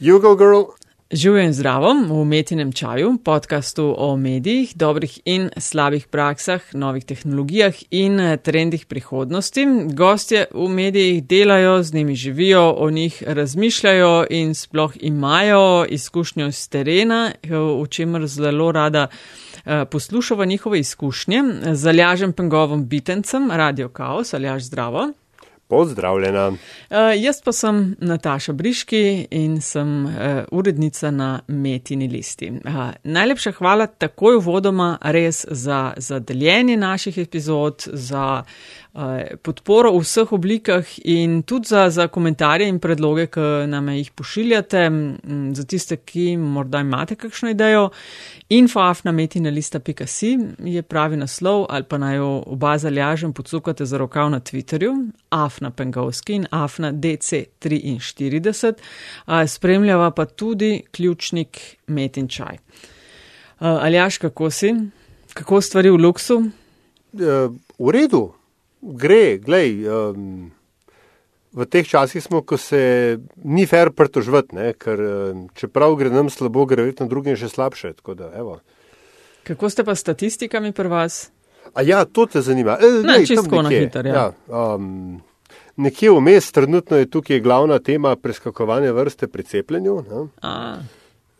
Jugo 0.00 0.36
Girl. 0.36 0.62
Živijo 1.10 1.42
in 1.42 1.52
zdravo 1.52 1.94
v 2.08 2.12
umetnem 2.12 2.72
čaju, 2.72 3.18
podkastu 3.24 3.94
o 3.98 4.16
medijih, 4.16 4.72
dobrih 4.76 5.20
in 5.24 5.50
slabih 5.56 6.06
praksah, 6.06 6.60
novih 6.72 7.04
tehnologijah 7.04 7.74
in 7.90 8.20
eh, 8.20 8.36
trendih 8.36 8.86
prihodnosti. 8.86 9.66
Gostje 9.92 10.46
v 10.54 10.68
medijih 10.68 11.24
delajo, 11.24 11.82
z 11.82 11.94
njimi 11.94 12.14
živijo, 12.14 12.74
o 12.78 12.90
njih 12.90 13.22
razmišljajo 13.26 14.26
in 14.30 14.54
sploh 14.54 14.92
imajo 15.00 15.84
izkušnjo 15.88 16.52
z 16.52 16.68
terena, 16.68 17.32
v 17.82 17.86
čemer 17.88 18.26
zelo 18.26 18.72
rada 18.72 19.06
eh, 19.64 19.84
poslušava 19.84 20.44
njihove 20.44 20.80
izkušnje. 20.80 21.42
Zaljažem 21.72 22.32
pengovom 22.32 22.88
bitencem, 22.88 23.50
Radio 23.50 23.88
Chaos, 23.88 24.34
aljaž 24.34 24.62
zdravo. 24.62 25.12
Pozdravljena. 25.70 26.48
Uh, 26.48 26.56
jaz 27.16 27.40
pa 27.44 27.52
sem 27.52 27.94
Nataša 28.00 28.52
Briški 28.52 29.26
in 29.30 29.60
sem 29.60 30.04
uh, 30.06 30.12
urednica 30.50 31.10
na 31.10 31.30
Metini 31.48 32.08
listi. 32.08 32.50
Uh, 32.50 32.90
najlepša 33.04 33.52
hvala 33.58 33.86
takoj 33.86 34.40
vodoma 34.42 34.96
res 35.00 35.44
za, 35.50 35.92
za 35.96 36.18
deljenje 36.18 36.76
naših 36.76 37.18
epizod, 37.18 37.86
za 37.86 38.42
uh, 38.42 38.79
podporo 39.42 39.92
v 39.94 40.02
vseh 40.02 40.32
oblikah 40.32 40.86
in 41.04 41.42
tudi 41.42 41.68
za, 41.68 41.90
za 41.90 42.08
komentarje 42.08 42.68
in 42.68 42.80
predloge, 42.82 43.26
ki 43.30 43.66
nam 43.70 43.88
jih 43.94 44.10
pošiljate, 44.10 44.90
za 45.54 45.64
tiste, 45.64 45.96
ki 45.96 46.36
morda 46.36 46.80
imate 46.82 47.14
kakšno 47.14 47.50
idejo. 47.50 47.90
Infoafnametina.si 48.48 50.38
je 50.58 50.82
pravi 50.82 51.16
naslov 51.16 51.66
ali 51.68 51.84
pa 51.84 51.98
naj 51.98 52.16
jo 52.16 52.42
oba 52.46 52.78
zaljažem 52.78 53.32
podsukate 53.32 53.86
za 53.86 53.98
rokav 53.98 54.30
na 54.30 54.40
Twitterju, 54.40 55.10
Afna 55.30 55.70
Pengovski 55.70 56.34
in 56.34 56.46
Afna 56.50 56.92
DC43. 56.92 58.74
Spremljava 59.46 60.10
pa 60.10 60.24
tudi 60.24 60.82
ključnik 60.90 61.76
Metin 61.86 62.28
Čaj. 62.28 62.58
Aljaš, 63.58 64.18
kako 64.18 64.50
si? 64.50 64.74
Kako 65.34 65.60
stvari 65.60 65.90
v 65.90 65.96
luksu? 65.96 66.42
V 67.78 67.90
redu, 67.92 68.32
gre, 68.80 69.38
glej. 69.38 69.84
Um 69.88 70.50
v 71.52 71.66
teh 71.66 71.86
časih 71.86 72.22
smo, 72.22 72.42
ko 72.46 72.56
se 72.56 73.18
ni 73.44 73.66
fair 73.66 73.90
pritožvati, 73.90 74.74
ker 74.78 75.00
čeprav 75.58 75.96
gre 75.98 76.10
nam 76.10 76.30
slabo, 76.30 76.66
gre 76.66 76.86
verjetno 76.86 77.08
drugim 77.10 77.36
še 77.38 77.50
slabše. 77.50 77.94
Da, 78.14 78.30
Kako 79.46 79.70
ste 79.70 79.84
pa 79.84 79.96
statistikami 79.98 80.72
pri 80.72 80.88
vas? 80.88 81.30
A 81.74 81.82
ja, 81.82 82.04
to 82.04 82.26
te 82.26 82.42
zanima. 82.42 82.78
E, 82.80 83.02
ne, 83.06 83.20
čisto 83.26 83.62
na 83.62 83.70
hiter, 83.70 84.06
ja. 84.06 84.14
ja 84.14 84.74
um, 84.74 85.20
nekje 85.78 86.10
vmes, 86.14 86.50
trenutno 86.54 86.98
je 86.98 87.10
tukaj 87.10 87.42
glavna 87.42 87.78
tema 87.78 88.16
preskakovanja 88.16 88.94
vrste 88.94 89.28
pri 89.30 89.46
cepljenju. 89.46 89.96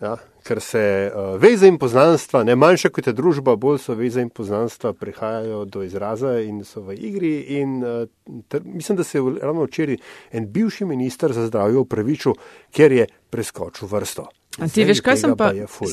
Ja, 0.01 0.17
ker 0.45 0.61
se 0.61 0.83
uh, 1.11 1.35
veze 1.41 1.69
in 1.69 1.79
poznanstva, 1.79 2.43
ne 2.45 2.57
manjša 2.57 2.91
kot 2.95 3.07
je 3.07 3.15
družba, 3.17 3.57
bolj 3.57 3.79
so 3.85 3.95
veze 3.99 4.25
in 4.25 4.31
poznanstva 4.31 4.93
prihajajo 4.93 5.65
do 5.65 5.85
izraza 5.87 6.39
in 6.41 6.65
so 6.65 6.83
v 6.87 6.97
igri. 6.99 7.35
In, 7.61 7.79
uh, 7.85 8.43
ter, 8.49 8.65
mislim, 8.65 8.99
da 8.99 9.05
se 9.05 9.19
je 9.19 9.25
ravno 9.43 9.69
včeraj 9.69 10.01
en 10.33 10.51
bivši 10.53 10.85
minister 10.85 11.33
za 11.33 11.47
zdravje 11.47 11.79
upravičil, 11.79 12.37
ker 12.73 12.93
je 12.93 13.09
preskočil 13.31 13.89
vrsto. 13.89 14.29
A 14.59 14.67
ti 14.69 14.83
veš, 14.83 14.99
kaj 15.07 15.17
sem 15.21 15.33
pa, 15.39 15.53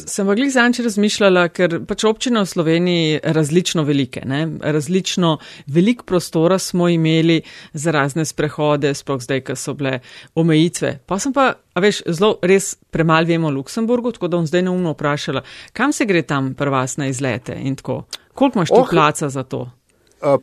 sem 0.09 0.25
pa 0.25 0.33
glih 0.33 0.49
zanče 0.49 0.81
razmišljala, 0.87 1.43
ker 1.53 1.75
pač 1.85 2.07
občine 2.09 2.41
v 2.41 2.49
Sloveniji 2.49 3.19
različno 3.23 3.83
velike, 3.85 4.23
ne? 4.25 4.39
različno 4.61 5.35
velik 5.69 6.01
prostora 6.09 6.57
smo 6.59 6.89
imeli 6.89 7.43
za 7.73 7.93
razne 7.93 8.25
sprehode, 8.25 8.95
sploh 8.97 9.21
zdaj, 9.21 9.43
ko 9.45 9.55
so 9.55 9.75
bile 9.77 9.99
omejitve. 10.35 10.95
Pa 11.05 11.19
sem 11.21 11.35
pa, 11.37 11.51
a 11.53 11.85
veš, 11.85 12.01
zelo 12.09 12.39
res 12.41 12.73
premal 12.89 13.29
vemo 13.29 13.51
o 13.51 13.55
Luksemburgu, 13.59 14.15
tako 14.17 14.27
da 14.27 14.41
bom 14.41 14.49
zdaj 14.49 14.65
neumno 14.65 14.95
vprašala, 14.97 15.45
kam 15.77 15.93
se 15.93 16.09
gre 16.09 16.25
tam 16.25 16.55
pri 16.57 16.73
vas 16.73 16.97
na 16.97 17.11
izlete 17.13 17.59
in 17.61 17.77
tako. 17.77 18.07
Koliko 18.33 18.59
imaš 18.59 18.73
tu 18.73 18.81
oh. 18.81 18.89
placa 18.89 19.29
za 19.29 19.43
to? 19.43 19.67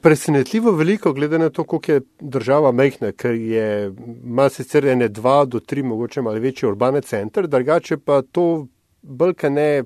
Presenetljivo 0.03 0.71
veliko, 0.73 1.13
glede 1.13 1.39
na 1.39 1.51
to, 1.51 1.65
koliko 1.65 1.93
je 1.93 2.01
država 2.21 2.73
mehna, 2.73 3.13
ker 3.13 3.35
je, 3.35 3.93
ima 4.25 4.49
sicer 4.49 4.87
ene 4.87 5.09
dva 5.09 5.45
do 5.45 5.61
tri, 5.61 5.83
mogoče 5.83 6.23
malo 6.23 6.39
večji 6.39 6.69
urbane 6.69 7.01
center, 7.03 7.49
drugače 7.51 7.97
pa 7.97 8.23
to 8.23 8.67
brka 9.03 9.51
ne 9.51 9.83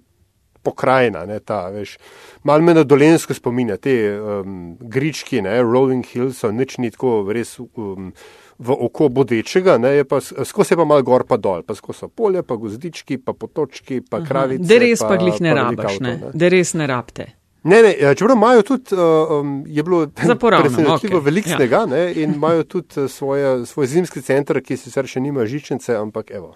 pokrajina, 0.63 1.25
ne 1.27 1.39
ta, 1.41 1.69
veš. 1.73 1.97
Mal 2.45 2.61
me 2.63 2.75
na 2.75 2.85
dolensko 2.85 3.35
spominja, 3.35 3.79
te 3.81 3.95
um, 4.19 4.77
grički, 4.81 5.41
ne, 5.43 5.63
Rolling 5.63 6.05
Hills, 6.07 6.43
so 6.43 6.53
nič 6.53 6.77
ni 6.83 6.91
tako 6.93 7.23
res 7.33 7.57
um, 7.59 8.13
v 8.59 8.77
oko 8.89 9.09
bodečega, 9.09 9.79
ne, 9.79 9.95
je 10.01 10.05
pa 10.09 10.21
skozi 10.21 10.77
pa 10.77 10.85
mal 10.89 11.05
gor 11.07 11.25
pa 11.29 11.39
dol, 11.41 11.63
pa 11.65 11.79
skozi 11.79 12.05
so 12.05 12.11
polje, 12.11 12.43
pa 12.43 12.59
gozdički, 12.61 13.21
pa 13.23 13.33
potočki, 13.33 14.03
pa 14.05 14.21
kravice. 14.27 14.67
Da 14.69 14.81
res 14.83 15.01
pa, 15.01 15.15
pa 15.15 15.23
glih 15.23 15.41
ne 15.45 15.57
rabiš, 15.57 16.01
ne, 16.05 16.17
da 16.35 16.53
res 16.53 16.75
ne 16.77 16.91
rabte. 16.91 17.31
Ne, 17.69 17.83
ne, 17.85 17.93
ja, 18.01 18.15
čeprav 18.17 18.37
imajo 18.37 18.63
tudi, 18.65 18.97
um, 18.97 19.65
je 19.67 19.83
bilo 19.85 20.07
presenetljivo 20.07 21.21
okay. 21.21 21.25
veliko 21.25 21.51
snega 21.53 21.85
ja. 21.91 22.11
in 22.11 22.35
imajo 22.35 22.65
tudi 22.65 23.01
uh, 23.01 23.11
svoje, 23.11 23.67
svoj 23.67 23.87
zimski 23.87 24.23
center, 24.25 24.63
ki 24.65 24.77
sicer 24.81 25.07
še 25.07 25.21
nima 25.21 25.45
žičnice, 25.47 25.97
ampak 26.01 26.31
evo. 26.31 26.55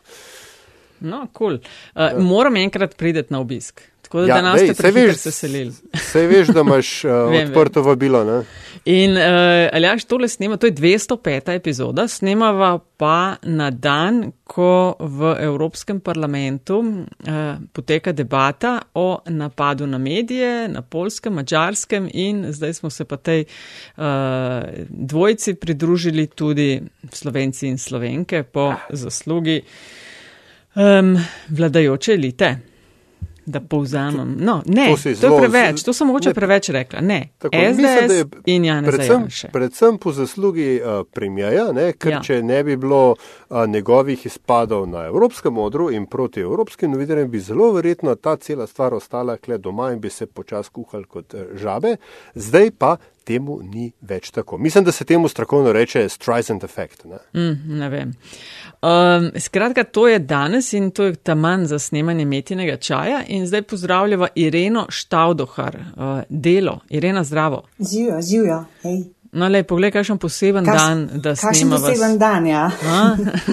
No, 1.00 1.26
kul. 1.32 1.58
Cool. 1.58 1.58
Uh, 1.58 2.06
ja. 2.12 2.22
Moram 2.22 2.56
enkrat 2.56 2.96
prideti 2.96 3.34
na 3.34 3.42
obisk. 3.44 3.82
Tako 4.12 4.26
da, 4.26 4.36
ja, 4.36 4.42
nas 4.42 4.60
je 4.60 4.90
veš, 4.92 5.16
se 5.16 5.30
selili. 5.30 5.72
Vse 5.94 6.26
veš, 6.26 6.48
da 6.48 6.60
imaš 6.60 6.88
uh, 7.04 7.10
vem, 7.30 7.48
odprto 7.48 7.82
vabilo. 7.82 8.24
Ne? 8.24 8.42
In 8.84 9.16
uh, 9.16 9.22
ali 9.72 9.86
jaš 9.86 10.04
tole 10.04 10.28
snema, 10.28 10.56
to 10.56 10.66
je 10.66 10.72
205. 10.72 11.54
epizoda, 11.54 12.04
snemava 12.08 12.78
pa 12.96 13.36
na 13.42 13.70
dan, 13.70 14.32
ko 14.44 14.96
v 15.00 15.30
Evropskem 15.40 16.00
parlamentu 16.00 16.78
uh, 16.78 17.38
poteka 17.72 18.12
debata 18.12 18.82
o 18.94 19.22
napadu 19.26 19.86
na 19.86 19.98
medije, 19.98 20.68
na 20.68 20.82
polskem, 20.82 21.32
mačarskem 21.32 22.10
in 22.12 22.44
zdaj 22.52 22.74
smo 22.74 22.90
se 22.90 23.04
pa 23.04 23.16
tej 23.16 23.44
uh, 23.96 24.04
dvojci 24.88 25.54
pridružili 25.54 26.26
tudi 26.26 26.82
slovenci 27.12 27.68
in 27.68 27.78
slovenke 27.78 28.42
po 28.42 28.74
zaslugi 28.90 29.62
um, 30.74 31.16
vladajoče 31.48 32.12
elite. 32.12 32.71
Da 33.46 33.60
povzamem. 33.60 34.36
No, 34.38 34.62
ne, 34.66 34.94
to, 34.96 35.28
to 35.28 35.34
je 35.34 35.40
preveč, 35.40 35.82
to 35.82 35.92
sem 35.92 36.06
mogoče 36.06 36.30
ne, 36.30 36.34
preveč 36.34 36.68
rekla. 36.68 37.00
Ne, 37.00 37.28
tako, 37.38 37.56
SDS 37.72 37.78
mislim, 37.78 38.30
in 38.46 38.64
Jan 38.64 38.84
predvsem, 38.84 39.26
predvsem 39.52 39.98
po 39.98 40.12
zaslugi 40.12 40.80
uh, 40.80 41.06
premijeja, 41.12 41.66
ker 41.98 42.12
ja. 42.12 42.20
če 42.22 42.42
ne 42.42 42.62
bi 42.64 42.76
bilo 42.76 43.16
uh, 43.16 43.64
njegovih 43.66 44.26
izpadov 44.26 44.86
na 44.86 45.06
evropskem 45.10 45.54
modru 45.54 45.90
in 45.90 46.06
proti 46.06 46.40
evropskim 46.40 46.94
novinarjem, 46.94 47.30
bi 47.30 47.40
zelo 47.40 47.72
verjetno 47.72 48.14
ta 48.14 48.36
cela 48.36 48.66
stvar 48.66 48.94
ostala 48.94 49.36
kle 49.36 49.58
doma 49.58 49.90
in 49.92 50.00
bi 50.00 50.10
se 50.10 50.26
počas 50.26 50.68
kuhal 50.68 51.04
kot 51.04 51.34
uh, 51.34 51.40
žabe. 51.58 51.96
Zdaj 52.34 52.70
pa 52.78 52.96
temu 53.24 53.58
ni 53.62 53.92
več 54.00 54.30
tako. 54.30 54.58
Mislim, 54.58 54.84
da 54.84 54.92
se 54.92 55.04
temu 55.04 55.28
strokovno 55.28 55.72
reče 55.72 56.08
Streisand 56.08 56.64
effect. 56.64 57.04
Ne, 57.04 57.18
mm, 57.34 57.78
ne 57.78 57.88
vem. 57.88 58.12
Um, 58.82 59.30
skratka, 59.40 59.84
to 59.84 60.08
je 60.08 60.18
danes 60.18 60.72
in 60.72 60.90
to 60.90 61.04
je 61.04 61.14
ta 61.14 61.34
manj 61.34 61.64
za 61.64 61.78
snemanje 61.78 62.24
metinega 62.24 62.76
čaja. 62.76 63.22
In 63.28 63.46
zdaj 63.46 63.62
pozdravljava 63.62 64.28
Ireno 64.34 64.86
Štavdohar, 64.88 65.76
uh, 65.76 66.22
delo. 66.28 66.80
Irena, 66.90 67.24
zdravo. 67.24 67.62
Živijo, 67.78 68.22
živijo. 68.22 68.64
Hej. 68.82 69.04
No, 69.32 69.46
le, 69.48 69.62
poglej, 69.64 69.94
kakšen 69.94 70.18
poseben 70.20 70.66
Kaš, 70.68 70.76
dan, 70.76 71.06
da 71.24 71.32
se 71.32 71.48
snima. 71.54 71.78
Kakšen 71.78 71.94
poseben 71.94 72.18
dan, 72.20 72.46
ja. 72.46 72.66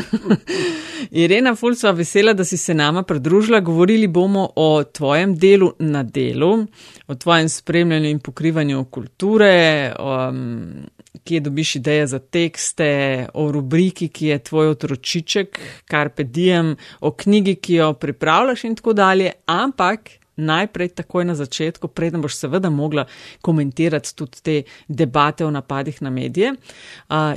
Irena 1.24 1.54
Fulcova, 1.56 1.94
vesela, 1.96 2.34
da 2.36 2.44
si 2.44 2.58
se 2.58 2.74
nama 2.74 3.04
pridružila. 3.08 3.62
Govorili 3.64 4.08
bomo 4.08 4.50
o 4.56 4.84
tvojem 4.84 5.38
delu 5.40 5.72
na 5.80 6.04
delu, 6.04 6.66
o 7.08 7.16
tvojem 7.16 7.50
spremljanju 7.50 8.10
in 8.10 8.20
pokrivanju 8.20 8.84
kulture, 8.92 9.94
o, 10.00 10.18
um, 10.28 10.84
kje 11.24 11.40
dobiš 11.48 11.76
ideje 11.76 12.08
za 12.08 12.20
tekste, 12.20 12.92
o 13.34 13.52
rubriki, 13.52 14.10
ki 14.12 14.34
je 14.34 14.40
tvoj 14.52 14.76
otročiček, 14.76 15.60
kar 15.88 16.10
pedijem, 16.10 16.76
o 17.00 17.12
knjigi, 17.12 17.56
ki 17.56 17.80
jo 17.80 17.94
pripravljaš 17.94 18.64
in 18.64 18.76
tako 18.76 18.94
dalje. 18.94 19.32
Ampak 19.46 20.19
najprej 20.40 20.90
takoj 20.90 21.26
na 21.26 21.36
začetku, 21.36 21.88
preden 21.88 22.22
boš 22.22 22.38
seveda 22.40 22.70
mogla 22.70 23.06
komentirati 23.42 24.16
tudi 24.16 24.42
te 24.44 24.56
debate 24.88 25.46
o 25.46 25.52
napadih 25.52 26.02
na 26.02 26.10
medije. 26.10 26.54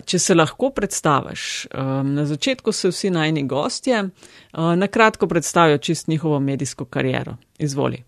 Če 0.04 0.18
se 0.18 0.34
lahko 0.34 0.70
predstaviš, 0.70 1.66
na 2.04 2.26
začetku 2.26 2.72
so 2.72 2.92
vsi 2.92 3.10
najni 3.10 3.46
gostje, 3.48 4.08
na 4.52 4.88
kratko 4.88 5.26
predstavijo 5.26 5.78
čist 5.78 6.08
njihovo 6.08 6.40
medijsko 6.40 6.84
kariero. 6.84 7.36
Izvoli. 7.58 8.02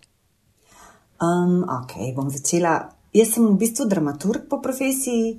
Um, 1.21 1.63
ok, 1.63 2.15
bom 2.15 2.29
začela. 2.29 2.89
Jaz 3.15 3.35
sem 3.35 3.45
v 3.47 3.57
bistvu 3.59 3.85
dramaturg 3.87 4.49
po 4.49 4.59
profesiji. 4.61 5.37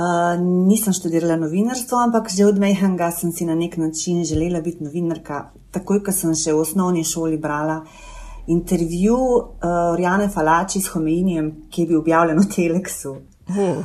Uh, 0.00 0.38
nisem 0.40 0.94
študirala 0.94 1.34
novinarstvo, 1.36 1.98
ampak 1.98 2.30
že 2.30 2.46
od 2.46 2.60
mehanga 2.62 3.10
sem 3.10 3.32
si 3.34 3.44
na 3.44 3.54
nek 3.58 3.76
način 3.76 4.22
želela 4.24 4.60
biti 4.60 4.84
novinarka. 4.84 5.50
Takoj, 5.74 5.98
ko 6.06 6.14
sem 6.14 6.30
še 6.34 6.54
v 6.54 6.62
osnovni 6.62 7.02
šoli 7.04 7.36
brala 7.42 7.82
uh, 7.82 8.09
intervju 8.46 9.16
uh, 9.16 9.92
Orjane 9.92 10.28
Falači 10.28 10.80
s 10.80 10.88
Homeinijem, 10.88 11.52
ki 11.70 11.82
je 11.82 11.86
bil 11.86 11.98
objavljen 11.98 12.38
v 12.38 12.48
Teleksu. 12.54 13.16
Oh. 13.50 13.84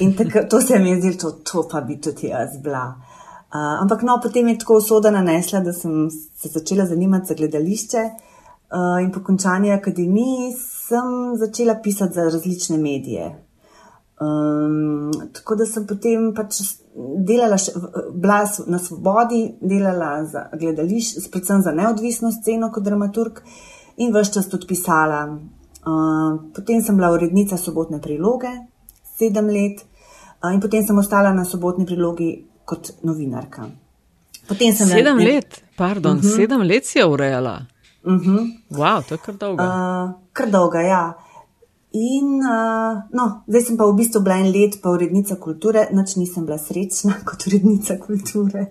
In 0.00 0.16
tako, 0.16 0.46
to 0.50 0.60
se 0.60 0.78
mi 0.78 0.90
je 0.90 1.00
zdelo, 1.00 1.14
to, 1.20 1.30
to 1.30 1.68
pa 1.70 1.80
bi 1.80 2.00
tudi 2.00 2.26
jaz 2.26 2.58
bila. 2.62 2.94
Uh, 3.48 3.80
ampak 3.82 4.02
no, 4.02 4.18
potem 4.22 4.48
je 4.48 4.58
tako 4.58 4.76
usoda 4.76 5.10
nanesla, 5.10 5.60
da 5.60 5.72
sem 5.72 6.10
se 6.10 6.48
začela 6.48 6.86
zanimati 6.86 7.26
za 7.26 7.34
gledališče 7.34 8.02
uh, 8.04 9.02
in 9.02 9.12
po 9.12 9.22
končani 9.24 9.72
akademiji 9.72 10.52
sem 10.58 11.36
začela 11.36 11.78
pisati 11.82 12.14
za 12.14 12.24
različne 12.24 12.78
medije. 12.78 13.44
Um, 14.20 15.12
tako 15.32 15.54
da 15.54 15.66
sem 15.66 15.86
potem 15.86 16.32
pač 16.34 16.58
delala, 17.26 17.56
še, 17.56 17.72
bila 18.18 18.40
na 18.66 18.80
svobodi, 18.82 19.44
delala 19.62 20.24
za 20.26 20.48
gledališče, 20.58 21.28
predvsem 21.30 21.62
za 21.62 21.72
neodvisno 21.72 22.32
sceno 22.34 22.72
kot 22.74 22.82
dramaturg 22.84 23.38
in 23.98 24.12
vse 24.14 24.32
čas 24.32 24.48
tudi 24.48 24.66
pisala. 24.66 25.22
Uh, 25.88 26.50
potem 26.54 26.82
sem 26.82 26.96
bila 26.96 27.10
urednica 27.14 27.56
sobotne 27.56 28.00
priloge, 28.00 28.50
sedem 29.18 29.46
let, 29.46 29.84
uh, 30.42 30.52
in 30.52 30.60
potem 30.60 30.84
sem 30.86 30.98
ostala 30.98 31.32
na 31.32 31.44
sobotni 31.44 31.86
prilogi 31.86 32.32
kot 32.68 32.92
novinarka. 33.02 33.68
Sedem 34.48 35.16
ne, 35.16 35.24
let, 35.24 35.62
pardon, 35.76 36.16
uh 36.16 36.18
mhm. 36.18 36.26
-huh. 36.26 36.36
sedem 36.36 36.62
let 36.62 36.86
si 36.86 36.98
je 36.98 37.06
urejala. 37.06 37.66
Uh 38.04 38.12
mhm. 38.12 38.36
-huh. 38.36 38.46
Wow, 38.70 39.08
to 39.08 39.14
je 39.14 39.18
kar 39.18 39.34
dolgo. 39.34 39.62
Uh, 39.62 40.10
kar 40.32 40.50
dolgo, 40.50 40.78
ja. 40.78 41.14
In 41.90 42.42
uh, 42.44 43.00
no, 43.12 43.42
zdaj 43.46 43.62
sem 43.62 43.76
pa 43.76 43.86
v 43.88 43.94
bistvu 43.96 44.20
bila 44.20 44.36
en 44.36 44.50
let, 44.52 44.76
pa 44.82 44.90
urednica 44.90 45.36
kulture, 45.40 45.88
noč 45.92 46.16
nisem 46.16 46.44
bila 46.44 46.58
srečna 46.58 47.14
kot 47.28 47.46
urednica 47.46 47.96
kulture. 47.98 48.66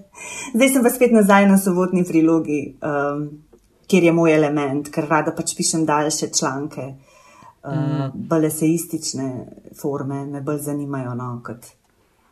Zdaj 0.53 0.69
sem 0.69 0.83
pa 0.83 0.89
spet 0.89 1.11
nazaj 1.11 1.47
na 1.49 1.57
sobotni 1.57 2.05
prilogi, 2.05 2.77
um, 2.77 3.41
kjer 3.87 4.03
je 4.03 4.11
moj 4.11 4.35
element, 4.35 4.91
ker 4.93 5.07
rada 5.09 5.31
pač 5.35 5.55
pišem 5.57 5.85
daljše 5.85 6.29
članke, 6.35 6.89
uh, 6.91 7.71
mm. 7.71 8.11
bolj 8.29 8.49
eseistične 8.51 9.29
forme, 9.81 10.25
me 10.25 10.41
bolj 10.41 10.61
zanimajo 10.69 11.15
no, 11.15 11.31
kot 11.45 11.71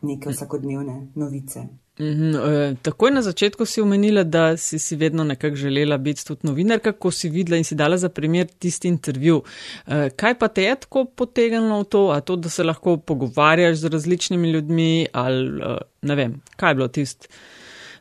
neke 0.06 0.30
vsakodnevne 0.30 1.08
novice. 1.16 1.68
Mm 2.00 2.06
-hmm. 2.06 2.76
Takoj 2.82 3.12
na 3.12 3.22
začetku 3.22 3.66
si 3.66 3.82
omenila, 3.82 4.24
da 4.24 4.58
si, 4.58 4.80
si 4.80 4.96
vedno 4.96 5.24
nekako 5.24 5.56
želela 5.56 5.98
biti 5.98 6.26
tudi 6.26 6.40
novinarka, 6.44 6.92
ko 6.92 7.12
si 7.12 7.30
videla 7.30 7.58
in 7.58 7.64
si 7.64 7.76
dala 7.76 7.98
za 7.98 8.10
primer 8.10 8.48
tisti 8.48 8.88
intervju. 8.88 9.44
E, 9.88 10.10
kaj 10.10 10.40
pa 10.40 10.48
te 10.48 10.64
je 10.64 10.76
tako 10.76 11.06
potegnilo 11.06 11.80
v 11.80 11.84
to, 11.84 12.12
a 12.12 12.22
to, 12.22 12.36
da 12.36 12.50
se 12.50 12.64
lahko 12.64 12.98
pogovarjaš 12.98 13.78
z 13.78 13.88
različnimi 13.88 14.52
ljudmi, 14.52 15.08
ali 15.12 15.62
e, 15.62 15.78
ne 16.02 16.16
vem, 16.16 16.42
kaj 16.56 16.72
je 16.72 16.76
bilo 16.76 16.88
tisto, 16.88 17.28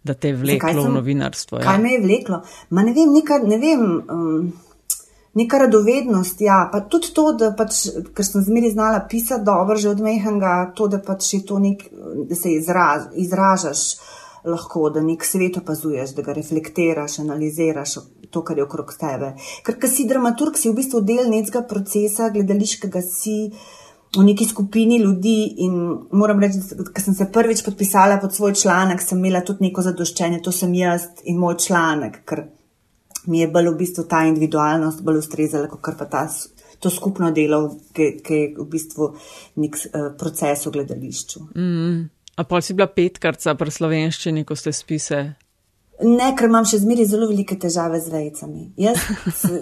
da 0.04 0.14
te 0.14 0.30
je 0.30 0.36
vleklo 0.36 0.74
sem, 0.76 0.84
v 0.84 0.94
novinarstvo? 0.98 1.58
Ja? 1.58 1.64
Kaj 1.64 1.80
me 1.82 1.96
je 1.96 2.04
vleklo? 2.04 2.42
Ma 2.70 2.84
ne 2.84 2.92
vem, 2.96 3.16
nekaj, 3.16 3.42
ne 3.48 3.58
vem. 3.62 3.88
Um 4.04 4.52
neka 5.34 5.58
radovednost. 5.58 6.40
Ja. 6.40 6.68
Pa 6.72 6.80
tudi 6.80 7.12
to, 7.14 7.32
da 7.38 7.50
pač, 7.58 7.84
ker 8.14 8.26
sem 8.26 8.44
zmeri 8.46 8.70
znala 8.70 9.04
pisati 9.10 9.44
dobro, 9.44 9.76
že 9.76 9.90
od 9.90 10.02
mehanga, 10.04 10.72
to, 10.76 10.88
da 10.88 11.00
pač 11.02 11.32
je 11.34 11.40
to 11.46 11.58
nek, 11.58 11.86
da 12.28 12.38
se 12.38 12.54
izraz, 12.54 13.08
izražaš 13.18 13.84
lahko, 14.44 14.90
da 14.92 15.02
nek 15.02 15.24
svet 15.24 15.56
opazuješ, 15.58 16.14
da 16.14 16.22
ga 16.22 16.34
reflektiraš, 16.36 17.18
analiziraš 17.22 17.96
to, 18.30 18.42
kar 18.44 18.58
je 18.58 18.66
okrog 18.66 18.92
tebe. 19.00 19.32
Ker, 19.64 19.78
ker 19.80 19.90
si 19.90 20.06
dramaturg, 20.10 20.58
si 20.60 20.70
v 20.70 20.78
bistvu 20.78 21.00
del 21.06 21.30
nekega 21.32 21.64
procesa, 21.70 22.30
gledališkega 22.34 23.02
si. 23.02 23.38
V 24.14 24.22
neki 24.22 24.44
skupini 24.46 24.98
ljudi, 25.02 25.54
in 25.64 25.74
moram 26.12 26.40
reči, 26.40 26.60
da 26.78 27.00
sem 27.02 27.14
se 27.14 27.26
prvič 27.32 27.64
podpisala 27.66 28.20
pod 28.22 28.34
svoj 28.34 28.54
članek, 28.54 29.02
sem 29.02 29.18
imela 29.18 29.40
tudi 29.42 29.66
neko 29.66 29.82
zadoščenje, 29.82 30.42
to 30.42 30.52
sem 30.52 30.74
jaz 30.74 31.08
in 31.24 31.40
moj 31.42 31.56
članek, 31.66 32.20
ker 32.28 32.44
mi 33.26 33.40
je 33.40 33.48
bolj 33.50 33.72
v 33.72 33.76
bistvu 33.80 34.04
ta 34.08 34.22
individualnost 34.28 35.02
bolj 35.02 35.22
ustrezala, 35.24 35.68
kot 35.68 35.98
pa 35.98 36.06
ta, 36.10 36.26
to 36.80 36.90
skupno 36.92 37.30
delo, 37.34 37.62
ki, 37.96 38.10
ki 38.24 38.40
je 38.40 38.50
v 38.58 38.68
bistvu 38.70 39.10
nek 39.62 39.78
uh, 39.80 40.10
proces 40.20 40.66
v 40.66 40.74
gledališču. 40.78 41.46
Mm. 41.56 42.04
A 42.34 42.42
pa 42.44 42.60
si 42.60 42.74
bila 42.74 42.90
petkarca 42.90 43.54
pri 43.54 43.70
slovenščini, 43.70 44.42
ko 44.46 44.56
ste 44.58 44.72
spise? 44.74 45.20
Ne, 46.04 46.30
ker 46.36 46.50
imam 46.50 46.66
še 46.68 46.82
zmeraj 46.82 47.06
zelo 47.10 47.28
velike 47.30 47.56
težave 47.60 48.00
z 48.02 48.12
vejcami. 48.12 48.66
Jaz, 48.80 49.04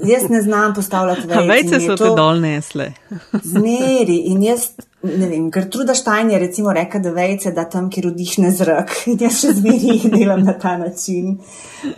jaz 0.09 0.29
ne 0.33 0.41
znam 0.43 0.75
postavljati 0.75 1.29
vejce. 1.29 1.49
Vejce 1.53 1.83
so 1.85 1.99
te 1.99 2.09
dol 2.17 2.41
nesle. 2.43 2.93
Zmeri 3.53 4.19
in 4.33 4.43
jaz 4.47 4.73
ne 5.03 5.29
vem, 5.29 5.49
ker 5.51 5.67
truda 5.71 5.95
Štajn 5.99 6.31
je 6.31 6.39
recimo 6.39 6.73
rekel, 6.73 7.03
da 7.03 7.11
vejce 7.15 7.53
da 7.53 7.65
tam, 7.71 7.91
kjer 7.91 8.09
vdihne 8.13 8.53
zrak. 8.55 8.95
In 9.11 9.19
jaz 9.21 9.41
še 9.43 9.55
zmeri 9.59 9.99
delam 10.13 10.45
na 10.47 10.55
ta 10.59 10.77
način. 10.79 11.37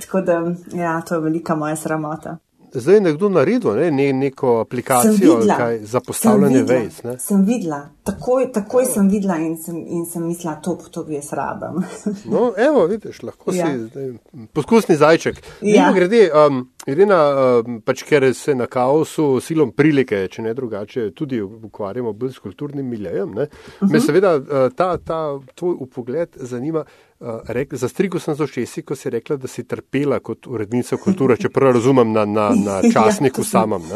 Tako 0.05 0.25
da, 0.25 0.41
ja, 0.75 0.97
to 1.07 1.19
je 1.19 1.25
velika 1.29 1.57
moja 1.59 1.77
sramota. 1.77 2.39
Zdaj 2.75 3.01
nekdo 3.01 3.29
naredil 3.29 3.77
ne, 3.77 3.91
ne, 3.91 4.13
neko 4.13 4.59
aplikacijo 4.61 5.41
kaj, 5.57 5.79
za 5.79 6.01
postavljanje 6.01 6.63
vejc. 6.63 7.01
Sem 7.19 7.45
videla, 7.47 7.89
takoj, 8.03 8.49
takoj 8.53 8.85
sem 8.85 9.09
videla 9.09 9.37
in 9.39 9.57
sem, 9.63 9.77
in 9.77 10.03
sem 10.11 10.27
mislila, 10.27 10.57
to, 10.63 10.75
to 10.91 11.05
bi 11.05 11.15
jaz 11.15 11.33
rabam. 11.33 11.79
no, 12.33 12.53
evo, 12.59 12.87
vidiš, 12.91 13.23
lahko 13.23 13.55
ja. 13.55 13.71
si 13.71 13.79
zdaj, 13.79 14.11
poskusni 14.53 14.97
zajček. 14.97 15.39
Ja. 15.63 15.93
Grede, 15.95 16.27
um, 16.35 16.65
Irina, 16.91 17.21
um, 17.63 17.79
pač 17.81 18.03
ker 18.03 18.27
se 18.35 18.55
na 18.59 18.67
kaosu 18.67 19.39
silom 19.41 19.71
prilike, 19.73 20.27
če 20.29 20.43
ne 20.43 20.55
drugače, 20.55 21.13
tudi 21.15 21.41
ukvarjamo 21.43 22.13
bolj 22.13 22.35
s 22.35 22.43
kulturnim 22.43 22.91
miljejem, 22.91 23.31
uh 23.31 23.37
-huh. 23.37 23.49
me 23.81 23.99
mhm. 23.99 24.07
seveda 24.07 24.39
ta, 24.77 24.97
ta 24.99 25.39
tvoj 25.55 25.77
upogled 25.79 26.29
zanima. 26.35 26.85
Uh, 27.25 27.41
za 27.71 27.89
strigo 27.89 28.19
sem 28.21 28.35
za 28.35 28.45
očesi, 28.45 28.83
ko 28.83 28.97
si 28.97 29.11
rekla, 29.11 29.37
da 29.41 29.49
si 29.49 29.63
trpela 29.65 30.19
kot 30.21 30.47
urednica 30.47 30.99
kulture, 31.01 31.39
če 31.41 31.49
prav 31.49 31.73
razumem 31.73 32.11
na, 32.13 32.27
na, 32.29 32.51
na 32.53 32.75
ja, 32.85 32.91
časniku 32.93 33.41
ja, 33.41 33.49
samem. 33.49 33.87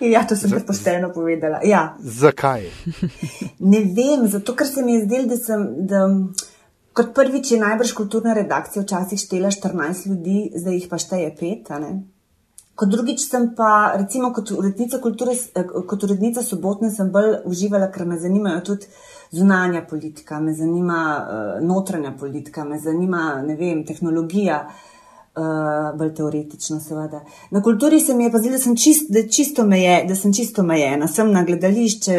Ja, 0.00 0.22
to 0.24 0.36
sem 0.36 0.54
pošteno 0.66 1.10
povedala. 1.12 1.60
Ja. 1.64 1.82
Zakaj? 2.00 2.64
ne 3.72 3.82
vem, 3.84 4.24
zato 4.32 4.56
ker 4.56 4.70
se 4.70 4.84
mi 4.86 4.96
je 4.96 5.02
zdelo, 5.04 5.28
da 5.28 5.36
sem. 5.36 5.66
Da, 5.90 6.06
kot 6.96 7.12
prvič 7.14 7.52
je 7.52 7.60
najbrž 7.60 7.92
kulturna 7.98 8.32
redakcija 8.34 8.82
včasih 8.82 9.20
štela 9.20 9.52
14 9.52 10.08
ljudi, 10.08 10.38
zdaj 10.56 10.74
jih 10.78 10.88
pa 10.88 10.98
šteje 10.98 11.34
pet. 11.36 11.68
Kot 12.80 12.88
drugič 12.88 13.28
sem 13.28 13.50
pa, 13.56 13.92
recimo, 14.00 14.32
kot 14.32 14.50
urednica, 14.56 15.04
kulture, 15.04 15.36
eh, 15.36 15.68
kot 15.86 16.08
urednica 16.08 16.42
sobotne, 16.42 16.88
sem 16.90 17.12
bolj 17.12 17.42
uživala, 17.44 17.90
ker 17.92 18.08
me 18.08 18.16
zanimajo 18.18 18.64
tudi 18.72 18.88
zunanja 19.30 19.82
politika, 19.90 20.40
me 20.40 20.54
zanima 20.54 21.00
uh, 21.20 21.66
notranja 21.66 22.12
politika, 22.20 22.64
me 22.64 22.78
zanima, 22.78 23.42
ne 23.46 23.56
vem, 23.56 23.84
tehnologija, 23.86 24.64
uh, 25.36 25.98
bolj 25.98 26.14
teoretično, 26.14 26.80
seveda. 26.80 27.22
Na 27.50 27.62
kulturi 27.62 28.00
se 28.00 28.14
mi 28.14 28.24
je 28.24 28.32
pa 28.32 28.38
zdelo, 28.38 28.58
da, 28.58 28.74
čist, 28.74 29.10
da, 29.10 29.26
čisto 29.28 29.66
meje, 29.66 30.04
da 30.08 30.16
sem 30.18 30.34
čisto 30.34 30.62
omejena, 30.62 31.08
sem 31.08 31.30
na 31.32 31.44
gledališče, 31.44 32.18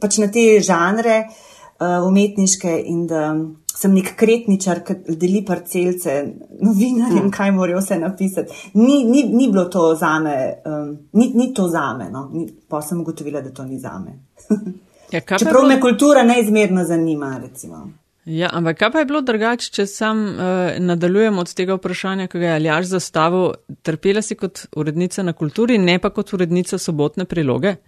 pač 0.00 0.18
na 0.18 0.30
te 0.34 0.48
žanre 0.64 1.20
uh, 1.28 2.08
umetniške 2.08 2.74
in 2.86 3.06
da 3.06 3.30
sem 3.78 3.94
nek 3.94 4.16
kretničar, 4.18 4.80
ki 4.82 5.14
deli 5.20 5.44
parcelce 5.46 6.16
novinarjem, 6.58 7.28
hmm. 7.28 7.34
kaj 7.34 7.52
morajo 7.54 7.78
vse 7.78 8.00
napisati. 8.02 8.56
Ni, 8.74 9.04
ni, 9.06 9.22
ni 9.30 9.46
bilo 9.46 9.68
to 9.70 9.92
za 9.94 10.16
me, 10.18 10.34
um, 10.66 10.90
ni, 11.12 11.30
ni 11.38 11.52
to 11.54 11.68
za 11.70 11.92
me. 11.94 12.10
No. 12.10 12.26
Pa 12.68 12.82
sem 12.82 13.00
ugotovila, 13.00 13.44
da 13.44 13.54
to 13.54 13.64
ni 13.68 13.78
za 13.78 13.94
me. 14.02 14.18
ja, 15.12 15.20
Čeprav 15.20 15.62
bilo... 15.62 15.68
me 15.68 15.80
kultura 15.80 16.22
neizmerno 16.22 16.84
zanima. 16.84 17.38
Recimo. 17.42 17.88
Ja, 18.28 18.50
ampak 18.52 18.76
kaj 18.76 18.90
pa 18.92 18.98
je 18.98 19.08
bilo 19.08 19.20
drugače, 19.24 19.70
če 19.72 19.86
sam 19.88 20.18
uh, 20.26 20.40
nadaljujem 20.84 21.38
od 21.38 21.52
tega 21.56 21.78
vprašanja, 21.78 22.26
ki 22.28 22.42
ga 22.42 22.50
je 22.50 22.56
Aljaš 22.58 22.90
zastavil, 22.90 23.54
trpela 23.82 24.22
si 24.22 24.36
kot 24.36 24.66
urednica 24.76 25.24
na 25.24 25.32
kulturi, 25.32 25.78
ne 25.78 25.96
pa 25.98 26.10
kot 26.12 26.34
urednica 26.36 26.78
sobotne 26.78 27.24
priloge? 27.24 27.78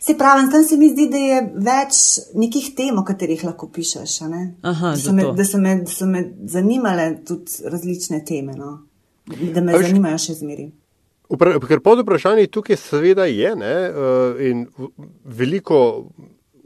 Se 0.00 0.14
pravi, 0.18 0.46
tam 0.52 0.64
se 0.64 0.76
mi 0.76 0.92
zdi, 0.92 1.08
da 1.10 1.18
je 1.18 1.40
več 1.64 2.00
nekih 2.38 2.70
tem, 2.76 2.98
o 2.98 3.04
katerih 3.06 3.42
lahko 3.44 3.66
pišeš. 3.74 4.18
Aha, 4.22 4.92
da, 4.92 4.96
so 5.00 5.14
me, 5.16 5.26
da, 5.34 5.44
so 5.44 5.58
me, 5.58 5.74
da 5.82 5.90
so 5.90 6.06
me 6.06 6.22
zanimale 6.46 7.08
tudi 7.26 7.66
različne 7.66 8.22
teme, 8.28 8.54
no? 8.54 8.76
da 9.26 9.60
me 9.60 9.74
Až, 9.74 9.88
zanimajo 9.88 10.20
še 10.22 10.38
zmeri. 10.38 10.70
Ker 11.28 11.80
pod 11.84 12.00
vprašanjem 12.00 12.48
tukaj 12.48 12.76
seveda 12.80 13.26
je 13.28 13.54
ne, 13.56 13.76
uh, 13.90 14.40
in 14.40 14.66
veliko 15.24 15.80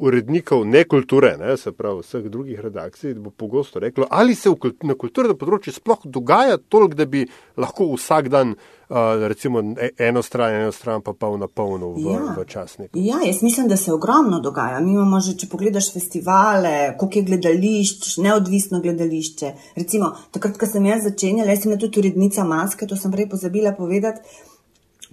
urednikov 0.03 0.65
ne 0.67 0.85
kulture, 0.85 1.37
ne, 1.39 1.57
se 1.57 1.73
pravi 1.73 2.03
vseh 2.03 2.25
drugih 2.31 2.61
redakcij, 2.61 3.15
bo 3.15 3.31
pogosto 3.31 3.79
reklo, 3.79 4.07
ali 4.11 4.35
se 4.35 4.51
v, 4.51 4.73
na 4.89 4.97
kulturnem 4.99 5.39
področju 5.39 5.75
sploh 5.77 6.03
dogaja 6.05 6.59
toliko, 6.59 6.99
da 6.99 7.07
bi 7.07 7.23
lahko 7.61 7.87
vsak 7.93 8.31
dan 8.33 8.55
uh, 8.57 9.23
recimo 9.31 9.63
e, 9.63 9.93
eno 10.09 10.23
stran, 10.27 10.57
eno 10.59 10.75
stran 10.75 11.05
pa 11.07 11.15
polno 11.15 11.47
polno 11.49 11.93
v, 11.95 12.07
ja. 12.09 12.21
v 12.35 12.47
časniku. 12.51 12.99
Ja, 12.99 13.23
jaz 13.23 13.43
mislim, 13.47 13.71
da 13.71 13.79
se 13.79 13.93
ogromno 13.95 14.41
dogaja. 14.43 14.81
Mi 14.83 14.97
imamo 14.97 15.21
že, 15.23 15.37
če 15.39 15.51
pogledaš 15.53 15.93
festivale, 15.95 16.97
koliko 16.99 17.21
je 17.21 17.27
gledališč, 17.31 18.17
neodvisno 18.27 18.83
gledališče. 18.83 19.53
Recimo, 19.79 20.15
takrat, 20.35 20.59
ko 20.59 20.67
sem 20.67 20.91
jaz 20.91 21.07
začenjala, 21.07 21.55
jaz 21.55 21.67
sem 21.67 21.79
tudi 21.79 22.03
urednica 22.03 22.47
maske, 22.49 22.91
to 22.91 22.99
sem 22.99 23.15
prej 23.15 23.31
pozabila 23.31 23.77
povedati. 23.79 24.51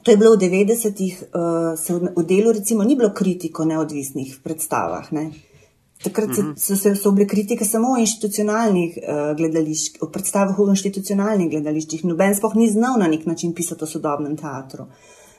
To 0.10 0.14
je 0.14 0.18
bilo 0.18 0.34
v 0.34 0.42
90-ih, 0.42 1.16
uh, 1.38 1.78
v, 1.78 2.10
v 2.18 2.24
delu, 2.26 2.50
recimo, 2.50 2.82
ni 2.82 2.96
bilo 2.98 3.12
kritiko 3.14 3.62
neodvisnih 3.62 4.40
predstavah. 4.42 5.12
Ne? 5.14 5.30
Takrat 6.02 6.34
so, 6.34 6.42
mhm. 6.42 6.56
so, 6.58 6.74
so, 6.74 6.96
so 6.98 7.12
bile 7.14 7.28
kritike 7.30 7.62
samo 7.62 7.94
v 7.94 8.02
institucionalnih 8.02 8.98
uh, 8.98 9.20
gledališčih, 9.38 10.02
v 10.02 10.10
predstavah 10.10 10.58
v 10.58 10.74
institucionalnih 10.74 11.52
gledališčih. 11.54 12.08
Noben 12.10 12.34
spoh 12.34 12.58
ni 12.58 12.72
znal 12.74 12.98
na 12.98 13.06
nek 13.06 13.30
način 13.30 13.54
pisati 13.54 13.86
o 13.86 13.92
sodobnem 13.94 14.34
teatru. 14.34 14.90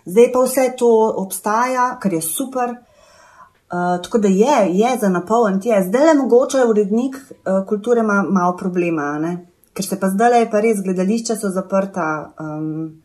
Zdaj 0.06 0.30
pa 0.30 0.46
vse 0.46 0.70
to 0.78 0.94
obstaja, 1.18 1.90
kar 1.98 2.14
je 2.14 2.22
super. 2.22 2.78
Uh, 3.74 3.98
tako 4.06 4.22
da 4.22 4.30
je, 4.30 4.62
je 4.78 4.96
za 5.02 5.10
napolniti. 5.10 5.74
Zdaj 5.90 6.12
le 6.12 6.18
mogoče 6.22 6.62
urednik 6.62 7.18
uh, 7.18 7.66
kulture 7.66 8.06
ima 8.06 8.22
malo 8.22 8.54
problema. 8.54 9.16
Ne? 9.18 9.50
ker 9.74 9.86
se 9.86 9.98
pa 10.00 10.10
zdaj 10.10 10.38
je 10.38 10.50
pa 10.50 10.60
res, 10.60 10.82
gledališča 10.84 11.36
so 11.38 11.50
zaprta, 11.54 12.06
um, 12.42 13.00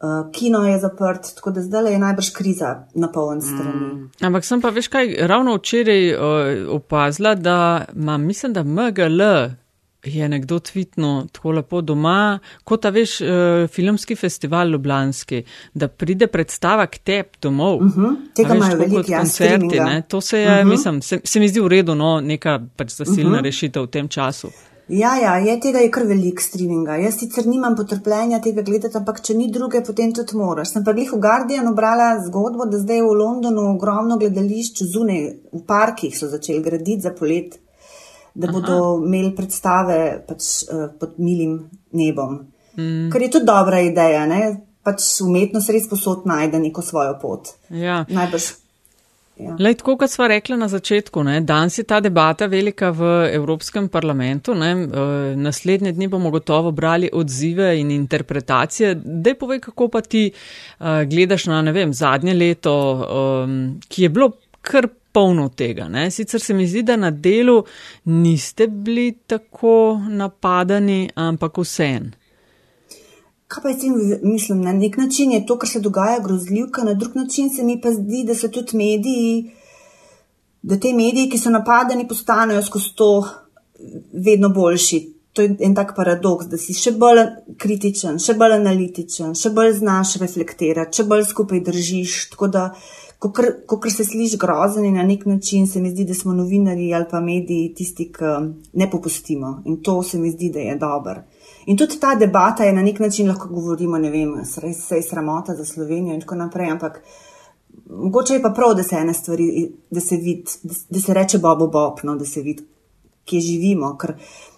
uh, 0.00 0.32
kino 0.32 0.66
je 0.66 0.78
zaprt, 0.78 1.34
tako 1.34 1.50
da 1.50 1.62
zdaj 1.62 1.92
je 1.92 1.98
najbrž 1.98 2.30
kriza 2.30 2.84
na 2.94 3.12
poln 3.12 3.42
strani. 3.42 3.86
Mm. 3.86 4.10
Ampak 4.20 4.44
sem 4.44 4.60
pa 4.60 4.70
veš 4.70 4.88
kaj, 4.88 5.16
ravno 5.20 5.56
včeraj 5.56 6.12
uh, 6.14 6.20
opazila, 6.74 7.34
da 7.34 7.84
ima, 7.94 8.18
mislim, 8.18 8.52
da 8.52 8.62
MGL 8.62 9.22
je 10.04 10.28
nekdo 10.28 10.58
tvitno 10.58 11.26
tako 11.32 11.50
lepo 11.52 11.80
doma, 11.80 12.38
kot 12.64 12.82
ta 12.82 12.90
veš, 12.90 13.20
uh, 13.20 13.28
filmski 13.70 14.16
festival 14.16 14.70
Ljubljanski, 14.70 15.42
da 15.74 15.88
pride 15.88 16.26
predstava 16.26 16.86
k 16.86 16.98
tebi 16.98 17.28
domov. 17.42 17.76
Uh 17.76 17.82
-huh. 17.82 18.16
Tega 18.34 18.54
imajo 18.54 18.76
veliko 18.76 19.12
ja, 19.12 19.18
koncerti. 19.18 19.78
To 20.08 20.20
se 20.20 20.40
je, 20.40 20.48
uh 20.48 20.66
-huh. 20.66 20.70
mislim, 20.70 21.02
se, 21.02 21.20
se 21.24 21.40
mi 21.40 21.48
zdi 21.48 21.60
v 21.60 21.68
redu, 21.68 21.94
no, 21.94 22.20
neka 22.20 22.60
pač 22.76 22.90
zasilna 22.90 23.30
uh 23.30 23.36
-huh. 23.36 23.44
rešitev 23.44 23.82
v 23.82 23.86
tem 23.86 24.08
času. 24.08 24.48
Ja, 24.88 25.12
ja, 25.20 25.34
je 25.44 25.54
tega 25.60 25.82
je 25.84 25.90
kar 25.92 26.06
velik 26.08 26.40
streaminga. 26.40 26.96
Jaz 27.02 27.18
sicer 27.20 27.46
nimam 27.46 27.76
potrpljenja 27.76 28.40
tega 28.40 28.64
gledati, 28.64 28.96
ampak 28.96 29.20
če 29.20 29.36
ni 29.36 29.50
druge, 29.52 29.82
potem 29.84 30.14
tudi 30.16 30.36
moraš. 30.40 30.72
Sem 30.72 30.84
pa 30.84 30.94
jih 30.96 31.12
v 31.12 31.20
Guardianu 31.20 31.74
brala 31.76 32.14
zgodbo, 32.24 32.64
da 32.64 32.80
zdaj 32.80 33.04
v 33.04 33.16
Londonu 33.20 33.66
ogromno 33.74 34.16
gledališč 34.20 34.86
zunaj, 34.88 35.24
v 35.52 35.64
parkih 35.68 36.16
so 36.16 36.30
začeli 36.32 36.64
graditi 36.64 37.04
za 37.04 37.12
polet 37.12 37.58
da 38.38 38.46
Aha. 38.46 38.52
bodo 38.52 39.06
imeli 39.06 39.32
predstave 39.36 39.98
pač, 40.28 40.62
uh, 40.70 40.86
pod 41.00 41.18
milim 41.18 41.58
nebom. 41.98 42.38
Mm. 42.78 43.10
Kar 43.10 43.22
je 43.22 43.30
tudi 43.30 43.46
dobra 43.46 43.82
ideja, 43.82 44.26
ne? 44.30 44.42
pač 44.88 45.02
umetnost 45.20 45.68
res 45.74 45.88
posod 45.90 46.22
najde 46.24 46.60
neko 46.62 46.80
svojo 46.80 47.18
pot. 47.20 47.50
Ja. 47.68 48.04
Najbrž. 48.08 48.46
Ja. 49.38 49.54
Lej, 49.58 49.76
tako 49.78 49.94
kot 49.96 50.10
smo 50.10 50.26
rekli 50.28 50.56
na 50.58 50.66
začetku, 50.68 51.22
ne, 51.22 51.40
danes 51.46 51.78
je 51.78 51.84
ta 51.86 52.00
debata 52.02 52.46
velika 52.50 52.90
v 52.90 53.30
Evropskem 53.32 53.88
parlamentu. 53.88 54.54
Ne, 54.54 54.72
uh, 54.74 54.90
naslednje 55.38 55.92
dni 55.92 56.08
bomo 56.08 56.30
gotovo 56.34 56.72
brali 56.74 57.10
odzive 57.12 57.70
in 57.78 57.90
interpretacije. 57.94 58.94
Dej 59.04 59.38
povej, 59.38 59.60
kako 59.68 59.88
pa 59.88 60.00
ti 60.00 60.30
uh, 60.32 60.86
gledaš 61.06 61.46
na 61.46 61.62
vem, 61.70 61.94
zadnje 61.94 62.34
leto, 62.34 62.74
um, 62.74 63.78
ki 63.88 64.02
je 64.02 64.08
bilo 64.08 64.32
kar 64.60 64.88
polno 65.12 65.48
tega. 65.48 65.88
Ne? 65.88 66.10
Sicer 66.10 66.40
se 66.40 66.54
mi 66.54 66.66
zdi, 66.66 66.82
da 66.82 66.96
na 66.96 67.10
delu 67.10 67.62
niste 68.04 68.66
bili 68.66 69.12
tako 69.26 70.00
napadani, 70.08 71.08
ampak 71.14 71.58
vseen. 71.58 72.12
Kaj 73.48 73.62
pa 73.62 73.70
jaz 73.72 73.84
mislim, 74.22 74.60
na 74.60 74.72
nek 74.72 74.96
način 74.96 75.32
je 75.32 75.46
to, 75.46 75.56
kar 75.58 75.68
se 75.68 75.80
dogaja, 75.80 76.20
grozljivka, 76.20 76.84
na 76.84 76.94
drug 76.94 77.16
način 77.16 77.50
se 77.50 77.64
mi 77.64 77.80
pa 77.80 77.92
zdi, 77.92 78.24
da 78.28 78.34
so 78.34 78.48
tudi 78.48 78.76
mediji, 78.76 79.50
da 80.62 80.76
te 80.76 80.92
mediji, 80.92 81.30
ki 81.30 81.38
so 81.38 81.50
napadani, 81.50 82.08
postanejo 82.08 82.62
skozi 82.62 82.92
to 82.94 83.12
vedno 84.12 84.48
boljši. 84.48 85.00
To 85.32 85.42
je 85.42 85.56
en 85.60 85.74
tak 85.74 85.94
paradoks, 85.96 86.48
da 86.50 86.58
si 86.58 86.74
še 86.74 86.92
bolj 86.98 87.22
kritičen, 87.62 88.18
še 88.20 88.34
bolj 88.34 88.56
analitičen, 88.58 89.36
še 89.38 89.52
bolj 89.54 89.76
znaš 89.80 90.16
reflektirati, 90.20 91.00
še 91.00 91.08
bolj 91.08 91.28
skupaj 91.30 91.62
držiš. 91.64 92.16
Tako 92.32 92.48
da 92.52 92.64
ko 93.18 93.78
kar 93.80 93.92
se 93.92 94.04
sliši 94.04 94.36
grozen 94.38 94.84
in 94.84 94.94
na 94.94 95.02
nek 95.02 95.24
način 95.26 95.66
se 95.66 95.80
mi 95.80 95.90
zdi, 95.90 96.04
da 96.04 96.14
smo 96.14 96.34
novinari 96.34 96.92
ali 96.94 97.06
pa 97.10 97.20
mediji 97.20 97.72
tisti, 97.74 98.10
ki 98.12 98.34
ne 98.72 98.90
popustimo. 98.90 99.62
In 99.66 99.80
to 99.82 100.02
se 100.02 100.18
mi 100.18 100.30
zdi, 100.30 100.52
da 100.54 100.60
je 100.60 100.76
dober. 100.76 101.22
In 101.68 101.76
tudi 101.76 101.98
ta 102.00 102.14
debata 102.14 102.64
je 102.64 102.72
na 102.72 102.82
nek 102.82 103.00
način 103.00 103.28
lahko 103.28 103.48
govorimo, 103.48 103.98
ne 103.98 104.10
vem, 104.10 104.34
se 104.44 104.96
je 104.96 105.02
sramota 105.02 105.54
za 105.54 105.64
Slovenijo 105.64 106.14
in 106.14 106.20
tako 106.20 106.34
naprej, 106.34 106.70
ampak 106.70 107.02
mogoče 107.90 108.34
je 108.34 108.42
pa 108.42 108.50
prav, 108.56 108.74
da 108.74 108.82
se 108.82 108.96
ene 108.96 109.14
stvari, 109.14 109.68
da 109.90 110.00
se 110.00 110.16
vidi, 110.16 110.44
da 110.90 111.00
se 111.00 111.14
reče 111.14 111.38
bobo 111.38 111.66
bobno, 111.66 112.16
da 112.16 112.24
se 112.24 112.42
vidi, 112.42 112.64
kje 113.24 113.40
živimo. 113.40 113.96
Ker 114.00 114.14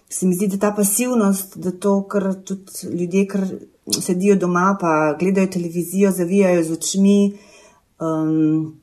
se 0.08 0.26
mi 0.26 0.34
zdi, 0.34 0.46
da 0.54 0.58
ta 0.58 0.72
pasivnost, 0.76 1.58
da 1.58 1.70
to, 1.70 2.02
kar 2.08 2.32
tudi 2.44 2.94
ljudje, 2.94 3.26
ker 3.26 3.46
sedijo 4.00 4.36
doma, 4.36 4.76
pa 4.80 5.16
gledajo 5.18 5.50
televizijo, 5.50 6.10
zavijajo 6.10 6.62
z 6.64 6.72
očmi 6.72 7.18
um, 8.00 8.80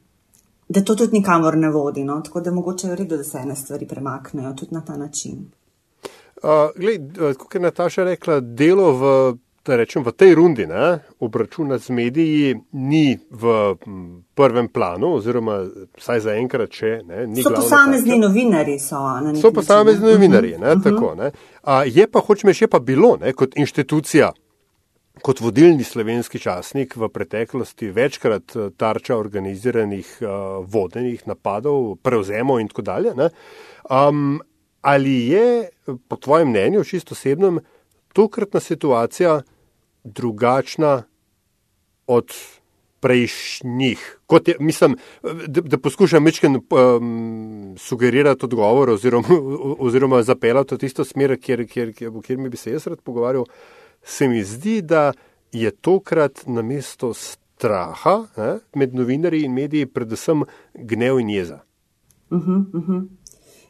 da 0.69 0.83
to 0.83 0.95
tudi 0.95 1.17
nikamor 1.17 1.57
ne 1.57 1.69
vodi. 1.69 2.03
No? 2.03 2.21
Tako 2.21 2.41
da 2.41 2.51
mogoče 2.51 2.87
je 2.87 2.95
redo, 2.95 3.17
da 3.17 3.23
se 3.23 3.37
ene 3.37 3.55
stvari 3.55 3.87
premaknejo 3.87 4.53
tudi 4.53 4.75
na 4.75 4.81
ta 4.81 4.97
način. 4.97 5.51
Uh, 6.43 6.69
gled, 6.75 7.17
kot 7.37 7.55
je 7.55 7.61
Nataša 7.61 8.03
rekla, 8.03 8.39
delo 8.39 8.91
v, 8.93 9.03
rečem, 9.67 10.03
v 10.05 10.13
tej 10.13 10.35
rundi 10.37 10.67
ne, 10.69 10.99
obračuna 11.19 11.79
z 11.81 11.89
mediji 11.89 12.55
ni 12.71 13.17
v 13.31 13.75
prvem 14.37 14.69
planu, 14.69 15.15
oziroma 15.17 15.59
vsaj 15.97 16.19
za 16.27 16.35
enkrat, 16.37 16.69
če 16.69 17.01
ne. 17.07 17.25
So 17.41 17.53
posamezni 17.55 18.19
novinari. 18.21 18.77
So, 18.79 19.01
so 19.41 19.51
posamezni 19.51 20.13
novinari, 20.13 20.57
ne, 20.57 20.71
uh 20.71 20.77
mhm, 20.77 20.81
-huh. 20.81 20.83
tako. 20.83 21.15
Ne. 21.15 21.31
A, 21.63 21.83
je 21.85 22.07
pa, 22.07 22.19
hočem 22.19 22.47
reči, 22.47 22.63
je 22.63 22.67
pa 22.67 22.79
bilo 22.79 23.17
ne, 23.21 23.33
kot 23.33 23.57
inštitucija 23.57 24.31
kot 25.21 25.41
vodilni 25.41 25.83
slovenski 25.83 26.39
časnik 26.39 26.95
v 26.95 27.09
preteklosti 27.09 27.89
večkrat 27.91 28.55
eh, 28.55 28.69
tarča 28.77 29.17
organiziranih 29.17 30.17
uh, 30.21 30.29
vodenih 30.65 31.27
napadov, 31.27 31.95
prevzemov 32.03 32.59
in 32.61 32.67
tako 32.67 32.81
dalje. 32.81 33.13
Um, 33.89 34.41
ali 34.87 35.27
je, 35.27 35.69
po 36.07 36.15
tvojem 36.15 36.49
mnenju, 36.49 36.83
čisto 36.83 37.11
osebnem, 37.13 37.59
tokratna 38.13 38.59
situacija 38.59 39.41
drugačna 40.03 41.03
od 42.07 42.31
prejšnjih? 42.99 44.19
Je, 44.47 44.55
mislim, 44.59 44.95
da, 45.47 45.61
da 45.61 45.77
poskušam 45.77 46.25
večkrat 46.25 46.51
um, 46.51 47.75
sugerirati 47.77 48.45
odgovor 48.45 48.89
oziroma, 48.89 49.27
oziroma 49.85 50.23
zapeljati 50.23 50.75
v 50.75 50.77
tisto 50.77 51.05
smer, 51.05 51.35
kjer, 51.41 51.67
kjer, 51.67 51.93
kjer, 51.93 52.11
kjer 52.23 52.37
mi 52.37 52.49
bi 52.49 52.57
se 52.57 52.71
jaz 52.71 52.87
rad 52.87 53.01
pogovarjal 53.01 53.45
se 54.07 54.27
mi 54.27 54.43
zdi, 54.43 54.81
da 54.81 55.13
je 55.51 55.71
tokrat 55.71 56.43
na 56.47 56.61
mesto 56.61 57.13
straha 57.13 58.25
ne, 58.37 58.59
med 58.75 58.95
novinarji 58.95 59.43
in 59.45 59.53
mediji 59.53 59.85
predvsem 59.85 60.43
gnev 60.73 61.19
in 61.19 61.29
jeza. 61.29 61.59
Uh 62.29 62.39
-huh, 62.39 62.65
uh 62.73 62.83
-huh. 62.83 63.07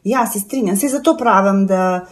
Ja, 0.08 0.24
se 0.26 0.40
strinjam. 0.40 0.76
Se 0.76 0.88
zato 0.88 1.16
pravim, 1.18 1.66
da, 1.68 2.06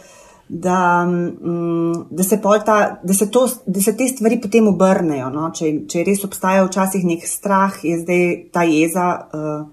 da, 0.49 0.79
um, 1.07 2.05
da, 2.09 2.23
se 2.23 2.39
ta, 2.41 2.77
da, 3.03 3.13
se 3.13 3.29
to, 3.31 3.47
da 3.65 3.81
se 3.81 3.95
te 3.97 4.07
stvari 4.07 4.39
potem 4.41 4.67
obrnejo. 4.67 5.31
No? 5.33 5.49
Če, 5.55 5.73
če 5.89 6.05
res 6.07 6.23
obstaja 6.27 6.65
včasih 6.67 7.05
nek 7.07 7.25
strah, 7.27 7.81
je 7.83 7.97
zdaj 8.03 8.27
ta 8.53 8.67
jeza 8.69 9.07
uh, 9.17 9.65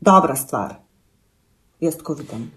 dobra 0.00 0.36
stvar. 0.38 0.78
Jaz 1.80 1.98
tako 1.98 2.16
vidim. 2.22 2.48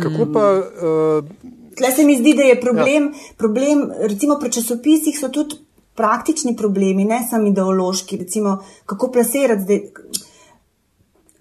Kako 0.00 0.28
pa. 0.32 0.46
Uh, 0.60 1.50
Tle 1.76 1.90
se 1.92 2.04
mi 2.04 2.18
zdi, 2.18 2.34
da 2.36 2.42
je 2.42 2.60
problem, 2.60 3.04
ja. 3.12 3.34
problem 3.36 3.86
recimo 3.98 4.36
pri 4.40 4.50
časopisih 4.52 5.16
so 5.18 5.30
tudi 5.32 5.56
praktični 5.96 6.56
problemi, 6.56 7.04
ne 7.04 7.22
samo 7.30 7.48
ideološki, 7.48 8.16
recimo 8.16 8.58
kako 8.86 9.10
plasirati 9.12 9.62
zdaj. 9.62 9.80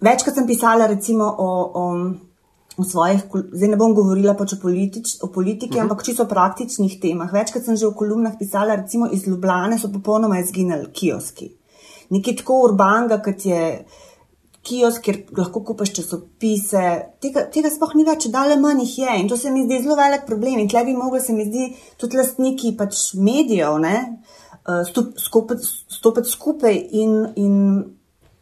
Večkrat 0.01 0.35
sem 0.35 0.47
pisala 0.47 0.87
recimo 0.87 1.27
o, 1.37 1.49
o, 1.75 1.83
o 2.77 2.83
svojih, 2.83 3.23
zdaj 3.51 3.69
ne 3.69 3.77
bom 3.77 3.93
govorila 3.93 4.33
pač 4.37 4.53
o, 4.55 4.59
politič, 4.61 5.17
o 5.21 5.27
politiki, 5.27 5.75
uh 5.75 5.75
mhm. 5.75 5.79
-huh. 5.79 5.91
ampak 5.91 6.05
čisto 6.05 6.23
o 6.23 6.27
praktičnih 6.27 6.99
temah. 7.01 7.33
Večkrat 7.33 7.65
sem 7.65 7.75
že 7.75 7.87
v 7.87 7.95
kolumnah 7.95 8.37
pisala, 8.39 8.75
recimo 8.75 9.09
iz 9.11 9.27
Ljubljane 9.27 9.79
so 9.79 9.91
popolnoma 9.93 10.39
izginili 10.39 10.91
kioski. 10.93 11.51
Nekaj 12.09 12.35
tako 12.35 12.61
urbanga, 12.63 13.21
kot 13.21 13.45
je 13.45 13.85
kiosk, 14.61 15.01
kjer 15.01 15.17
lahko 15.37 15.63
kupaš 15.63 15.93
časopise. 15.93 16.83
Tega, 17.21 17.45
tega 17.53 17.69
sploh 17.69 17.95
ni 17.95 18.05
več, 18.07 18.27
da 18.33 18.45
le 18.45 18.59
manj 18.61 18.83
jih 18.85 18.97
je. 18.97 19.15
In 19.21 19.29
to 19.29 19.37
se 19.37 19.51
mi 19.51 19.63
zdi 19.65 19.81
zelo 19.83 19.95
velik 19.95 20.25
problem. 20.27 20.59
In 20.59 20.69
tle 20.69 20.83
bi 20.85 20.93
mogli, 20.97 21.21
se 21.21 21.33
mi 21.33 21.45
zdi, 21.45 21.71
tudi 21.97 22.19
lastniki 22.19 22.75
pač 22.77 23.13
medijev, 23.13 23.79
ne, 23.79 23.95
eh, 24.67 24.83
stopiti 24.85 26.29
skupaj 26.29 26.77
in, 26.91 27.17
in 27.35 27.57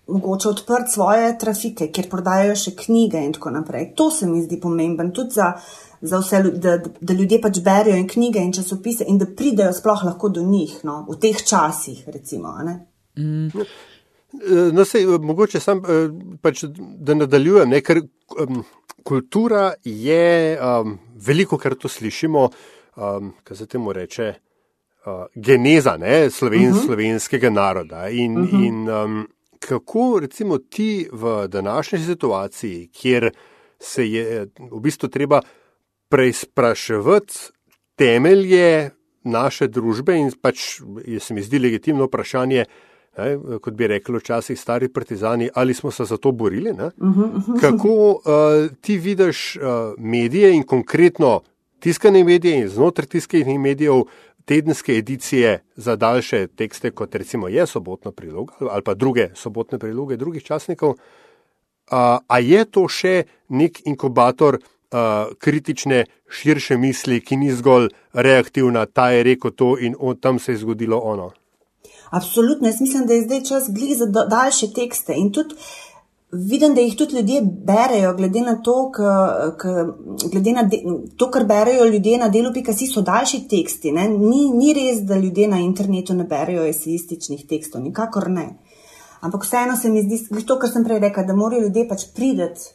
mogoče 0.10 0.50
odprti 0.50 0.92
svoje 0.92 1.38
trafike, 1.40 1.90
kjer 1.92 2.10
prodajajo 2.10 2.56
še 2.56 2.76
knjige 2.76 3.22
in 3.26 3.34
tako 3.34 3.54
naprej. 3.56 3.94
To 3.96 4.10
se 4.12 4.28
mi 4.28 4.42
zdi 4.44 4.60
pomemben 4.62 5.14
tudi 5.14 5.40
za. 5.40 5.54
Za 6.02 6.22
vse, 6.22 6.38
da, 6.64 6.78
da 6.80 7.14
ljudje 7.14 7.42
pač 7.44 7.58
berijo 7.60 7.98
in 8.00 8.06
knjige 8.08 8.40
in 8.40 8.54
časopise, 8.56 9.04
in 9.12 9.18
da 9.20 9.26
pridejo 9.28 9.74
sploh 9.76 10.06
lahko 10.08 10.30
do 10.32 10.40
njih, 10.40 10.78
no, 10.88 11.02
v 11.10 11.18
teh 11.20 11.42
časih. 11.44 12.06
Recimo, 12.08 12.54
mm. 13.20 13.66
No, 14.72 14.86
sej, 14.86 15.10
mogoče 15.20 15.60
sam, 15.60 15.82
eh, 15.84 16.08
pač, 16.42 16.64
da 17.04 17.18
nadaljujem, 17.20 17.70
ne, 17.70 17.82
ker 17.82 18.00
um, 18.00 18.62
kultura 19.04 19.74
je 19.84 20.56
um, 20.56 20.98
veliko, 21.16 21.58
kar 21.58 21.76
to 21.76 21.90
slišimo, 21.90 22.46
um, 22.96 23.34
kaj 23.44 23.58
se 23.58 23.68
temu 23.68 23.94
reče, 23.94 24.30
uh, 25.06 25.26
geneza 25.36 25.98
ne, 25.98 26.30
sloven, 26.30 26.62
uh 26.62 26.70
mhm. 26.70 26.78
-huh. 26.78 26.86
slovenskega 26.86 27.50
naroda. 27.50 28.10
In, 28.10 28.38
uh 28.38 28.44
mhm. 28.44 28.58
-huh. 28.58 28.68
in 28.68 28.90
um, 28.90 29.28
kako 29.70 30.20
recimo 30.22 30.58
ti 30.58 31.08
v 31.12 31.48
današnji 31.48 32.00
situaciji, 32.00 32.88
kjer 32.94 33.32
se 33.80 34.12
je 34.12 34.48
v 34.72 34.80
bistvu 34.80 35.10
treba 35.10 35.42
preizpraševati 36.10 37.34
temelje 37.96 38.90
naše 39.24 39.68
družbe 39.68 40.16
in 40.18 40.32
pač, 40.42 40.82
se 41.20 41.34
mi 41.34 41.44
zdi 41.44 41.60
legitimno 41.60 42.08
vprašanje, 42.08 42.66
ne, 43.18 43.28
kot 43.62 43.74
bi 43.78 43.88
rekli 43.88 44.18
včasih 44.18 44.60
stari 44.60 44.90
partizani, 44.90 45.50
ali 45.54 45.74
smo 45.74 45.92
se 45.92 46.06
za 46.06 46.18
to 46.18 46.32
borili. 46.32 46.72
Uh 46.72 46.78
-huh, 46.78 46.92
uh 46.98 47.34
-huh. 47.36 47.60
Kako 47.62 48.12
uh, 48.12 48.22
ti 48.82 48.98
vidiš 48.98 49.56
uh, 49.56 49.64
medije 49.98 50.54
in 50.56 50.64
konkretno 50.64 51.42
tiskane 51.80 52.24
medije 52.24 52.62
in 52.62 52.68
znotraj 52.68 53.08
tiskanih 53.08 53.60
medijev 53.60 54.04
tedenske 54.50 54.94
edicije 54.98 55.60
za 55.76 55.96
daljše 55.96 56.48
tekste, 56.48 56.92
kot 56.92 57.16
recimo 57.16 57.48
je 57.48 57.68
sobotna 57.68 58.12
priloga 58.12 58.54
ali 58.60 58.84
pa 58.84 58.94
druge 58.94 59.30
sobotne 59.36 59.80
priloge 59.80 60.18
drugih 60.18 60.44
časnikov. 60.44 60.96
A, 61.92 62.20
a 62.28 62.40
je 62.40 62.66
to 62.66 62.88
še 62.90 63.24
nek 63.50 63.78
inkubator 63.86 64.58
a, 64.58 65.28
kritične, 65.38 66.06
širše 66.30 66.78
misli, 66.78 67.22
ki 67.22 67.38
ni 67.38 67.52
zgolj 67.54 67.92
reaktivna, 68.14 68.86
ta 68.86 69.12
je 69.14 69.24
rekel 69.24 69.54
to 69.54 69.76
in 69.78 69.96
on, 70.00 70.18
tam 70.18 70.40
se 70.40 70.58
je 70.58 70.64
zgodilo 70.66 70.98
ono? 70.98 71.30
Absolutno, 72.10 72.68
jaz 72.68 72.82
mislim, 72.82 73.06
da 73.06 73.14
je 73.14 73.28
zdaj 73.28 73.44
čas 73.50 73.70
glih 73.70 73.98
za 73.98 74.06
daljše 74.10 74.74
tekste 74.76 75.14
in 75.18 75.30
tudi 75.34 75.56
vidim, 76.32 76.76
da 76.76 76.82
jih 76.82 76.96
tudi 76.98 77.16
ljudje 77.16 77.42
berejo, 77.66 78.14
glede 78.14 78.42
na 78.42 78.56
to, 78.64 78.92
k, 78.92 78.98
k, 79.58 79.68
glede 80.32 80.52
na 80.52 80.64
de, 80.64 80.82
to 81.18 81.30
kar 81.32 81.46
berejo 81.46 81.86
ljudje 81.86 82.18
na 82.18 82.30
delu, 82.30 82.54
pika 82.54 82.74
si 82.74 82.88
so 82.88 83.02
daljši 83.02 83.48
teksti. 83.50 83.92
Ni, 83.92 84.50
ni 84.54 84.74
res, 84.74 85.02
da 85.02 85.18
ljudje 85.18 85.48
na 85.48 85.60
internetu 85.60 86.14
ne 86.14 86.24
berejo 86.24 86.66
esejističnih 86.70 87.48
tekstov, 87.48 87.82
nikakor 87.82 88.30
ne. 88.30 88.50
Ampak 89.22 89.44
vseeno 89.44 89.76
se 89.76 89.90
mi 89.90 90.04
zdi, 90.04 90.46
to, 90.46 90.60
kar 90.60 90.70
sem 90.72 90.86
prej 90.86 91.00
rekel, 91.00 91.26
da 91.28 91.36
morajo 91.36 91.66
ljudje 91.66 91.88
pač 91.90 92.06
prideti, 92.16 92.70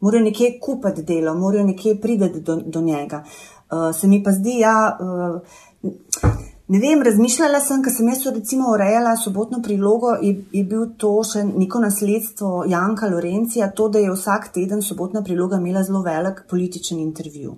morajo 0.00 0.24
nekje 0.28 0.52
kupiti 0.60 1.02
delo, 1.02 1.34
morajo 1.34 1.64
nekje 1.72 1.96
prideti 2.00 2.40
do, 2.40 2.60
do 2.66 2.80
njega. 2.80 3.24
Uh, 3.70 3.90
se 3.96 4.08
mi 4.08 4.22
pa 4.22 4.32
zdi, 4.32 4.60
ja. 4.60 4.76
Uh, 5.00 6.46
Ne 6.70 6.78
vem, 6.78 7.00
razmišljala 7.02 7.58
sem, 7.58 7.80
ker 7.82 7.90
sem 7.90 8.08
jaz 8.12 8.20
recimo 8.30 8.68
urejala 8.70 9.16
sobotno 9.18 9.58
prilogo, 9.62 10.12
je, 10.22 10.36
je 10.54 10.60
bil 10.70 10.84
to 11.02 11.08
še 11.26 11.40
neko 11.48 11.80
nasledstvo 11.82 12.60
Janka 12.70 13.08
Lorencija, 13.10 13.72
to, 13.74 13.88
da 13.90 13.98
je 13.98 14.12
vsak 14.12 14.52
teden 14.54 14.84
sobotna 14.86 15.24
priloga 15.26 15.58
imela 15.58 15.82
zelo 15.82 16.04
velik 16.04 16.44
političen 16.52 17.00
intervju. 17.02 17.56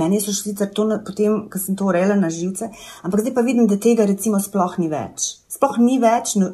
Meni 0.00 0.22
so 0.24 0.32
sicer 0.32 0.70
to 0.72 0.86
potem, 1.04 1.36
ko 1.52 1.60
sem 1.60 1.76
to 1.76 1.90
urejala 1.90 2.16
na 2.16 2.30
živce, 2.32 2.70
ampak 3.04 3.26
zdaj 3.26 3.34
pa 3.36 3.44
vidim, 3.44 3.68
da 3.68 3.76
tega 3.76 4.08
recimo 4.08 4.40
sploh 4.40 4.78
ni 4.80 4.88
več. 4.88 5.28
Sploh 5.52 5.76
ni 5.84 5.98
več 6.00 6.38
no, 6.40 6.48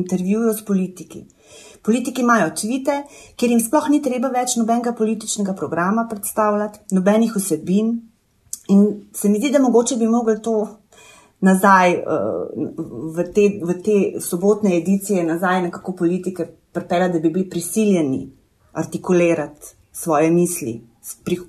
intervjujev 0.00 0.58
s 0.58 0.66
politiki. 0.66 1.22
Politiki 1.86 2.26
imajo 2.26 2.50
tvite, 2.64 3.04
ker 3.38 3.54
jim 3.54 3.62
sploh 3.62 3.86
ni 3.94 4.02
treba 4.02 4.32
več 4.34 4.56
nobenega 4.58 4.90
političnega 4.98 5.54
programa 5.54 6.08
predstavljati, 6.10 6.88
nobenih 6.98 7.38
vsebin. 7.38 7.94
In 8.74 8.84
se 9.14 9.30
mi 9.30 9.38
zdi, 9.38 9.54
da 9.54 9.62
mogoče 9.62 10.02
bi 10.02 10.10
mogli 10.10 10.34
to 10.42 10.58
nazaj 11.40 11.94
uh, 11.94 12.02
v, 13.14 13.24
te, 13.34 13.48
v 13.62 13.76
te 13.82 14.20
sobotne 14.20 14.76
edicije, 14.76 15.24
nazaj 15.24 15.62
nekako 15.62 15.92
politike 15.92 16.46
pripela, 16.72 17.08
da 17.08 17.18
bi 17.18 17.30
bili 17.30 17.50
prisiljeni 17.50 18.28
artikulirati 18.72 19.74
svoje 19.92 20.30
misli, 20.30 20.80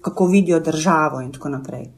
kako 0.01 0.25
vidijo 0.25 0.59
državo 0.59 1.21
in 1.21 1.31
tako 1.31 1.49
naprej. 1.49 1.89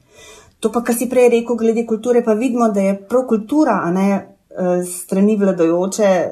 To 0.60 0.72
pa, 0.72 0.84
kar 0.84 0.96
si 0.96 1.10
prej 1.10 1.30
rekel, 1.30 1.56
glede 1.58 1.86
kulture, 1.88 2.24
pa 2.24 2.34
vidimo, 2.34 2.70
da 2.70 2.82
je 2.82 2.98
prav 3.10 3.26
kultura, 3.28 3.80
a 3.84 3.92
ne 3.92 4.10
eh, 4.12 4.84
strani 4.86 5.38
vladajoče 5.38 6.10
eh, 6.10 6.26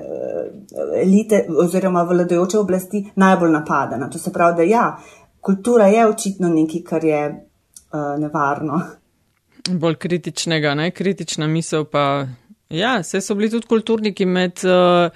elite 1.01 1.45
oziroma 1.57 2.03
vladajoče 2.03 2.59
oblasti 2.59 3.03
najbolj 3.15 3.51
napadena. 3.51 4.09
To 4.09 4.19
se 4.19 4.33
pravi, 4.33 4.57
da 4.57 4.63
ja, 4.63 4.97
kultura 5.41 5.87
je 5.87 6.07
očitno 6.07 6.49
nekaj, 6.49 6.81
kar 6.83 7.03
je 7.03 7.23
uh, 7.29 8.19
nevarno. 8.19 8.81
Bolj 9.67 9.95
kritičnega, 9.95 10.75
ne? 10.75 10.91
kritična 10.91 11.47
misel 11.47 11.85
pa. 11.85 12.27
Ja, 12.69 12.99
vse 13.01 13.17
so 13.21 13.33
bili 13.33 13.49
tudi 13.49 13.65
kulturniki 13.65 14.27
med, 14.29 14.61
uh, 14.61 15.09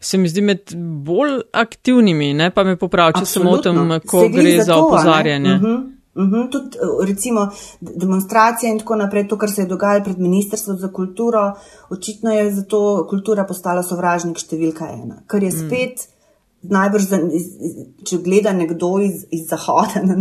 se 0.00 0.18
mi 0.18 0.28
zdi, 0.30 0.44
med 0.46 0.74
bolj 1.02 1.40
aktivnimi, 1.52 2.28
ne 2.38 2.52
pa 2.54 2.62
me 2.64 2.76
popravi, 2.78 3.18
če 3.18 3.26
sem 3.26 3.48
o 3.50 3.56
tem, 3.58 3.80
ko 4.06 4.28
gre 4.30 4.52
za, 4.60 4.68
za 4.68 4.76
opozarjanje. 4.78 5.56
Uh 5.56 5.62
-huh. 5.62 5.80
Uh 6.14 6.22
-huh. 6.22 6.50
Tudi 6.52 6.78
uh, 6.78 7.08
recimo 7.08 7.48
demonstracije 7.80 8.70
in 8.72 8.78
tako 8.78 8.96
naprej, 8.96 9.28
to, 9.28 9.38
kar 9.38 9.50
se 9.50 9.62
je 9.62 9.66
dogajalo 9.66 10.04
pred 10.04 10.18
Ministrstvom 10.18 10.78
za 10.78 10.92
kulturo, 10.92 11.52
očitno 11.90 12.32
je 12.32 12.54
zato 12.54 13.06
kultura 13.10 13.44
postala 13.44 13.82
sovražnik 13.82 14.38
številka 14.38 14.88
ena, 14.92 15.22
kar 15.26 15.42
je 15.42 15.50
mm. 15.50 15.66
spet. 15.66 16.09
Najbrž, 16.60 17.04
če 18.04 18.18
gleda 18.20 18.52
nekdo 18.52 18.98
iz, 19.00 19.22
iz 19.32 19.46
Zahoda 19.48 20.02
na, 20.08 20.18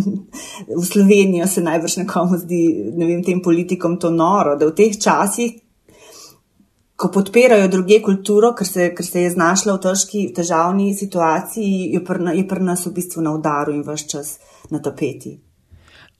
v 0.69 0.84
Slovenijo, 0.88 1.47
se 1.52 1.63
najbrž 1.65 1.97
nekomu 2.06 2.39
zdi, 2.39 2.62
ne 2.95 3.10
vem, 3.10 3.23
tem 3.23 3.41
politikom 3.43 3.97
to 3.99 4.12
noro, 4.13 4.56
da 4.56 4.69
v 4.69 4.75
teh 4.78 4.95
časih, 4.95 5.58
ko 6.99 7.12
podpirajo 7.12 7.67
druge 7.71 7.99
kulturo, 8.04 8.54
ker 8.56 8.67
se, 8.67 8.89
ker 8.95 9.06
se 9.08 9.25
je 9.25 9.36
znašla 9.36 9.75
v 9.75 9.84
težki, 9.84 10.23
težavni 10.36 10.89
situaciji, 10.95 11.93
je 11.95 12.02
pri 12.08 12.63
nas 12.63 12.88
v 12.88 12.95
bistvu 12.95 13.23
na 13.23 13.36
udaru 13.36 13.75
in 13.75 13.86
vse 13.88 14.08
čas 14.08 14.34
na 14.71 14.80
tapeti. 14.84 15.38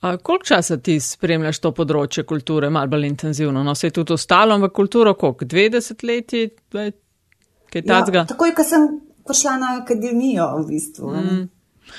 Koliko 0.00 0.44
časa 0.44 0.78
ti 0.80 0.94
spremljaš 1.00 1.58
to 1.60 1.74
področje 1.76 2.24
kulture, 2.24 2.70
malo 2.72 2.88
bolj 2.88 3.04
intenzivno? 3.10 3.60
No, 3.64 3.74
se 3.76 3.90
je 3.90 3.98
tudi 4.00 4.16
ostalo 4.16 4.56
v 4.62 4.70
kulturo, 4.72 5.12
koliko? 5.12 5.44
20 5.44 6.04
let, 6.08 6.32
kaj 6.72 7.84
tacga? 7.84 8.22
Ja, 8.22 8.28
takoj, 8.32 8.54
ko 8.56 8.64
sem 8.64 8.88
prišla 9.30 9.56
na 9.62 9.72
akademijo, 9.82 10.50
v 10.58 10.66
bistvu. 10.68 11.14
Mm. 11.14 11.48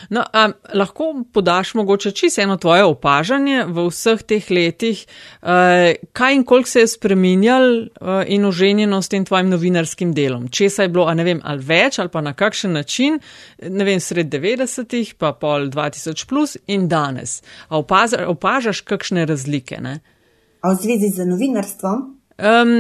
No, 0.09 0.23
a, 0.33 0.49
lahko 0.73 1.23
podaš 1.33 1.73
mogoče 1.73 2.11
čisto 2.11 2.41
eno 2.41 2.57
tvoje 2.57 2.83
opažanje 2.83 3.65
v 3.67 3.87
vseh 3.89 4.23
teh 4.23 4.51
letih, 4.51 5.05
uh, 5.41 5.47
kaj 6.13 6.35
in 6.35 6.43
koliko 6.43 6.69
se 6.69 6.79
je 6.79 6.87
spremenjal 6.87 7.67
uh, 7.81 8.23
in 8.27 8.45
oženjeno 8.45 9.01
s 9.01 9.09
tem 9.09 9.25
tvojim 9.25 9.49
novinarskim 9.49 10.13
delom? 10.13 10.47
Česa 10.47 10.83
je 10.83 10.89
bilo, 10.89 11.05
a 11.05 11.13
ne 11.13 11.23
vem, 11.23 11.41
ali 11.43 11.63
več 11.63 11.99
ali 11.99 12.09
pa 12.09 12.21
na 12.21 12.33
kakšen 12.33 12.73
način, 12.73 13.19
ne 13.69 13.83
vem, 13.83 13.99
sred 13.99 14.31
90-ih, 14.33 15.13
pa 15.17 15.33
pol 15.33 15.69
2000 15.69 16.25
plus 16.27 16.57
in 16.67 16.87
danes. 16.87 17.41
A 17.69 17.77
opaza, 17.77 18.25
opažaš 18.27 18.81
kakšne 18.81 19.25
razlike? 19.25 19.81
Ne? 19.81 19.99
A 20.61 20.73
v 20.73 20.81
zvezi 20.81 21.13
z 21.15 21.25
novinarstvom? 21.25 22.01
Um, 22.41 22.71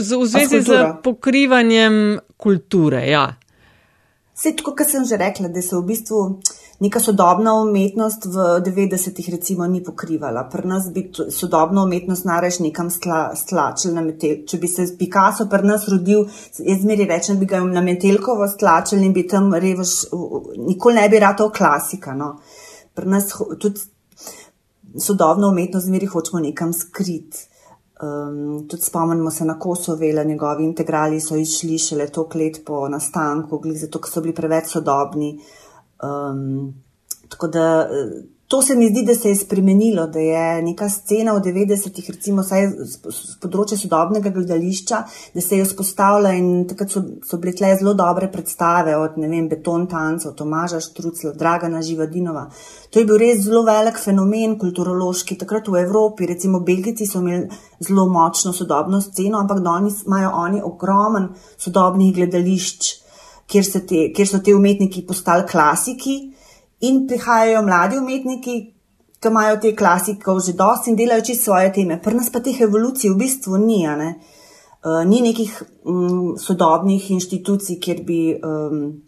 z, 0.00 0.12
v 0.12 0.26
zvezi 0.28 0.60
z 0.60 0.84
pokrivanjem 1.02 2.18
kulture, 2.36 3.06
ja. 3.08 3.30
Vse 4.36 4.52
tako, 4.56 4.74
kot 4.76 4.90
sem 4.90 5.04
že 5.08 5.16
rekla, 5.16 5.48
da 5.48 5.62
se 5.64 5.76
v 5.76 5.82
bistvu 5.88 6.18
neka 6.84 7.00
sodobna 7.00 7.54
umetnost 7.56 8.26
v 8.28 8.44
90-ih 8.66 9.30
recimo 9.32 9.66
ni 9.66 9.80
pokrivala. 9.84 10.42
Pri 10.52 10.68
nas 10.68 10.90
bi 10.92 11.06
sodobno 11.32 11.84
umetnost 11.84 12.28
nareš 12.28 12.58
nekam 12.60 12.90
stlačil 12.90 13.94
na 13.96 14.04
metel. 14.04 14.42
Če 14.44 14.60
bi 14.60 14.68
se 14.68 14.84
Picasso 14.98 15.48
pri 15.48 15.64
nas 15.64 15.88
rodil, 15.88 16.26
jaz 16.58 16.84
zmeri 16.84 17.08
rečem, 17.08 17.40
bi 17.40 17.48
ga 17.48 17.62
na 17.64 17.80
metelkovo 17.80 18.48
stlačil 18.48 19.00
in 19.08 19.16
bi 19.16 19.24
tam 19.28 19.54
revaš, 19.54 20.02
nikoli 20.68 21.00
ne 21.00 21.08
bi 21.08 21.24
ratov 21.24 21.54
klasika. 21.56 22.12
No. 22.12 22.34
Pri 22.92 23.08
nas 23.08 23.32
tudi 23.56 23.88
sodobno 25.00 25.48
umetnost 25.48 25.88
zmeri 25.88 26.12
hočemo 26.12 26.44
nekam 26.44 26.76
skriti. 26.76 27.55
Um, 28.02 28.66
tudi 28.68 28.82
spomnimo 28.82 29.30
se 29.30 29.44
na 29.44 29.58
Kosovele, 29.58 30.24
njegovi 30.24 30.64
integrali 30.64 31.20
so 31.20 31.36
išli 31.36 31.78
šele 31.78 32.08
toliko 32.12 32.38
let 32.38 32.58
po 32.66 32.88
nastanku, 32.88 33.62
zato 33.74 34.00
ker 34.00 34.12
so 34.12 34.20
bili 34.20 34.34
preveč 34.34 34.68
sodobni. 34.74 35.38
Um, 36.04 36.74
tako 37.28 37.48
da 37.48 37.88
To 38.48 38.62
se 38.62 38.76
mi 38.76 38.86
zdi, 38.88 39.02
da 39.02 39.14
se 39.14 39.28
je 39.28 39.36
spremenilo, 39.36 40.06
da 40.06 40.18
je 40.18 40.62
neka 40.62 40.86
scena 40.88 41.32
v 41.34 41.40
90-ih, 41.42 42.10
recimo 42.14 42.44
z 42.46 43.32
področja 43.42 43.74
sodobnega 43.80 44.30
gledališča, 44.30 45.00
da 45.34 45.42
se 45.42 45.58
je 45.58 45.64
vzpostavila 45.66 46.30
in 46.38 46.62
takrat 46.70 46.94
so, 46.94 47.02
so 47.26 47.40
bile 47.42 47.56
tle 47.58 47.72
zelo 47.80 47.96
dobre 47.98 48.28
predstave 48.30 48.94
od, 48.94 49.16
ne 49.18 49.26
vem, 49.32 49.48
Beton 49.50 49.88
Tancov, 49.90 50.36
Tomaža 50.38 50.78
Štrucla, 50.84 51.32
Dragana 51.34 51.82
Živadinova. 51.82 52.44
To 52.94 53.02
je 53.02 53.08
bil 53.08 53.18
res 53.18 53.42
zelo 53.48 53.64
velik 53.66 53.98
fenomen 53.98 54.54
kulturološki. 54.62 55.40
Takrat 55.42 55.66
v 55.66 55.82
Evropi, 55.82 56.30
recimo 56.30 56.62
Belgici 56.62 57.10
so 57.10 57.24
imeli 57.24 57.50
zelo 57.82 58.06
močno 58.06 58.54
sodobno 58.54 59.02
sceno, 59.02 59.42
ampak 59.42 59.58
danes 59.66 60.04
imajo 60.06 60.30
oni 60.44 60.62
ogromen 60.62 61.32
sodobnih 61.58 62.14
gledališč, 62.14 62.94
kjer, 63.50 63.74
te, 63.90 64.06
kjer 64.14 64.34
so 64.36 64.38
te 64.38 64.54
umetniki 64.54 65.02
postali 65.02 65.50
klasiki 65.50 66.35
in 66.80 67.06
prihajajo 67.08 67.62
mladi 67.62 67.98
umetniki, 67.98 68.56
ki 69.20 69.28
imajo 69.28 69.56
te 69.60 69.74
klasike 69.76 70.38
že 70.46 70.52
dosti 70.52 70.90
in 70.90 70.96
delajo 70.96 71.24
čisto 71.24 71.44
svoje 71.44 71.72
teme. 71.72 72.00
Pri 72.02 72.14
nas 72.14 72.30
pa 72.30 72.40
teh 72.40 72.60
evolucij 72.60 73.10
v 73.10 73.16
bistvu 73.16 73.56
ni. 73.56 73.86
Ne? 73.86 74.14
Uh, 74.84 75.02
ni 75.04 75.20
nekih 75.20 75.62
um, 75.84 76.36
sodobnih 76.38 77.10
inštitucij, 77.10 77.80
kjer 77.80 78.04
bi 78.04 78.36
um, 78.36 79.02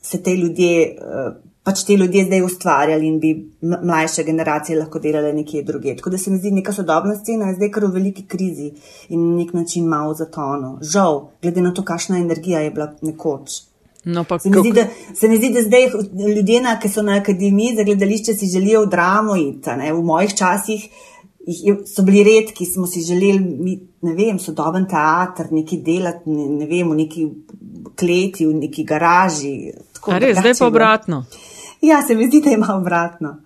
se 0.00 0.22
te 0.22 0.32
ljudje, 0.36 0.96
uh, 0.96 1.34
pač 1.62 1.82
te 1.84 1.96
ljudje 1.96 2.24
zdaj 2.24 2.44
ustvarjali 2.46 3.06
in 3.06 3.18
bi 3.20 3.32
mlajše 3.60 4.24
generacije 4.24 4.78
lahko 4.78 4.98
delale 4.98 5.32
nekje 5.32 5.62
druge. 5.62 5.96
Tako 5.96 6.10
da 6.10 6.18
se 6.18 6.30
mi 6.30 6.38
zdi, 6.38 6.54
neka 6.54 6.72
sodobna 6.72 7.18
scena 7.18 7.50
je 7.50 7.58
zdaj 7.58 7.70
kar 7.74 7.84
v 7.84 7.92
veliki 7.98 8.24
krizi 8.26 8.70
in 9.08 9.26
na 9.26 9.42
nek 9.42 9.52
način 9.52 9.84
malo 9.90 10.14
zatono. 10.14 10.78
Žal, 10.80 11.26
glede 11.42 11.66
na 11.66 11.74
to, 11.74 11.84
kakšna 11.84 12.22
energija 12.22 12.62
je 12.64 12.70
bila 12.70 12.94
nekoč. 13.02 13.58
No, 14.04 14.24
pa, 14.24 14.38
se, 14.38 14.50
mi 14.50 14.58
zdi, 14.58 14.72
da, 14.72 14.86
se 15.14 15.28
mi 15.28 15.36
zdi, 15.36 15.50
da 15.50 15.62
zdaj 15.62 15.86
ljudje, 16.36 16.60
ki 16.82 16.88
so 16.88 17.02
na 17.02 17.16
akademiji 17.18 17.76
za 17.76 17.84
gledališče, 17.84 18.34
si 18.34 18.46
želijo 18.46 18.82
v 18.82 18.90
dramo 18.90 19.36
iti. 19.36 19.70
V 19.92 20.02
mojih 20.04 20.34
časih 20.34 20.88
so 21.86 22.02
bili 22.02 22.22
redki, 22.24 22.66
smo 22.66 22.86
si 22.86 23.00
želeli, 23.00 23.78
ne 24.02 24.14
vem, 24.14 24.38
sodoben 24.38 24.86
teater, 24.88 25.46
nekaj 25.50 25.78
delati, 25.78 26.30
ne, 26.30 26.48
ne 26.48 26.66
vem, 26.66 26.90
v 26.90 26.96
neki 27.02 27.26
kleti, 27.98 28.46
v 28.46 28.54
neki 28.54 28.84
garaži. 28.84 29.54
Res, 30.06 30.38
zdaj 30.38 30.54
pa 30.58 30.66
obratno. 30.66 31.24
Ja, 31.80 32.02
se 32.06 32.14
mi 32.14 32.26
zdi, 32.26 32.42
da 32.44 32.50
ima 32.50 32.74
obratno. 32.76 33.36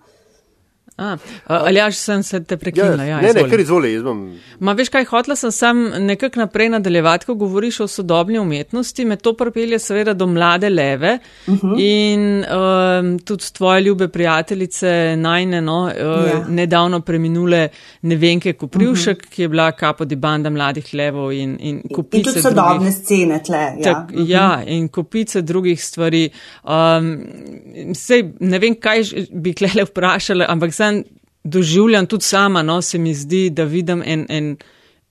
Ali 0.95 1.79
ja, 1.79 1.91
sem 1.91 2.21
se 2.23 2.43
te 2.43 2.57
prekinila? 2.57 3.03
Ja, 3.03 3.17
ne, 3.21 3.31
ne, 3.33 3.43
ker 3.49 3.59
izvoli. 3.59 3.93
Izvom... 3.97 4.19
Ma 4.61 4.75
veš 4.77 4.91
kaj, 4.93 5.07
hotla 5.09 5.35
sem 5.35 5.51
sam 5.51 5.79
nekako 6.05 6.43
naprej 6.43 6.69
nadaljevati, 6.75 7.25
ko 7.25 7.35
govoriš 7.35 7.79
o 7.79 7.87
sodobni 7.87 8.37
umetnosti, 8.39 9.05
me 9.05 9.17
to 9.17 9.33
propelje 9.37 9.79
seveda 9.81 10.13
do 10.13 10.27
mlade 10.29 10.69
leve 10.69 11.17
uh 11.47 11.53
-huh. 11.53 11.79
in 11.81 12.45
um, 12.45 13.19
tudi 13.19 13.53
tvoje 13.53 13.81
ljube 13.81 14.07
prijateljice 14.07 15.15
najne, 15.17 15.61
no, 15.61 15.83
uh, 15.83 15.91
ja. 16.29 16.45
nedavno 16.49 16.99
preminule 17.01 17.67
Nevenke 18.01 18.53
Kuprivšek, 18.53 19.17
uh 19.17 19.23
-huh. 19.23 19.29
ki 19.29 19.41
je 19.41 19.47
bila 19.47 19.71
kapo 19.71 20.05
di 20.05 20.15
banda 20.15 20.49
mladih 20.49 20.93
levov 20.93 21.31
in, 21.31 21.57
in 21.59 21.81
kupice. 21.95 22.17
In 22.17 22.23
tudi 22.23 22.41
sodobne 22.41 22.79
drugih, 22.79 22.93
scene 23.03 23.43
tle. 23.43 23.57
Ja. 23.77 23.83
Tak, 23.83 24.11
uh 24.11 24.17
-huh. 24.17 24.29
ja, 24.29 24.63
in 24.65 24.87
kupice 24.87 25.41
drugih 25.41 25.83
stvari. 25.83 26.29
Um, 26.63 27.25
sej, 27.93 28.23
ne 28.39 28.59
vem, 28.59 28.75
kaj 28.75 29.01
bi 29.31 29.53
klele 29.53 29.85
vprašala, 29.85 30.45
ampak 30.49 30.73
sem 30.83 31.03
doživljam 31.43 32.07
tudi 32.07 32.23
sama, 32.23 32.63
no, 32.63 32.81
se 32.81 32.97
mi 32.97 33.13
zdi, 33.15 33.49
da 33.49 33.63
vidim 33.63 34.03
en, 34.05 34.25
en, 34.29 34.55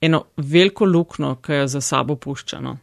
eno 0.01 0.25
veliko 0.37 0.85
lukno, 0.85 1.37
ki 1.43 1.63
jo 1.63 1.67
za 1.67 1.81
sabo 1.81 2.17
puščano. 2.17 2.77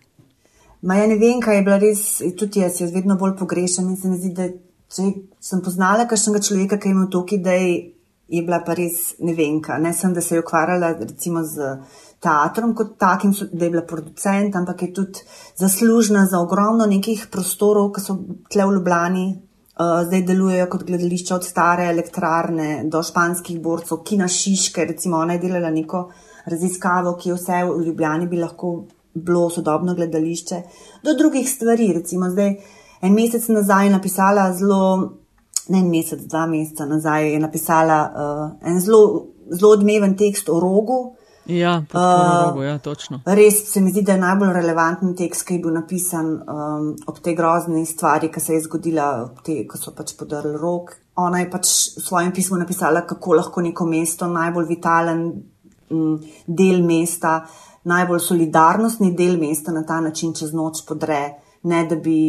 Ma 0.82 0.96
ja 0.96 1.08
ne 1.08 1.18
vem, 1.20 1.42
kaj 1.44 1.58
je 1.60 1.64
bila 1.64 1.78
res, 1.82 2.04
tudi 2.40 2.62
jaz 2.64 2.80
jaz 2.82 2.94
vedno 2.96 3.18
bolj 3.20 3.36
pogrešam 3.40 3.90
in 3.90 3.98
se 4.00 4.08
mi 4.08 4.20
zdi, 4.20 4.30
da 4.36 4.48
če 4.96 5.10
sem 5.44 5.64
poznala 5.66 6.08
kakšnega 6.08 6.44
človeka, 6.46 6.80
ki 6.80 6.90
je 6.90 6.96
imel 6.96 7.10
to, 7.12 7.26
da 7.44 7.58
je 7.58 8.44
bila 8.46 8.62
pa 8.66 8.78
res 8.78 9.18
ne 9.20 9.34
vem, 9.36 9.60
kaj. 9.62 9.82
Ne 9.84 9.92
sem, 9.94 10.14
da 10.14 10.22
se 10.22 10.38
je 10.38 10.44
ukvarjala 10.44 10.94
recimo 11.02 11.44
z 11.44 11.74
teatrom 12.24 12.76
kot 12.78 12.96
takim, 13.02 13.34
da 13.52 13.66
je 13.66 13.74
bila 13.74 13.84
producent, 13.90 14.56
ampak 14.56 14.86
je 14.86 14.94
tudi 14.94 15.26
zaslužna 15.60 16.26
za 16.32 16.40
ogromno 16.40 16.88
nekih 16.88 17.28
prostorov, 17.32 17.92
ki 17.96 18.06
so 18.06 18.16
tle 18.52 18.70
v 18.70 18.78
Ljubljani, 18.78 19.28
zdaj 19.80 20.24
delujejo 20.28 20.66
kot 20.70 20.84
gledališče 20.84 21.34
od 21.36 21.46
stare 21.46 21.86
elektrarne 21.88 22.84
do 22.92 23.04
španskih 23.04 23.62
borcev, 23.62 24.02
kina 24.04 24.28
Šiške, 24.28 24.86
recimo 24.86 25.18
ona 25.18 25.38
je 25.38 25.40
delala 25.46 25.70
neko 25.72 26.10
raziskavo, 26.46 27.16
ki 27.16 27.30
je 27.30 27.36
vse 27.36 27.62
v 27.70 27.86
Ljubljani 27.86 28.28
bi 28.28 28.42
lahko 28.42 28.74
bilo 29.14 29.50
sodobno 29.50 29.96
gledališče, 29.96 30.62
do 31.04 31.14
drugih 31.14 31.50
stvari, 31.50 31.94
recimo 31.94 32.30
zdaj 32.30 32.56
en 33.02 33.14
mesec 33.14 33.48
nazaj 33.48 33.86
je 33.86 33.94
napisala 33.94 34.54
zelo, 34.54 35.12
ne 35.70 35.80
en 35.80 35.90
mesec, 35.90 36.22
dva 36.28 36.46
meseca 36.48 36.86
nazaj 36.86 37.32
je 37.34 37.40
napisala 37.40 38.00
uh, 38.10 38.70
en 38.70 38.80
zelo, 38.80 39.28
zelo 39.52 39.72
odmeven 39.78 40.18
tekst 40.18 40.50
o 40.50 40.60
rogu, 40.60 41.16
Ja, 41.50 41.84
uh, 41.94 42.64
ja, 42.64 42.78
točno. 42.78 43.22
Res 43.26 43.64
se 43.72 43.82
mi 43.82 43.92
zdi, 43.92 44.04
da 44.06 44.14
je 44.14 44.22
najbolj 44.22 44.54
relevanten 44.54 45.16
tekst, 45.18 45.46
ki 45.48 45.58
je 45.58 45.64
bil 45.64 45.74
napisan 45.74 46.32
um, 46.38 46.92
ob 47.10 47.22
tej 47.26 47.36
grozni 47.38 47.86
stvari, 47.90 48.30
ki 48.32 48.44
se 48.44 48.58
je 48.58 48.66
zgodila, 48.68 49.08
te, 49.46 49.64
ko 49.68 49.80
so 49.82 49.96
pač 49.98 50.14
podarili 50.20 50.60
rok. 50.62 50.94
Ona 51.20 51.42
je 51.42 51.50
pač 51.52 51.72
v 51.98 52.04
svojem 52.06 52.32
pismu 52.36 52.60
napisala, 52.62 53.02
kako 53.08 53.40
lahko 53.42 53.64
neko 53.66 53.88
mesto, 53.90 54.30
najbolj 54.30 54.70
vitalen 54.70 55.26
um, 55.90 56.16
del 56.46 56.84
mesta, 56.86 57.40
najbolj 57.90 58.22
solidarnostni 58.28 59.16
del 59.18 59.40
mesta 59.42 59.74
na 59.74 59.84
ta 59.88 60.00
način 60.06 60.36
čez 60.38 60.54
noč 60.54 60.86
podre, 60.88 61.24
ne 61.64 61.84
da 61.90 61.98
bi 61.98 62.20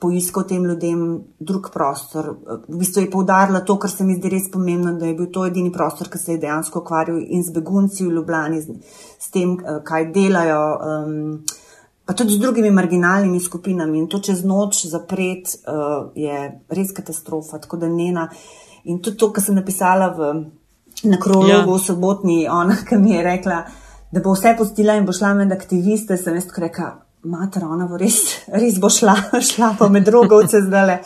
poiskal 0.00 0.44
tem 0.48 0.64
ljudem 0.64 1.00
drug 1.38 1.68
prostor. 1.72 2.30
V 2.68 2.78
bistvu 2.80 3.04
je 3.04 3.10
poudarila 3.10 3.60
to, 3.60 3.76
kar 3.78 3.90
se 3.90 4.04
mi 4.04 4.16
zdi 4.16 4.30
res 4.32 4.48
pomembno, 4.52 4.94
da 4.98 5.06
je 5.06 5.16
bil 5.18 5.28
to 5.32 5.44
edini 5.46 5.72
prostor, 5.72 6.08
ki 6.08 6.18
se 6.18 6.32
je 6.32 6.42
dejansko 6.42 6.80
ukvarjal 6.80 7.20
in 7.20 7.44
z 7.44 7.52
begunci 7.56 8.06
v 8.06 8.14
Ljubljani, 8.16 8.60
z, 8.62 8.76
s 9.20 9.32
tem, 9.34 9.58
eh, 9.60 9.82
kaj 9.84 10.08
delajo, 10.14 10.62
um, 10.76 11.42
pa 12.06 12.16
tudi 12.16 12.38
z 12.38 12.42
drugimi 12.42 12.70
marginalnimi 12.74 13.40
skupinami. 13.40 13.98
In 13.98 14.08
to 14.08 14.22
čez 14.24 14.40
noč 14.44 14.86
zapret 14.88 15.52
uh, 15.60 16.08
je 16.16 16.48
res 16.68 16.94
katastrofa. 16.96 17.60
Tako 17.60 17.82
da 17.84 17.92
njena 17.92 18.30
in 18.84 19.02
tudi 19.04 19.20
to, 19.20 19.28
kar 19.32 19.44
sem 19.44 19.54
napisala 19.60 20.08
v 20.16 20.32
nekrologu 21.04 21.52
ja. 21.52 21.76
v 21.76 21.78
sobotni, 21.78 22.40
ona, 22.48 22.80
ki 22.88 22.98
mi 22.98 23.12
je 23.12 23.22
rekla, 23.26 23.60
da 24.10 24.24
bo 24.24 24.32
vse 24.32 24.56
postila 24.58 24.96
in 24.96 25.06
bo 25.06 25.12
šla 25.12 25.36
med 25.38 25.52
aktiviste, 25.52 26.16
sem 26.16 26.40
jaz 26.40 26.48
rekla 26.56 26.96
mater, 27.22 27.64
ona 27.64 27.86
bo 27.88 27.98
res, 28.00 28.22
res 28.48 28.80
bo 28.80 28.90
šla, 28.92 29.16
šla 29.52 29.74
pa 29.78 29.88
med 29.92 30.08
drogovce 30.08 30.64
zdaj. 30.66 30.98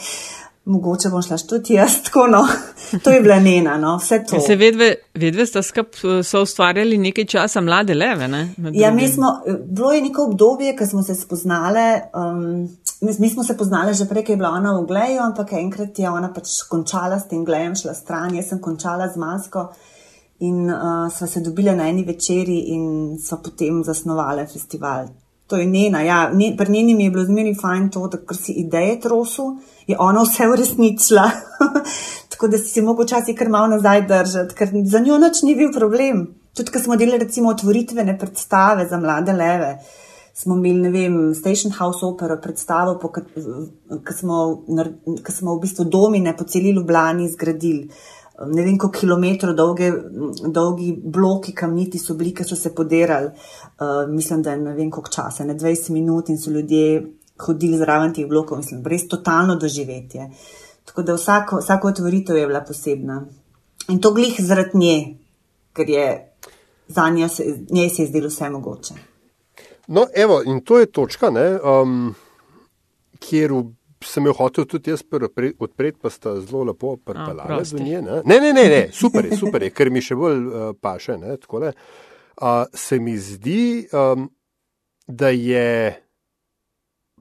Mogoče 0.65 1.11
bom 1.13 1.21
šla 1.21 1.37
tudi 1.45 1.75
jaz, 1.77 1.99
tako 2.07 2.23
no. 2.33 2.39
To 3.05 3.13
je 3.13 3.19
bila 3.21 3.37
njena, 3.37 3.75
no, 3.77 3.99
vse 4.01 4.23
to. 4.25 4.39
Se 4.41 4.55
vedve, 4.57 4.95
vedve 5.15 5.45
sta 5.47 5.61
skup 5.63 5.99
so 6.25 6.41
ustvarjali 6.43 6.97
nekaj 6.99 7.27
časa 7.35 7.61
mlade 7.61 7.93
leve, 7.95 8.29
ne? 8.29 8.47
Ja, 8.73 8.91
mi 8.91 9.09
smo, 9.09 9.43
bilo 9.67 9.93
je 9.93 10.03
neko 10.07 10.25
obdobje, 10.31 10.73
ko 10.77 10.87
smo 10.87 11.03
se 11.03 11.15
spoznale, 11.15 11.85
um, 12.17 12.63
mi, 13.01 13.13
mi 13.19 13.31
smo 13.31 13.45
se 13.45 13.57
poznale 13.59 13.93
že 13.95 14.07
prej, 14.09 14.25
ker 14.25 14.33
je 14.33 14.41
bila 14.41 14.55
ona 14.57 14.73
v 14.79 14.87
gleju, 14.89 15.19
ampak 15.21 15.53
enkrat 15.59 15.99
je 15.99 16.09
ona 16.11 16.33
pač 16.33 16.55
končala 16.71 17.19
s 17.21 17.29
tem 17.29 17.45
glejem, 17.45 17.77
šla 17.77 17.93
stran, 17.95 18.33
jaz 18.35 18.49
sem 18.55 18.63
končala 18.65 19.11
z 19.13 19.21
masko 19.21 19.67
in 20.49 20.65
uh, 20.71 21.13
sva 21.13 21.29
se 21.29 21.45
dobile 21.45 21.77
na 21.77 21.91
eni 21.93 22.07
večeri 22.09 22.57
in 22.73 23.19
so 23.21 23.37
potem 23.45 23.85
zasnovale 23.85 24.47
festival 24.49 25.13
To 25.47 25.57
je 25.57 25.67
njena, 25.67 26.03
ja. 26.03 26.33
Pri 26.59 26.73
njeni 26.73 26.95
mi 26.95 27.05
je 27.05 27.11
bilo 27.11 27.25
zmeri 27.25 27.55
fajn 27.55 27.91
to, 27.91 28.07
da 28.09 28.19
kar 28.19 28.37
si 28.37 28.53
ideje 28.53 29.01
trosu, 29.01 29.57
je 29.87 29.97
ona 29.99 30.23
vse 30.23 30.49
uresničila. 30.49 31.31
Tako 32.31 32.49
da 32.49 32.59
si 32.59 32.65
se 32.65 32.83
mogel 32.83 33.05
včasih 33.05 33.37
kar 33.39 33.49
malo 33.49 33.67
nazaj 33.67 34.07
držati, 34.07 34.55
ker 34.55 34.69
za 34.85 34.99
njo 34.99 35.19
noč 35.19 35.43
ni 35.43 35.55
bil 35.55 35.73
problem. 35.73 36.27
Tudi, 36.57 36.71
ko 36.71 36.79
smo 36.79 36.97
delali 36.97 37.19
recimo 37.19 37.51
otvoritvene 37.51 38.19
predstave 38.19 38.87
za 38.89 38.97
mlade 39.01 39.33
leve, 39.33 39.79
smo 40.35 40.57
imeli, 40.57 40.81
ne 40.81 40.91
vem, 40.91 41.35
Station 41.35 41.73
House 41.73 42.07
Opera 42.07 42.37
predstavo, 42.37 42.99
ko 42.99 44.13
smo, 44.13 44.65
smo 45.29 45.57
v 45.57 45.61
bistvu 45.61 45.85
domine 45.85 46.37
po 46.37 46.45
celi 46.45 46.71
Ljubljani 46.71 47.29
zgradili 47.29 47.91
ne 48.47 48.63
vem, 48.63 48.79
koliko 48.79 48.99
kilometrov 48.99 49.55
dolge, 49.55 49.93
dolgi 50.53 50.93
bloki 51.05 51.55
kamniti 51.55 51.99
so 51.99 52.15
bili, 52.19 52.33
ki 52.35 52.45
so 52.45 52.57
se 52.57 52.75
podirali. 52.75 53.31
Uh, 53.79 54.11
mislim, 54.11 54.43
da 54.43 54.53
je 54.53 54.63
ne 54.63 54.75
vem, 54.75 54.91
koliko 54.91 55.11
časa, 55.11 55.45
ne 55.45 55.55
20 55.55 55.91
minut 55.91 56.29
in 56.29 56.39
so 56.39 56.51
ljudje 56.51 57.05
hodili 57.39 57.79
zraven 57.79 58.15
teh 58.15 58.27
blokov, 58.29 58.59
mislim, 58.59 58.83
res 58.87 59.09
totalno 59.09 59.57
doživetje. 59.57 60.31
Tako 60.85 61.03
da 61.03 61.15
vsako, 61.15 61.59
vsako 61.63 61.89
otvoritev 61.89 62.37
je 62.37 62.47
bila 62.47 62.61
posebna. 62.61 63.25
In 63.89 64.01
to 64.01 64.13
glih 64.13 64.37
zaradi 64.39 64.79
nje, 64.79 64.99
ker 65.73 65.91
je 65.91 66.07
za 66.89 67.09
njo 67.11 67.29
se, 67.29 67.45
njej 67.71 67.89
se 67.89 68.03
je 68.03 68.09
zdelo 68.09 68.29
vse 68.29 68.51
mogoče. 68.51 68.95
No, 69.87 70.07
evo, 70.15 70.43
in 70.47 70.61
to 70.61 70.79
je 70.79 70.87
točka, 70.87 71.31
ne, 71.31 71.59
um, 71.61 72.15
kjer 73.19 73.53
v 73.53 73.65
sem 74.07 74.27
jo 74.27 74.35
hotel 74.37 74.67
tudi 74.69 74.91
jaz 74.91 75.03
odpreti, 75.59 75.99
pa 76.03 76.11
sta 76.11 76.37
zelo 76.41 76.65
lepo 76.65 76.97
pripeljali 76.97 77.65
do 77.71 77.85
nje. 77.85 78.03
Ne? 78.03 78.23
ne, 78.25 78.41
ne, 78.41 78.53
ne, 78.53 78.65
ne, 78.69 78.89
super 78.93 79.25
je, 79.25 79.37
super 79.37 79.63
je, 79.63 79.71
ker 79.71 79.91
mi 79.91 80.03
še 80.05 80.17
bolj 80.19 80.47
uh, 80.47 80.71
paše. 80.81 81.19
Ne, 81.19 81.37
uh, 81.39 82.65
se 82.75 82.99
mi 82.99 83.17
zdi, 83.19 83.87
um, 83.93 84.29
da 85.07 85.29
je 85.29 86.01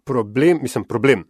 problem, 0.04 0.60
mislim, 0.62 0.84
problem. 0.84 1.28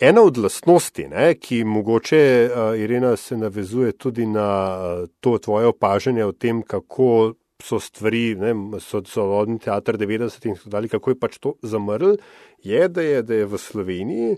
Ena 0.00 0.20
od 0.20 0.36
lastnosti, 0.36 1.06
ne, 1.08 1.34
ki 1.40 1.62
mogoče, 1.64 2.20
uh, 2.50 2.78
Irena, 2.78 3.14
se 3.16 3.36
navezuje 3.36 3.92
tudi 3.96 4.26
na 4.26 4.50
uh, 4.76 5.08
to 5.20 5.38
tvoje 5.38 5.66
opažanje 5.72 6.24
o 6.24 6.32
tem, 6.32 6.60
kako 6.62 7.34
so 7.62 7.78
stvari, 7.80 8.34
ne, 8.36 8.52
so 8.80 9.00
sodobni 9.08 9.58
teater 9.58 9.96
90 9.96 10.46
in 10.46 10.58
tako 10.58 10.70
dalje, 10.70 10.88
kako 10.92 11.10
je 11.10 11.18
pač 11.20 11.38
to 11.40 11.54
zamrl, 11.62 12.16
je, 12.62 12.88
da 12.88 13.02
je, 13.02 13.22
da 13.22 13.34
je 13.34 13.46
v 13.46 13.58
Sloveniji 13.58 14.36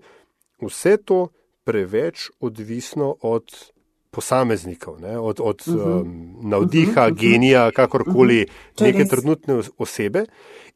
vse 0.66 0.96
to 0.96 1.28
preveč 1.64 2.30
odvisno 2.40 3.16
od 3.20 3.72
posameznikov, 4.10 5.00
ne? 5.00 5.18
od, 5.18 5.40
od 5.40 5.62
uh 5.66 5.74
-huh. 5.74 6.00
um, 6.00 6.36
navdiha, 6.42 7.06
uh 7.06 7.12
-huh. 7.12 7.20
genija, 7.20 7.70
kakorkoli 7.70 8.42
uh 8.42 8.48
-huh. 8.48 8.82
neke 8.82 9.04
trenutne 9.04 9.60
osebe, 9.78 10.24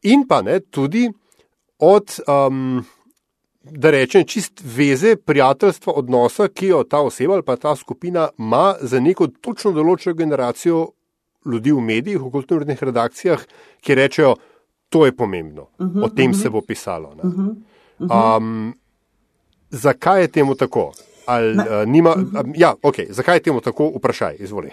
in 0.03 0.27
pa 0.29 0.43
ne, 0.43 0.61
tudi 0.61 1.11
od, 1.79 2.21
um, 2.29 2.85
da 3.63 3.91
rečem, 3.91 4.27
čist 4.27 4.63
veze, 4.77 5.17
prijateljstva, 5.17 5.93
odnosa, 5.93 6.49
ki 6.49 6.67
jo 6.67 6.85
ta 6.85 7.01
oseba 7.01 7.35
ali 7.35 7.43
pa 7.43 7.57
ta 7.57 7.77
skupina 7.77 8.29
ima 8.39 8.75
za 8.81 9.01
neko 9.01 9.27
točno 9.27 9.73
določeno 9.73 10.15
generacijo 10.15 10.89
ljudi 11.47 11.73
v 11.73 11.81
medijih, 11.81 12.21
v 12.21 12.31
kulturnih 12.31 12.83
redakcijah, 12.83 13.41
ki 13.81 13.95
rečejo, 13.95 14.37
to 14.89 15.07
je 15.07 15.17
pomembno, 15.17 15.63
uh 15.63 15.87
-huh, 15.87 16.05
o 16.05 16.09
tem 16.09 16.31
uh 16.31 16.37
-huh. 16.37 16.43
se 16.43 16.51
bo 16.51 16.61
pisalo. 16.61 17.09
Uh 17.09 17.25
-huh. 17.25 17.51
Uh 17.99 18.09
-huh. 18.09 18.37
um, 18.37 18.75
zakaj 19.73 20.21
je 20.21 20.29
temu 20.29 20.55
tako? 20.55 20.93
Ali, 21.27 21.55
Ma, 21.55 21.63
uh, 21.63 21.89
nima, 21.89 22.11
uh, 22.11 22.41
ja, 22.55 22.75
okay, 22.83 23.07
zakaj 23.11 23.37
je 23.37 23.43
temu 23.43 23.61
tako? 23.61 23.93
Vprašaj, 23.97 24.37
izvoli. 24.39 24.71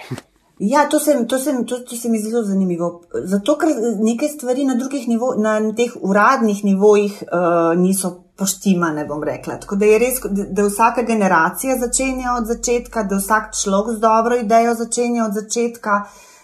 Ja, 0.59 0.89
to 0.89 0.99
se, 0.99 1.25
to, 1.27 1.39
se, 1.39 1.51
to, 1.67 1.79
to 1.79 1.95
se 1.95 2.09
mi 2.09 2.19
zdi 2.19 2.29
zelo 2.29 2.43
zanimivo. 2.43 3.01
Zato, 3.23 3.55
ker 3.57 3.69
neke 4.03 4.27
stvari 4.27 4.65
na 4.65 4.75
drugih 4.75 5.07
nivojih, 5.07 5.39
na 5.39 5.53
teh 5.75 5.93
uradnih 6.01 6.65
nivojih, 6.65 7.23
uh, 7.31 7.79
niso 7.79 8.11
poštimane, 8.35 9.05
bom 9.05 9.23
rekla. 9.23 9.55
Tako 9.59 9.75
da 9.75 9.87
je 9.87 9.99
res, 9.99 10.19
da, 10.25 10.43
da 10.51 10.65
vsaka 10.67 11.05
generacija 11.07 11.77
začenja 11.79 12.35
od 12.35 12.51
začetka, 12.51 13.03
da 13.03 13.21
vsak 13.21 13.55
človek 13.61 13.95
z 13.95 14.03
dobro 14.03 14.35
idejo 14.35 14.75
začenja 14.75 15.25
od 15.29 15.39
začetka, 15.39 16.01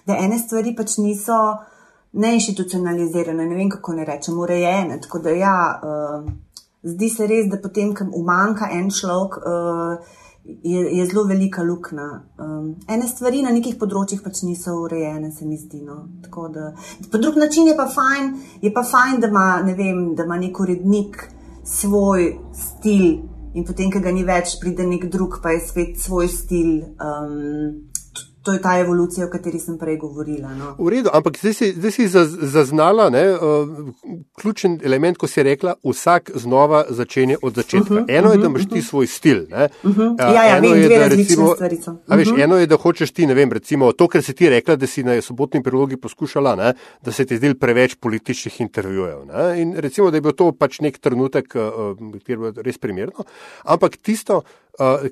da 0.07 0.15
ene 0.23 0.39
stvari 0.39 0.75
pač 0.75 0.95
niso 1.03 1.41
neinstitucionalizirane, 2.15 3.45
ne 3.45 3.55
vem 3.55 3.69
kako 3.69 3.99
ne 3.99 4.07
rečem, 4.07 4.39
urejene. 4.39 5.01
Tako 5.03 5.19
da 5.27 5.35
ja. 5.35 5.57
Uh, 5.83 6.44
zdi 6.85 7.09
se 7.09 7.27
res, 7.27 7.49
da 7.51 7.59
potem, 7.61 7.93
ko 7.95 8.07
umanka 8.13 8.69
en 8.73 8.91
človek, 8.93 9.37
uh, 9.41 10.21
je, 10.45 10.81
je 10.97 11.05
zelo 11.05 11.23
velika 11.23 11.63
luknja. 11.63 12.07
Um, 12.37 12.75
ene 12.87 13.07
stvari 13.09 13.41
na 13.43 13.53
nekih 13.55 13.79
področjih 13.81 14.21
pač 14.21 14.43
niso 14.45 14.75
urejene, 14.83 15.31
se 15.33 15.47
mi 15.47 15.57
zdi. 15.57 15.81
No. 15.85 16.03
Da, 16.53 16.71
po 17.11 17.21
drug 17.21 17.39
način 17.41 17.71
je 17.71 17.77
pa 17.77 17.87
fajn, 17.89 18.33
je 18.61 18.73
pa 18.73 18.85
fajn 18.85 19.23
da, 19.23 19.31
ima, 19.33 19.47
ne 19.65 19.73
vem, 19.77 20.11
da 20.15 20.27
ima 20.27 20.37
nek 20.41 20.59
urednik 20.61 21.17
svoj 21.65 22.35
stil 22.53 23.07
in 23.55 23.63
potem, 23.65 23.89
ker 23.89 24.03
ga 24.03 24.11
ni 24.13 24.25
več, 24.27 24.57
pride 24.61 24.85
nek 24.85 25.07
drug, 25.09 25.39
pa 25.41 25.55
je 25.55 25.63
spet 25.65 25.99
svoj 26.03 26.29
stil. 26.29 26.71
Um, 26.99 27.94
To 28.45 28.53
je 28.53 28.61
ta 28.61 28.77
evolucija, 28.79 29.25
o 29.25 29.29
kateri 29.29 29.59
sem 29.59 29.77
prej 29.77 29.97
govorila. 29.97 30.51
No. 30.53 30.75
V 30.77 30.91
redu, 30.93 31.09
ampak 31.13 31.39
zdaj 31.41 31.53
si, 31.57 31.71
zdaj 31.73 31.91
si 31.91 32.05
zaznala 32.53 33.07
ne, 33.09 33.23
uh, 33.33 33.71
ključen 34.37 34.77
element, 34.85 35.17
ko 35.17 35.27
si 35.27 35.43
rekla, 35.43 35.73
vsak 35.81 36.29
znova 36.37 36.83
začne 36.89 37.39
od 37.41 37.55
začetka. 37.55 37.93
Uh 37.93 37.99
mhm, 37.99 38.05
-huh, 38.05 38.17
eno 38.17 38.31
je, 38.31 38.37
da 38.37 38.45
imaš 38.45 38.67
ti 38.69 38.77
mhm. 38.77 38.85
svoj 38.85 39.07
stil. 39.07 39.39
Uh 39.49 39.49
-huh. 39.49 40.11
uh, 40.13 40.19
ja, 40.19 40.43
ja, 40.45 40.57
eno, 40.57 40.69
vem, 40.69 40.81
je, 40.81 40.99
da, 40.99 41.07
recimo, 41.07 41.45
uh 41.45 41.57
-huh. 41.57 42.17
veš, 42.17 42.27
eno 42.37 42.57
je, 42.57 42.67
da 42.67 42.77
hočeš 42.77 43.11
ti, 43.11 43.25
ne 43.25 43.33
vem, 43.33 43.51
recimo 43.51 43.91
to, 43.91 44.07
kar 44.07 44.23
si 44.23 44.33
ti 44.33 44.49
rekla, 44.49 44.75
da 44.75 44.87
si 44.87 45.03
na 45.03 45.21
sobotni 45.21 45.63
prilogi 45.63 45.97
poskušala, 45.97 46.55
ne, 46.55 46.73
da 47.01 47.11
se 47.11 47.25
ti 47.25 47.37
zdel 47.37 47.55
preveč 47.55 47.95
političnih 47.95 48.61
intervjujev. 48.61 49.25
Ne, 49.25 49.61
in 49.61 49.73
recimo, 49.77 50.11
da 50.11 50.17
je 50.17 50.21
bil 50.21 50.31
to 50.31 50.51
pač 50.51 50.79
nek 50.79 50.97
trenutek, 50.97 51.55
uh, 51.55 51.97
kjer 52.25 52.39
je 52.39 52.53
res 52.57 52.77
primerno. 52.77 53.25
Ampak 53.63 53.97
tisto. 53.97 54.41
Uh, 54.79 55.09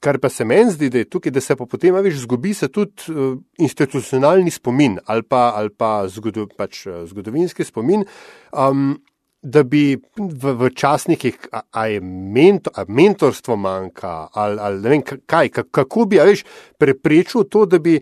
Kar 0.00 0.18
pa 0.18 0.30
se 0.32 0.44
meni 0.48 0.72
zdi, 0.72 0.88
da 0.90 1.02
je 1.02 1.10
tukaj, 1.12 1.32
da 1.32 1.42
se 1.44 1.56
pa 1.56 1.66
potem 1.68 1.94
več 2.00 2.22
zgubi, 2.22 2.54
se 2.56 2.70
tudi 2.72 3.12
uh, 3.12 3.36
institucionalni 3.60 4.50
spomin 4.50 4.98
ali 5.06 5.22
pa, 5.22 5.50
ali 5.56 5.70
pa 5.76 6.08
zgodo, 6.08 6.46
pač, 6.56 6.86
uh, 6.88 7.04
zgodovinski 7.10 7.66
spomin. 7.68 8.06
Um, 8.52 8.98
Da 9.40 9.62
bi 9.64 9.96
v, 9.96 10.50
v 10.52 10.68
časnikih, 10.76 11.46
a 11.48 11.86
je 11.88 12.02
mentor, 12.04 12.74
a 12.76 12.82
mentorstvo 12.84 13.54
manjka, 13.56 14.28
ali, 14.36 14.58
ali 14.60 14.82
ne 14.82 14.90
vem 14.92 15.04
kaj, 15.24 15.48
kako 15.72 16.04
bi, 16.04 16.18
veš, 16.20 16.42
preprečil 16.76 17.46
to, 17.48 17.62
da 17.64 17.80
bi 17.80 17.94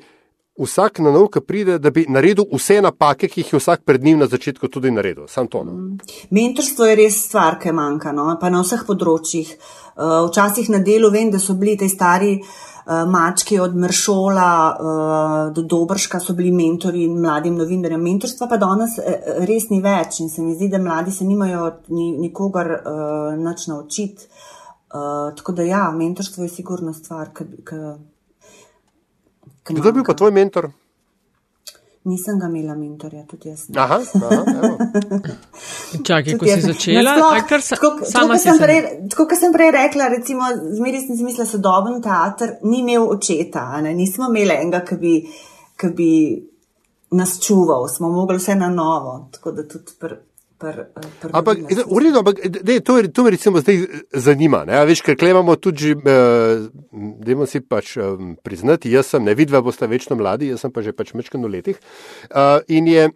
vsak 0.59 0.99
na 0.99 1.11
novo, 1.11 1.29
ki 1.33 1.40
pride, 1.40 1.79
da 1.79 1.90
bi 1.94 2.05
naredil 2.09 2.47
vse 2.53 2.81
napake, 2.83 3.29
ki 3.29 3.42
jih 3.42 3.53
je 3.53 3.61
vsak 3.61 3.85
pred 3.87 4.05
njim 4.05 4.18
na 4.18 4.27
začetku 4.27 4.68
tudi 4.68 4.90
naredil. 4.90 5.29
Sam 5.29 5.47
to. 5.47 5.64
No. 5.64 5.77
Mentorstvo 6.31 6.88
je 6.88 6.97
res 6.99 7.21
stvar, 7.29 7.59
ki 7.62 7.73
manjka, 7.73 8.12
no? 8.12 8.31
pa 8.40 8.51
na 8.51 8.62
vseh 8.64 8.83
področjih. 8.88 9.55
Eh, 9.99 10.16
včasih 10.29 10.71
na 10.71 10.83
delu 10.85 11.11
vem, 11.11 11.31
da 11.31 11.38
so 11.42 11.57
bili 11.59 11.77
ti 11.79 11.88
stari 11.90 12.37
uh, 12.38 13.03
mački 13.11 13.59
od 13.59 13.75
Mršola 13.75 14.51
uh, 14.71 15.55
do 15.55 15.64
Dobrška, 15.66 16.21
so 16.23 16.37
bili 16.38 16.53
mentori 16.55 17.09
mladim 17.11 17.57
novinarjem. 17.59 18.05
Mentorstva 18.07 18.47
pa 18.51 18.61
danes 18.62 18.94
res 19.49 19.66
ni 19.73 19.81
več 19.83 20.21
in 20.23 20.31
se 20.31 20.42
mi 20.42 20.55
zdi, 20.55 20.71
da 20.71 20.79
mladi 20.79 21.14
se 21.14 21.27
nimajo 21.27 21.66
ni, 21.88 22.12
nikogar 22.23 22.71
nič 23.38 23.66
naučiti. 23.73 24.31
Tako 24.88 25.53
da 25.53 25.66
ja, 25.66 25.83
mentorstvo 25.92 26.47
je 26.47 26.55
sigurno 26.55 26.94
stvar, 26.97 27.35
ki. 27.35 27.75
Kdo 29.68 29.88
je 29.88 29.92
bil 29.92 30.04
pa 30.07 30.14
tvoj 30.14 30.33
mentor? 30.33 30.70
Nisem 32.09 32.38
ga 32.40 32.46
imela 32.46 32.74
mentorja, 32.78 33.24
tudi 33.28 33.50
jaz. 33.50 33.66
Aha, 33.76 33.98
aha, 33.98 34.68
Čakaj, 36.07 36.37
ko 36.40 36.46
si 36.46 36.61
začela, 36.64 37.16
kar 37.48 37.64
se 37.64 37.76
sama 38.09 38.38
sem 38.40 38.61
tako, 39.11 39.26
kot 39.28 39.40
sem 39.40 39.52
prej 39.52 39.72
rekla, 39.74 40.07
recimo, 40.14 40.48
zmeri 40.78 41.02
sem 41.02 41.18
si 41.18 41.26
mislila, 41.26 41.44
sodoben 41.48 41.98
teater 42.04 42.54
ni 42.64 42.81
imel 42.81 43.04
očeta, 43.12 43.66
ne? 43.85 43.92
nismo 43.98 44.31
imeli 44.31 44.54
enega, 44.54 44.85
ki 44.88 44.98
bi, 45.02 45.14
ki 45.76 45.92
bi 45.98 46.12
nas 47.18 47.37
čuval, 47.44 47.88
smo 47.92 48.09
mogli 48.14 48.38
vse 48.38 48.57
na 48.57 48.70
novo. 48.72 49.28
Tako 49.35 49.52
da 49.59 49.66
tudi 49.68 49.98
pr, 50.00 50.14
Pr, 50.59 50.90
pr 51.21 51.31
ampak, 51.38 51.59
v 51.71 51.99
redu, 52.03 52.18
ampak 52.18 52.40
de, 52.42 52.81
to, 52.83 52.99
to 53.14 53.23
me 53.23 53.31
recimo 53.31 53.61
zdaj 53.62 53.79
zanima. 54.11 54.64
Ne? 54.66 54.81
Veš, 54.90 55.05
ker 55.07 55.29
imamo 55.31 55.55
tudi, 55.55 55.94
uh, 55.94 56.66
da 57.23 57.47
si 57.47 57.62
pač 57.62 57.94
um, 58.03 58.35
priznati, 58.42 58.90
jaz 58.90 59.14
sem, 59.14 59.23
ne 59.23 59.37
vidva, 59.38 59.62
boste 59.62 59.87
večno 59.87 60.18
mladi, 60.18 60.51
jaz 60.51 60.66
sem 60.66 60.75
pa 60.75 60.83
že 60.83 60.97
pač 60.97 61.14
mečkano 61.14 61.47
letih. 61.47 61.79
Uh, 62.35 62.59
in 62.66 62.90
je 62.90 63.07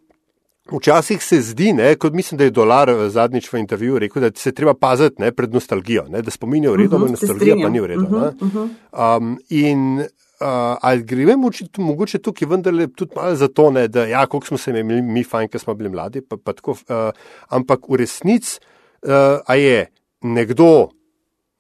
včasih 0.70 1.22
se 1.22 1.40
zdi, 1.42 1.72
ne, 1.74 1.94
kot 1.98 2.14
mislim, 2.14 2.38
da 2.38 2.44
je 2.44 2.54
dolar 2.54 2.90
zadnjič 3.10 3.50
v 3.52 3.58
intervjuju 3.58 3.98
rekel, 3.98 4.22
da 4.22 4.30
se 4.38 4.52
treba 4.54 4.74
paziti 4.74 5.22
ne, 5.22 5.32
pred 5.34 5.54
nostalgijo, 5.54 6.06
ne, 6.08 6.22
da 6.22 6.30
spominja 6.30 6.70
v 6.70 6.76
redu, 6.76 6.96
uh 6.96 7.02
-huh, 7.02 7.10
nostalgija 7.10 7.56
pa 7.62 7.68
ni 7.68 7.80
v 7.80 7.86
redu. 7.86 8.06
Uh 8.06 8.10
-huh, 8.10 8.34
uh 8.40 8.54
-huh. 8.54 9.18
um, 9.18 9.38
in 9.50 10.06
uh, 10.42 10.78
ali 10.82 11.02
gremo 11.02 11.50
mogoče 11.78 12.18
tukaj 12.18 12.48
vendarle 12.48 12.88
tudi 12.92 13.14
malo 13.16 13.36
za 13.36 13.48
to, 13.48 13.70
ne, 13.70 13.86
da 13.88 14.06
ja, 14.06 14.26
koliko 14.26 14.46
smo 14.46 14.58
se 14.58 14.70
imeli 14.70 15.02
mi 15.02 15.24
fajn, 15.24 15.48
ker 15.48 15.60
smo 15.60 15.74
bili 15.74 15.90
mladi, 15.90 16.20
pa, 16.20 16.36
pa 16.36 16.52
tako, 16.52 16.74
uh, 16.74 17.10
ampak 17.48 17.88
v 17.88 18.02
resnici, 18.02 18.58
uh, 19.02 19.54
je 19.56 19.86
nekdo 20.22 20.90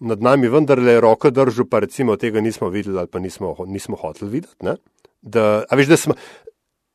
nad 0.02 0.22
nami 0.22 0.48
vendarle 0.50 1.00
roko 1.00 1.30
držal, 1.30 1.68
pa 1.70 1.80
recimo 1.86 2.16
tega 2.16 2.40
nismo 2.40 2.68
videli 2.68 2.98
ali 2.98 3.08
pa 3.08 3.18
nismo, 3.18 3.54
nismo 3.66 3.96
hoteli 3.96 4.30
videti, 4.30 4.74
da, 5.22 5.64
veš, 5.70 5.86
da 5.86 5.96
smo, 5.96 6.14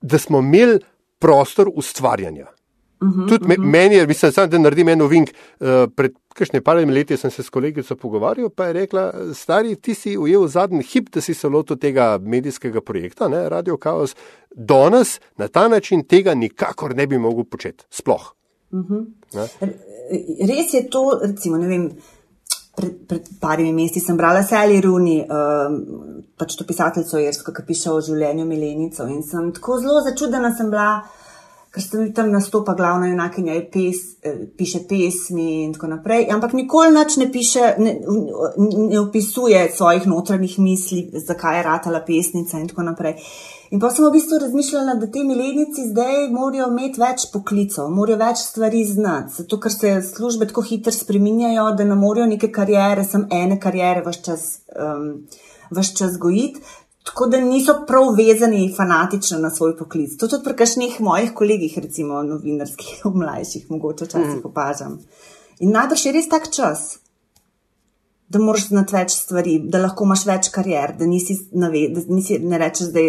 da 0.02 0.20
smo 0.20 0.40
imeli 0.44 0.80
prostor 1.20 1.72
ustvarjanja. 1.74 2.52
Uh 3.00 3.08
-huh, 3.08 3.30
Tudi 3.30 3.46
uh 3.46 3.52
-huh. 3.52 3.66
meni 3.66 3.96
je, 3.96 4.08
mislim, 4.08 4.32
sam, 4.32 4.50
da 4.50 4.58
naredim 4.58 4.90
eno 4.90 5.08
vink. 5.08 5.30
Uh, 5.60 5.68
pred 5.96 6.14
kakšne 6.38 6.62
parimi 6.62 6.94
leti 6.94 7.18
sem 7.18 7.32
se 7.32 7.44
s 7.44 7.50
kolegico 7.50 7.96
pogovarjal, 7.96 8.50
pa 8.50 8.66
je 8.66 8.74
rekla, 8.74 9.34
stari, 9.34 9.76
ti 9.76 9.94
si 9.94 10.18
ujel 10.18 10.48
zadnji 10.48 10.84
hip, 10.84 11.10
da 11.14 11.22
si 11.22 11.34
se 11.34 11.50
lotil 11.50 11.78
tega 11.78 12.18
medijskega 12.22 12.82
projekta, 12.82 13.28
ne, 13.28 13.50
Radio 13.50 13.78
Chaos. 13.84 14.16
Danes 14.56 15.20
na 15.38 15.48
ta 15.48 15.68
način 15.68 16.04
tega 16.04 16.34
nikakor 16.34 16.96
ne 16.96 17.08
bi 17.08 17.18
mogel 17.18 17.44
početi. 17.44 17.86
Sploh. 17.90 18.34
Uh 18.72 18.80
mhm. 18.80 18.94
-huh. 19.34 19.74
Res 20.48 20.74
je 20.74 20.90
to, 20.90 21.20
recimo, 21.24 21.58
ne 21.58 21.68
vem. 21.68 21.92
Pred, 22.78 22.94
pred 23.08 23.30
parimi 23.42 23.74
meseci 23.74 24.00
sem 24.00 24.18
brala 24.18 24.44
Sally 24.44 24.82
Rooney, 24.82 25.24
um, 25.26 25.78
pač 26.38 26.56
to 26.56 26.66
pisateljico 26.68 27.18
Jersko, 27.18 27.52
ki 27.52 27.64
piše 27.68 27.90
o 27.90 28.02
življenju 28.02 28.46
Milenico. 28.46 29.08
In 29.08 29.24
sem 29.24 29.48
tako 29.54 29.80
zelo 29.82 30.04
začudena, 30.06 30.52
sem 30.54 30.70
bila, 30.70 31.02
ker 31.74 31.84
sem 31.84 32.14
tam 32.14 32.32
nastopa 32.32 32.74
glavna 32.78 33.10
junakinja, 33.12 33.58
pes, 33.72 33.98
eh, 34.24 34.46
piše 34.58 34.86
pesmi 34.90 35.64
in 35.64 35.74
tako 35.74 35.88
naprej. 35.88 36.28
Ampak 36.34 36.54
nikoli 36.54 36.94
nič 36.96 37.18
ne 37.18 37.32
piše, 37.32 37.76
ne, 37.78 38.00
ne 38.90 39.00
opisuje 39.00 39.68
svojih 39.76 40.08
notranjih 40.08 40.60
misli, 40.60 41.10
zakaj 41.14 41.58
je 41.58 41.64
ratala 41.64 42.02
pesnica 42.08 42.60
in 42.60 42.68
tako 42.68 42.88
naprej. 42.88 43.16
In 43.72 43.82
pa 43.84 43.90
sem 43.92 44.06
v 44.06 44.14
bistvu 44.16 44.40
razmišljala, 44.40 44.96
da 44.96 45.10
te 45.12 45.24
milenici 45.28 45.90
zdaj 45.90 46.30
morajo 46.32 46.70
imeti 46.72 47.02
več 47.02 47.28
poklicov, 47.34 47.90
morajo 47.92 48.22
več 48.22 48.46
stvari 48.46 48.86
znati, 48.88 49.34
zato 49.42 49.60
ker 49.60 49.74
se 49.74 49.92
službe 50.08 50.48
tako 50.48 50.64
hitro 50.64 50.94
spreminjajo, 50.96 51.74
da 51.76 51.84
ne 51.84 51.98
morajo 52.00 52.30
neke 52.32 52.48
karijere, 52.52 53.04
sem 53.04 53.28
ene 53.32 53.60
karijere 53.60 54.06
vaš 54.06 54.22
čas, 54.24 54.46
um, 54.72 55.28
čas 56.00 56.16
gojiti. 56.18 56.64
Tako 57.08 57.30
da 57.32 57.40
niso 57.40 57.74
prav 57.88 58.10
vezani 58.18 58.68
fanatično 58.78 59.40
na 59.40 59.50
svoj 59.50 59.78
poklic. 59.78 60.18
To 60.20 60.28
tudi 60.28 60.44
pri 60.44 60.56
kakšnih 60.60 61.00
mojih 61.02 61.34
kolegih, 61.34 61.80
recimo 61.80 62.20
novinarskih, 62.24 63.02
mlajših, 63.22 63.72
mogoče 63.72 64.06
včasih 64.06 64.40
mm. 64.42 64.48
opažam. 64.50 65.00
In 65.64 65.72
najbrž 65.72 66.06
je 66.06 66.12
res 66.14 66.28
tak 66.30 66.52
čas, 66.54 66.98
da 68.28 68.40
moraš 68.44 68.68
znati 68.68 68.96
več 68.96 69.16
stvari, 69.16 69.56
da 69.72 69.80
lahko 69.82 70.06
imaš 70.06 70.26
več 70.28 70.50
karier, 70.54 70.94
da 71.00 71.08
nisi, 71.08 71.38
nave, 71.56 71.86
da 71.96 72.04
nisi 72.12 72.42
ne 72.44 72.60
rečeš, 72.60 72.92
da 72.92 73.04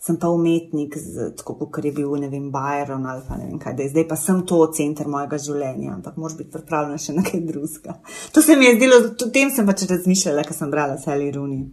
sem 0.00 0.16
pa 0.16 0.30
umetnik, 0.32 0.94
z, 0.96 1.32
tako 1.36 1.58
kot 1.66 1.84
je 1.84 1.92
bil, 1.92 2.14
ne 2.22 2.30
vem, 2.30 2.46
Byron 2.54 3.04
ali 3.10 3.26
pa 3.26 3.36
ne 3.36 3.50
vem 3.50 3.58
kaj, 3.60 3.74
da 3.76 3.84
je 3.84 3.90
zdaj 3.96 4.06
pa 4.08 4.16
sem 4.16 4.40
to 4.46 4.62
center 4.76 5.10
mojega 5.10 5.42
življenja, 5.42 5.96
ampak 5.98 6.16
moraš 6.22 6.38
biti 6.38 6.54
pripravljen 6.54 7.02
še 7.02 7.18
na 7.18 7.26
kaj 7.26 7.42
drugega. 7.50 7.98
To 8.32 8.46
se 8.46 8.56
mi 8.56 8.70
je 8.70 8.78
zdelo, 8.78 9.02
o 9.10 9.30
tem 9.34 9.50
sem 9.52 9.68
pač 9.68 9.84
razmišljala, 9.90 10.46
ko 10.46 10.56
sem 10.56 10.72
brala 10.72 10.96
Sally 11.02 11.34
Rooney. 11.34 11.66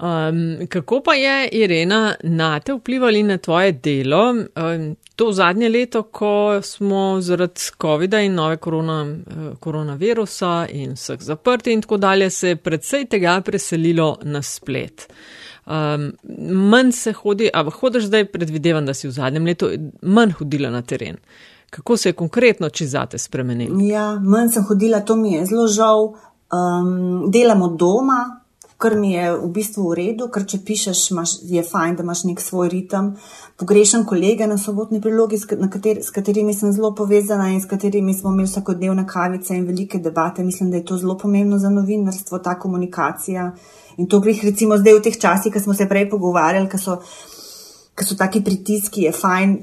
Um, 0.00 0.66
kako 0.66 1.00
pa 1.00 1.14
je 1.14 1.48
Irena 1.48 2.14
na 2.22 2.60
te 2.60 2.72
vplivali 2.72 3.22
na 3.22 3.38
tvoje 3.38 3.72
delo? 3.72 4.30
Um, 4.30 4.96
to 5.16 5.32
zadnje 5.32 5.68
leto, 5.68 6.02
ko 6.02 6.60
smo 6.62 7.20
zaradi 7.20 7.60
COVID-a 7.80 8.20
in 8.20 8.34
nove 8.34 8.56
korona, 8.56 9.02
uh, 9.02 9.56
koronavirusa 9.60 10.66
in 10.70 10.92
vseh 10.92 11.20
zaprti 11.20 11.72
in 11.72 11.82
tako 11.82 11.96
dalje, 11.96 12.30
se 12.30 12.48
je 12.48 12.56
predvsej 12.56 13.06
tega 13.06 13.40
preselilo 13.40 14.16
na 14.22 14.42
splet. 14.42 15.08
Um, 15.66 16.12
manj 16.50 16.92
se 16.92 17.12
hodi, 17.12 17.50
a 17.54 17.70
hodiš 17.70 18.04
zdaj, 18.04 18.24
predvidevam, 18.24 18.86
da 18.86 18.94
si 18.94 19.08
v 19.08 19.10
zadnjem 19.10 19.46
letu 19.46 19.70
manj 20.02 20.32
hodila 20.32 20.70
na 20.70 20.82
teren. 20.82 21.16
Kako 21.70 21.96
se 21.96 22.08
je 22.08 22.12
konkretno 22.12 22.68
čizate 22.68 23.18
spremenilo? 23.18 23.80
Ja, 23.80 24.20
manj 24.20 24.48
sem 24.48 24.64
hodila, 24.68 25.00
to 25.00 25.16
mi 25.16 25.32
je 25.32 25.46
zelo 25.46 25.66
žal. 25.66 26.14
Um, 26.54 27.30
delamo 27.30 27.68
doma, 27.68 28.43
kar 28.84 28.96
mi 29.00 29.14
je 29.14 29.30
v 29.32 29.48
bistvu 29.48 29.86
v 29.88 29.96
redu, 29.96 30.26
ker 30.28 30.44
če 30.44 30.58
pišeš, 30.66 30.98
imaš, 31.14 31.30
je 31.48 31.62
fajn, 31.64 31.94
da 31.96 32.04
imaš 32.04 32.24
nek 32.28 32.42
svoj 32.44 32.68
ritem. 32.68 33.14
Pogrešam 33.56 34.04
kolege 34.04 34.44
na 34.50 34.58
sobotni 34.60 35.00
prilogi, 35.00 35.38
s, 35.40 35.48
kateri, 35.48 36.02
s 36.04 36.12
katerimi 36.12 36.52
sem 36.52 36.72
zelo 36.74 36.90
povezana 36.98 37.48
in 37.54 37.62
s 37.64 37.70
katerimi 37.70 38.12
smo 38.12 38.34
imeli 38.34 38.50
vsakodnevne 38.50 39.06
kavice 39.08 39.56
in 39.56 39.64
velike 39.64 40.02
debate. 40.04 40.44
Mislim, 40.44 40.68
da 40.68 40.82
je 40.82 40.84
to 40.90 40.98
zelo 41.00 41.16
pomembno 41.16 41.56
za 41.62 41.72
novinarstvo, 41.72 42.42
ta 42.44 42.58
komunikacija. 42.60 43.46
In 43.96 44.10
to 44.10 44.20
greh 44.20 44.44
recimo 44.44 44.76
zdaj 44.76 44.98
v 44.98 45.04
teh 45.08 45.16
časih, 45.16 45.54
ki 45.54 45.64
smo 45.64 45.74
se 45.74 45.88
prej 45.88 46.10
pogovarjali, 46.12 46.68
ker 46.68 46.82
so, 46.82 46.98
so 48.04 48.18
taki 48.20 48.44
pritiski, 48.44 49.08
je 49.08 49.16
fajn 49.16 49.56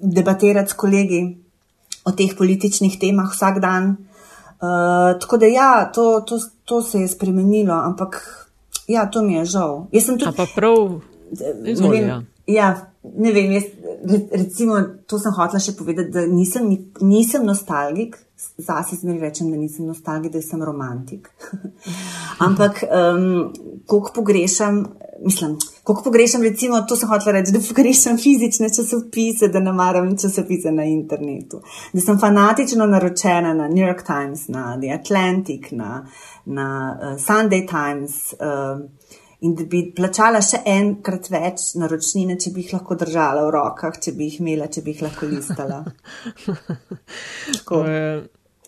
debatirati 0.00 0.72
s 0.72 0.78
kolegi 0.78 1.22
o 2.08 2.16
teh 2.16 2.32
političnih 2.38 2.96
temah 2.96 3.28
vsak 3.28 3.60
dan. 3.60 3.96
Uh, 4.58 5.20
tako 5.20 5.36
da 5.36 5.46
ja, 5.46 5.90
to, 5.94 6.20
to, 6.20 6.38
to 6.64 6.82
se 6.82 7.00
je 7.00 7.08
spremenilo, 7.08 7.74
ampak 7.74 8.18
ja, 8.86 9.06
to 9.10 9.22
mi 9.22 9.34
je 9.34 9.44
žal. 9.44 9.86
Jaz 9.92 10.04
sem 10.04 10.18
tudi. 10.18 10.30
A 10.30 10.32
pa 10.36 10.46
prav. 10.54 11.00
Izvoli, 11.64 12.00
vem, 12.00 12.08
ja. 12.08 12.22
ja, 12.46 12.87
ne 13.16 13.32
vem, 13.32 13.52
jaz, 13.52 13.64
re- 14.04 14.28
recimo, 14.32 14.80
to 15.06 15.18
sem 15.18 15.32
hotela 15.32 15.60
še 15.62 15.76
povedati, 15.78 16.12
da 16.14 16.26
nisem, 16.26 16.70
nisem 17.00 17.46
nostalgik, 17.46 18.18
zase 18.58 18.96
zmeraj 19.00 19.28
rečem, 19.28 19.50
da 19.50 19.58
nisem 19.58 19.86
nostalgik, 19.86 20.32
da 20.32 20.42
sem 20.42 20.62
romantik. 20.62 21.30
Ampak, 22.46 22.84
um, 22.86 23.52
koliko 23.86 24.12
pogrešam, 24.20 24.84
mislim, 25.24 25.56
koliko 25.82 26.04
pogrešam, 26.04 26.42
recimo, 26.42 26.80
to 26.88 26.96
sem 26.96 27.10
hotela 27.10 27.38
reči, 27.38 27.52
da 27.52 27.62
pogrešam 27.68 28.18
fizične 28.18 28.70
časopise, 28.74 29.48
da 29.48 29.60
ne 29.60 29.72
maram 29.72 30.12
časopise 30.18 30.70
na 30.74 30.86
internetu. 30.86 31.62
Da 31.92 32.04
sem 32.04 32.20
fanatično 32.20 32.86
naročena 32.86 33.54
na 33.54 33.68
New 33.68 33.82
York 33.86 34.06
Times, 34.06 34.46
na 34.48 34.76
The 34.80 34.94
Atlantic, 34.94 35.72
na, 35.72 36.06
na 36.44 36.68
uh, 36.94 37.18
Sunday 37.18 37.66
Times. 37.66 38.34
Uh, 38.38 38.86
In 39.46 39.54
da 39.54 39.64
bi 39.70 39.84
plačala 39.94 40.40
še 40.42 40.64
enkrat 40.66 41.28
več 41.30 41.74
naročnine, 41.78 42.34
če 42.42 42.50
bi 42.50 42.64
jih 42.64 42.72
lahko 42.74 42.96
držala 42.98 43.44
v 43.46 43.52
rokah, 43.54 43.94
če 44.02 44.16
bi 44.16 44.26
jih 44.26 44.40
imela, 44.42 44.66
če 44.66 44.82
bi 44.82 44.96
jih 44.96 45.04
lahko 45.06 45.28
listala. 45.30 45.84
Tako, 47.54 47.84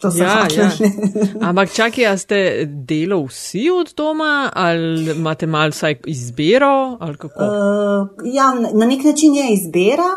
to 0.00 0.12
Ja, 0.16 0.46
ja. 0.48 0.70
Ampak 1.48 1.74
čakaj, 1.74 2.06
a 2.06 2.16
ste 2.16 2.38
delo 2.66 3.24
vsi 3.26 3.66
od 3.74 3.92
doma 3.96 4.48
ali 4.54 5.11
imate 5.12 5.46
malo 5.46 5.74
vsaj 5.74 5.98
izbiro 6.06 6.96
ali 7.00 7.18
kako? 7.18 7.44
Uh, 7.44 8.24
ja, 8.24 8.54
na 8.54 8.70
na 8.72 8.87
nek 8.87 9.04
način 9.04 9.35
je 9.35 9.52
izbira, 9.52 10.11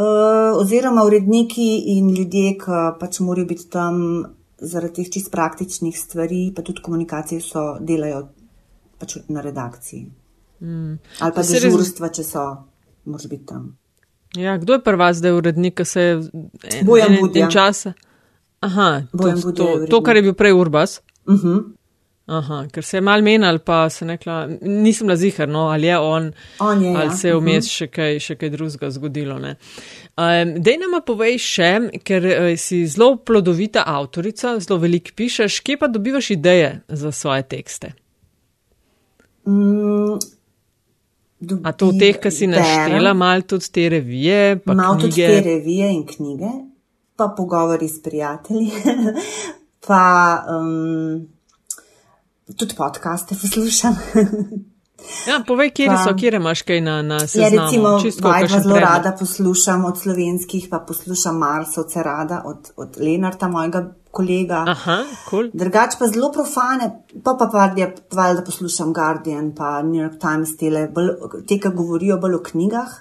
uh, 0.00 0.60
oziroma 0.60 1.04
uredniki 1.04 1.82
in 1.86 2.10
ljudje, 2.16 2.56
ki 2.58 2.84
pač 3.00 3.20
morajo 3.20 3.46
biti 3.46 3.68
tam 3.70 4.24
zaradi 4.58 5.02
teh 5.02 5.10
čist 5.10 5.30
praktičnih 5.30 5.98
stvari, 5.98 6.52
pa 6.56 6.62
tudi 6.62 6.82
komunikacije 6.82 7.40
so, 7.40 7.76
delajo 7.80 8.28
pač 9.02 9.18
na 9.28 9.42
redakciji. 9.44 10.06
Mm. 10.62 10.98
Ali 11.18 11.34
pa 11.34 11.42
Se 11.42 11.58
res- 11.58 11.66
dežurstva, 11.66 12.12
če 12.14 12.24
so, 12.26 12.46
moraš 13.10 13.26
biti 13.28 13.48
tam. 13.50 13.72
Ja, 14.38 14.56
kdo 14.62 14.78
je 14.78 14.84
prva 14.86 15.10
zdaj 15.12 15.34
urednik, 15.36 15.74
ki 15.76 15.84
se 15.84 16.00
je 16.00 16.14
en, 16.14 16.86
Bojan 16.86 17.12
en, 17.12 17.20
Budja. 17.20 17.44
en 17.44 17.50
čas? 17.52 17.86
Aha, 18.62 18.88
Bojan 19.12 19.40
to, 19.42 19.50
Budja 19.50 19.64
to, 19.84 19.86
to, 19.90 20.02
kar 20.06 20.16
je 20.16 20.22
bil 20.30 20.36
prej 20.38 20.54
Urbas. 20.56 21.00
Uh 21.26 21.34
-huh. 21.34 21.62
Aha, 22.26 22.66
ker 22.72 22.84
se 22.84 22.96
je 22.96 23.00
mal 23.00 23.22
menil, 23.22 23.58
pa 23.58 23.90
se 23.90 24.04
nekla, 24.04 24.46
nisem 24.62 25.06
bila 25.06 25.16
zihar, 25.16 25.48
no, 25.48 25.66
ali 25.74 25.86
je 25.86 25.98
on, 25.98 26.32
On 26.58 26.82
je, 26.84 26.94
ali 26.96 27.10
ja. 27.10 27.16
se 27.16 27.28
je 27.28 27.34
vmes 27.34 27.68
še 27.68 27.86
kaj, 27.86 28.20
še 28.20 28.36
kaj 28.38 28.50
drugega 28.50 28.90
zgodilo. 28.90 29.38
Ne. 29.38 29.56
Um, 30.16 30.54
dej 30.62 30.78
nama 30.78 31.00
povej 31.00 31.38
še, 31.38 31.70
ker 32.06 32.22
uh, 32.22 32.56
si 32.56 32.86
zelo 32.86 33.16
plodovita 33.16 33.82
avtorica, 33.86 34.54
zelo 34.60 34.78
veliko 34.78 35.10
pišeš, 35.16 35.60
kje 35.60 35.76
pa 35.76 35.90
dobivaš 35.90 36.30
ideje 36.30 36.80
za 36.88 37.12
svoje 37.12 37.42
tekste? 37.42 37.92
Mm, 39.46 40.18
A 41.62 41.72
to 41.72 41.90
v 41.90 41.98
teh, 41.98 42.16
ki 42.16 42.30
si 42.30 42.46
naštela, 42.46 43.10
malo 43.14 43.42
tudi 43.42 43.66
te 43.66 43.88
revije, 43.88 44.58
pa 44.58 44.74
Malo 44.74 44.94
tudi 44.96 45.18
te 45.18 45.40
revije 45.40 45.90
in 45.90 46.06
knjige, 46.06 46.50
pa 47.16 47.28
pogovori 47.28 47.88
s 47.88 47.98
prijatelji, 47.98 48.70
pa 49.86 50.02
um, 50.48 51.26
tudi 52.48 52.74
podcaste 52.74 53.34
poslušam. 53.34 53.96
Ja, 55.26 55.42
povej, 55.42 55.70
kje 55.70 55.86
Pa- 55.86 55.96
so, 55.98 56.14
kje 56.14 56.30
imaš 56.32 56.62
kaj 56.62 56.80
na, 56.80 57.02
na 57.02 57.14
Ja, 57.16 57.26
seznamu. 57.26 57.66
recimo, 57.66 57.88
čisto 57.98 58.22
Vajva 58.22 58.40
kakšen 58.40 58.62
zelo 58.62 58.78
rada 58.78 59.10
poslušam 59.12 59.84
od 59.84 59.98
slovenskih, 59.98 60.68
pa 60.70 60.78
poslušam 60.78 61.38
Marsovce 61.38 62.02
rada 62.02 62.42
od, 62.46 62.70
od 62.76 62.96
Lenarta, 62.96 63.48
mojega 63.48 63.94
kolega. 64.12 64.64
Aha. 64.68 64.98
Cool. 65.26 65.48
Drugač 65.54 65.96
pa 65.98 66.06
zelo 66.06 66.28
profane, 66.30 66.90
pa 67.24 67.34
pa 67.34 67.46
pa 67.46 67.70
je 67.76 67.86
valjda 68.12 68.42
poslušam 68.42 68.92
Guardian, 68.92 69.52
pa 69.52 69.80
New 69.82 70.00
York 70.00 70.18
Times, 70.18 70.56
tele, 70.56 70.88
bolj, 70.88 71.08
te, 71.42 71.58
ki 71.58 71.72
govorijo 71.72 72.18
bolj 72.18 72.34
o 72.34 72.42
knjigah. 72.42 72.92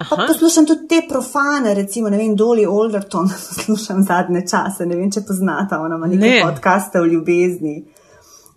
Pa 0.00 0.16
poslušam 0.18 0.66
tudi 0.66 0.88
te 0.88 1.02
profane, 1.08 1.74
recimo, 1.74 2.08
ne 2.08 2.18
vem, 2.18 2.34
Dolly 2.36 2.66
Alderton, 2.68 3.28
poslušam 3.48 4.02
zadnje 4.02 4.42
čase, 4.46 4.86
ne 4.86 4.96
vem, 4.96 5.10
če 5.10 5.22
poznata, 5.22 5.78
ona 5.80 5.96
ima 5.96 6.06
nekaj 6.06 6.28
Ne. 6.30 6.42
podcaste 6.42 7.00
o 7.00 7.06
ljubezni. 7.06 7.84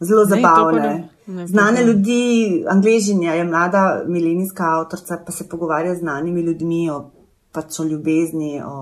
Zelo 0.01 0.23
pa 0.23 0.29
zabavne. 0.29 0.81
ne- 0.81 1.09
ne 1.27 1.47
Znane 1.47 1.77
poznam. 1.77 1.87
ljudi, 1.87 2.21
angližinja 2.67 3.33
je 3.33 3.43
mlada 3.43 3.81
milenijska 4.07 4.63
avtorica, 4.71 5.19
pa 5.25 5.31
se 5.31 5.49
pogovarja 5.49 5.95
z 5.95 5.99
znanimi 5.99 6.41
ljudmi 6.41 6.89
o, 6.89 7.11
pač 7.51 7.79
o 7.79 7.83
ljubezni, 7.83 8.61
o 8.65 8.75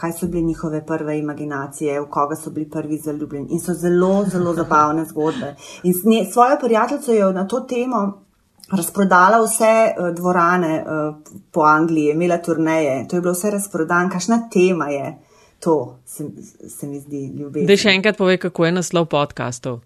kaj 0.00 0.12
so 0.12 0.26
bile 0.26 0.42
njihove 0.42 0.86
prve 0.86 1.18
imaginacije, 1.18 2.00
v 2.00 2.06
koga 2.10 2.36
so 2.36 2.50
bili 2.50 2.70
prvi 2.70 2.98
zaljubljeni. 2.98 3.46
In 3.50 3.60
so 3.60 3.74
zelo, 3.74 4.24
zelo 4.32 4.54
zabavne 4.54 5.04
zgodbe. 5.04 5.54
In 5.82 5.94
s 5.94 6.04
nje, 6.04 6.24
svojo 6.32 6.56
prijateljico 6.60 7.12
je 7.12 7.32
na 7.32 7.46
to 7.48 7.60
temo 7.60 8.22
razprodala 8.70 9.42
vse 9.44 9.72
uh, 9.90 10.14
dvorane 10.16 10.84
uh, 10.84 11.14
po 11.50 11.60
Angliji, 11.60 12.10
imela 12.10 12.38
turneje, 12.38 13.08
to 13.08 13.16
je 13.16 13.20
bilo 13.20 13.32
vse 13.32 13.50
razprodan, 13.50 14.10
kakšna 14.10 14.48
tema 14.52 14.88
je 14.88 15.18
to, 15.60 15.98
se, 16.06 16.24
se 16.68 16.86
mi 16.86 17.00
zdi 17.00 17.26
ljubezen. 17.38 17.66
Dej 17.66 17.76
še 17.76 17.94
enkrat 17.98 18.16
povej, 18.16 18.38
kako 18.40 18.64
je 18.64 18.72
naslov 18.72 19.10
podkastov. 19.12 19.80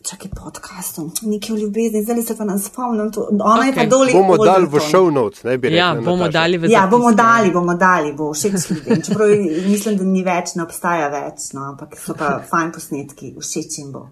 Čakaj, 0.00 0.30
podcastom, 0.36 1.10
nekaj 1.22 1.54
o 1.54 1.58
ljubezni, 1.58 2.02
zdaj 2.02 2.22
se 2.22 2.36
pa 2.36 2.44
nam 2.44 2.58
spomnim. 2.58 3.12
To. 3.12 3.28
Ona 3.44 3.64
je 3.66 3.74
pa 3.74 3.84
dolje. 3.86 4.12
Bomo 4.12 4.36
dali 4.38 4.66
v 4.66 4.80
show 4.82 5.10
notes, 5.10 5.42
ne 5.42 5.58
bi 5.58 5.68
rekel. 5.68 5.78
Ja, 5.78 5.94
bomo 5.96 6.28
dali 6.28 6.58
v 6.58 6.70
Ja, 6.70 6.86
bomo 6.86 7.04
zapiske. 7.04 7.22
dali, 7.22 7.50
bomo 7.50 7.74
dali, 7.74 8.12
bo 8.12 8.32
všeč 8.32 8.70
ljudem. 8.70 9.02
Čeprav 9.02 9.28
mislim, 9.66 9.96
da 9.96 10.04
ni 10.04 10.22
več, 10.22 10.54
ne 10.54 10.62
obstaja 10.62 11.08
več, 11.08 11.50
no, 11.52 11.60
ampak 11.64 11.98
so 11.98 12.14
pa 12.14 12.38
fajn 12.50 12.72
posnetki, 12.72 13.34
všeč 13.36 13.78
jim 13.78 13.92
bo. 13.92 14.06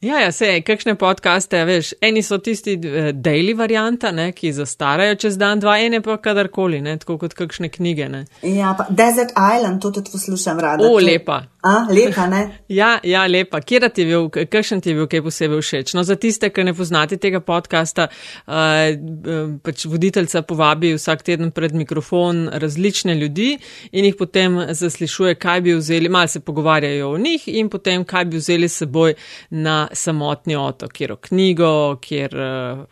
Ja, 0.00 0.16
ja, 0.18 0.32
se, 0.32 0.62
kakšne 0.64 0.94
podcaste, 0.96 1.58
a 1.60 1.64
veš, 1.64 1.90
eni 2.00 2.22
so 2.24 2.38
tisti 2.38 2.72
eh, 2.78 3.10
daily 3.12 3.52
varianta, 3.52 4.08
ne, 4.12 4.30
ki 4.32 4.48
zastarajo 4.52 5.14
čez 5.16 5.36
dan, 5.36 5.60
dva, 5.60 5.74
ene 5.78 6.00
pa 6.00 6.16
kadarkoli, 6.16 6.80
ne, 6.80 6.94
tako 6.96 7.18
kot 7.18 7.34
kakšne 7.36 7.68
knjige, 7.68 8.08
ne. 8.08 8.22
Ja, 8.42 8.72
pa 8.78 8.86
Desert 8.88 9.34
Island, 9.36 9.82
to 9.82 9.90
tudi 9.90 10.08
poslušam 10.12 10.60
rada. 10.60 10.84
O, 10.84 10.94
To- 10.96 11.04
lepa. 11.04 11.42
A, 11.62 11.86
lepa, 11.90 12.26
ne? 12.26 12.42
Ja, 12.80 12.98
ja, 13.04 13.26
lepa. 13.26 13.60
Kjer 13.60 13.88
ti 13.92 14.04
je 14.04 14.06
bil, 14.08 14.28
kakšen 14.30 14.80
ti 14.80 14.92
je 14.92 14.96
bil 14.96 15.08
kaj 15.10 15.22
posebej 15.26 15.60
všeč? 15.60 15.92
No, 15.96 16.04
za 16.06 16.16
tiste, 16.20 16.48
ki 16.48 16.64
ne 16.64 16.74
poznate 16.76 17.18
tega 17.20 17.42
podcasta, 17.44 18.08
uh, 18.46 19.58
pač 19.64 19.84
voditeljca 19.90 20.42
povabi 20.48 20.94
vsak 20.96 21.24
teden 21.26 21.50
pred 21.52 21.74
mikrofon 21.76 22.46
različne 22.52 23.14
ljudi 23.18 23.50
in 23.92 24.08
jih 24.08 24.16
potem 24.16 24.60
zaslišuje, 24.72 25.34
kaj 25.40 25.64
bi 25.66 25.76
vzeli, 25.76 26.08
malo 26.08 26.30
se 26.32 26.40
pogovarjajo 26.40 27.12
o 27.12 27.18
njih 27.18 27.48
in 27.52 27.68
potem, 27.68 28.04
kaj 28.04 28.24
bi 28.30 28.40
vzeli 28.40 28.68
seboj 28.68 29.14
na 29.50 29.88
samotni 29.92 30.56
otok, 30.56 30.92
kjer 30.96 31.12
o 31.12 31.20
knjigo, 31.28 31.72
kjer 32.00 32.36
a 32.40 32.84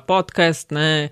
podcast, 0.00 0.70
ne. 0.70 1.08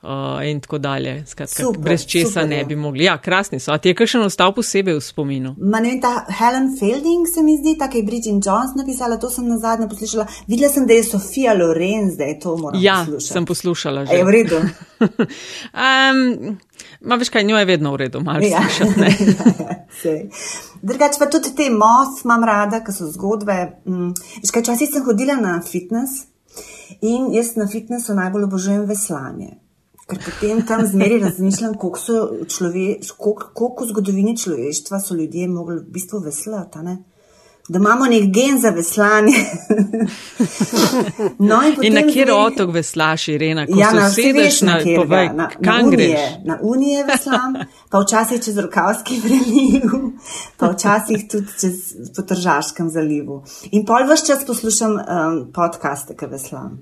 Uh, 0.00 0.08
in 0.44 0.60
tako 0.60 0.78
dalje. 0.78 1.24
Skratka, 1.26 1.62
Super, 1.62 1.80
brez 1.80 2.06
česa 2.06 2.28
super 2.28 2.48
ne 2.48 2.56
je. 2.56 2.64
bi 2.64 2.76
mogli. 2.76 3.04
Ja, 3.04 3.18
krasni 3.18 3.58
so. 3.58 3.72
A 3.72 3.78
ti 3.78 3.88
je 3.88 3.94
kakšen 3.94 4.22
ostal 4.22 4.54
posebej 4.54 4.94
v 4.94 5.00
spominu? 5.00 5.54
Ma 5.60 5.80
ne 5.80 5.88
vem, 5.88 6.00
ta 6.00 6.24
Helen 6.30 6.68
Fielding 6.72 7.26
se 7.26 7.42
mi 7.42 7.56
zdi, 7.56 7.74
tako 7.74 7.96
je 7.96 8.02
Bridget 8.04 8.38
Jones 8.38 8.76
napisala, 8.76 9.16
to 9.16 9.28
sem 9.28 9.48
na 9.48 9.58
zadnje 9.58 9.88
poslušala. 9.88 10.26
Videla 10.46 10.70
sem, 10.70 10.86
da 10.86 10.92
je 10.92 11.04
Sofija 11.04 11.54
Lorenz, 11.54 12.16
da 12.16 12.24
je 12.24 12.38
to 12.38 12.56
moram 12.56 12.80
Ja, 12.80 12.94
poslušati. 13.00 13.24
sem 13.28 13.44
poslušala 13.44 14.04
že. 14.04 14.12
A 14.12 14.14
Je 14.14 14.24
v 14.24 14.30
redu. 14.30 14.60
Um, 15.74 16.58
ma 17.00 17.14
veš 17.16 17.28
kaj, 17.28 17.44
njo 17.44 17.58
je 17.58 17.64
vedno 17.64 17.92
v 17.92 17.96
redu, 17.98 18.20
malo 18.20 18.40
Ja. 18.40 18.62
slišati. 18.62 19.00
ne. 19.00 19.10
Sej. 19.92 20.28
Drugače 20.82 21.18
pa 21.18 21.26
tudi 21.26 21.50
te 21.52 21.70
moth 21.70 22.24
imam 22.24 22.44
rada, 22.44 22.80
ki 22.80 22.92
so 22.92 23.06
zgodbe. 23.08 23.56
Mm. 23.84 24.12
Veš 24.38 24.50
kaj, 24.50 24.62
Včasih 24.62 24.88
sem 24.88 25.04
hodila 25.04 25.34
na 25.36 25.58
fitness 25.62 26.27
in 27.00 27.32
jaz 27.34 27.54
na 27.56 27.66
fitnessu 27.66 28.14
najbolj 28.14 28.46
obožujem 28.48 28.84
veslanje. 28.88 29.56
Ker 30.08 30.20
potem 30.24 30.62
tam 30.66 30.86
zmeri 30.86 31.18
razmišljam, 31.20 31.74
koliko, 31.76 32.00
so 32.00 32.46
člove, 32.48 32.86
koliko, 33.18 33.50
koliko 33.54 33.84
v 33.84 33.88
zgodovini 33.88 34.36
človeštva 34.36 35.00
so 35.04 35.14
ljudje 35.14 35.48
mogli 35.48 35.76
v 35.82 35.90
bistvu 35.98 36.22
veslati. 36.24 36.96
Da 37.68 37.78
imamo 37.78 38.06
nek 38.06 38.22
gen 38.32 38.60
za 38.60 38.70
veslanje. 38.70 39.32
no, 41.38 41.62
in 41.62 41.84
In 41.84 41.94
na 41.94 42.02
kjer 42.02 42.28
zmeri- 42.28 42.32
otok 42.32 42.74
veslaš, 42.74 43.28
Irena, 43.28 43.66
ko 43.66 43.78
Ja, 43.78 43.90
se 43.90 43.96
na 43.96 44.06
usedeš 44.06 44.60
na, 44.62 44.78
katerega, 44.78 45.02
povej, 45.02 45.26
na, 45.26 45.48
na 45.60 45.82
greš? 45.82 46.06
unije, 46.06 46.40
na 46.44 46.58
unije 46.62 47.04
veslam, 47.04 47.54
pa 47.90 48.00
včasih 48.00 48.44
čez 48.44 48.58
Rokavski 48.58 49.20
preliv, 49.22 49.90
pa 50.56 50.66
včasih 50.66 51.28
tudi 51.30 51.46
čez 51.60 51.74
po 52.16 52.22
Tržaškem 52.22 52.90
zalivu. 52.90 53.42
In 53.70 53.84
pol 53.84 54.08
vse 54.08 54.26
čas 54.26 54.46
poslušam 54.46 54.92
um, 54.92 55.52
podcaste, 55.52 56.16
ki 56.16 56.26
veslam. 56.26 56.78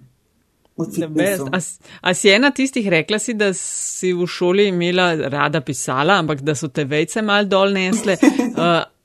A, 1.53 1.59
a 2.01 2.15
si 2.15 2.29
ena 2.29 2.51
tistih 2.51 2.89
rekla 2.89 3.19
si, 3.19 3.35
da 3.35 3.55
si 3.55 4.13
v 4.13 4.27
šoli 4.27 4.67
imela 4.69 5.15
rada 5.29 5.61
pisala, 5.61 6.19
ampak 6.19 6.41
da 6.41 6.55
so 6.55 6.69
te 6.69 6.85
vejce 6.85 7.23
mal 7.23 7.47
dol 7.49 7.73
nesle? 7.73 8.19
Uh, 8.21 8.85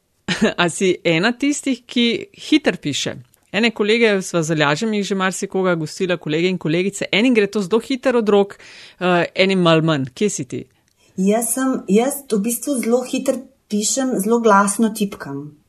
a 0.64 0.70
si 0.70 0.96
ena 1.04 1.32
tistih, 1.38 1.84
ki 1.86 2.08
hiter 2.50 2.78
piše? 2.82 3.16
Ene 3.52 3.72
kolege 3.76 4.14
sva 4.24 4.42
zalažem 4.48 4.94
jih 4.96 5.06
že 5.10 5.16
marsikoga 5.16 5.76
gostila, 5.76 6.18
kolege 6.18 6.48
in 6.48 6.58
kolegice, 6.58 7.08
enim 7.12 7.36
gre 7.36 7.50
to 7.52 7.62
zelo 7.62 7.82
hiter 7.84 8.16
od 8.16 8.30
rok, 8.30 8.56
uh, 9.00 9.24
enim 9.36 9.60
mal 9.60 9.84
manj. 9.84 10.08
Kje 10.16 10.30
si 10.30 10.46
ti? 10.48 10.62
Jaz 11.20 11.54
sem, 11.56 11.82
jaz 11.92 12.22
v 12.32 12.40
bistvu 12.46 12.78
zelo 12.80 13.02
hitro 13.04 13.36
pišem, 13.72 14.16
zelo 14.24 14.40
glasno 14.40 14.94
tipkam. 14.96 15.61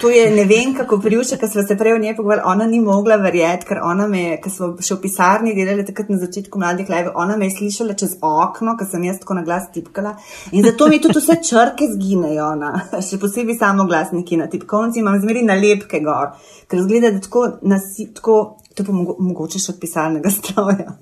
To 0.00 0.10
je 0.10 0.30
ne 0.30 0.44
vem, 0.44 0.74
kako 0.76 0.98
priuša, 1.00 1.36
ker 1.40 1.48
smo 1.48 1.62
se 1.64 1.74
prej 1.78 1.94
o 1.94 1.98
njej 1.98 2.12
pogovarjali. 2.16 2.48
Ona 2.52 2.66
ni 2.66 2.80
mogla 2.80 3.16
verjeti, 3.16 3.66
ker 3.66 3.78
ona 3.82 4.06
me, 4.06 4.36
ker 4.42 4.52
smo 4.52 4.68
še 4.76 4.94
v 4.94 5.00
pisarni 5.06 5.54
delali 5.56 5.86
takrat 5.88 6.10
na 6.12 6.18
začetku 6.20 6.60
mladih 6.60 6.90
live, 6.92 7.14
ona 7.16 7.38
me 7.40 7.48
je 7.48 7.54
slišala 7.56 7.96
čez 7.96 8.18
okno, 8.20 8.76
ker 8.76 8.88
sem 8.90 9.06
jaz 9.08 9.22
tako 9.22 9.38
na 9.38 9.44
glas 9.46 9.70
tipkala. 9.72 10.12
In 10.52 10.66
zato 10.68 10.88
mi 10.92 11.00
tudi 11.00 11.16
vse 11.16 11.38
črke 11.48 11.88
zginejo, 11.94 12.50
ona. 12.52 12.74
še 13.08 13.18
posebej 13.22 13.56
samo 13.56 13.88
glasniki 13.88 14.36
na 14.36 14.50
tipkovnici, 14.52 15.00
imam 15.00 15.16
zmeri 15.22 15.46
nalepke 15.48 16.02
gor, 16.04 16.36
ker 16.68 16.84
zgleda, 16.84 17.14
da 17.16 17.24
tako, 17.24 17.46
nasi, 17.72 18.10
tako 18.14 18.36
to 18.76 18.84
pa 18.84 18.92
mogo, 18.92 19.16
mogoče 19.18 19.62
še 19.64 19.72
od 19.74 19.80
pisalnega 19.80 20.32
stroja. 20.38 20.92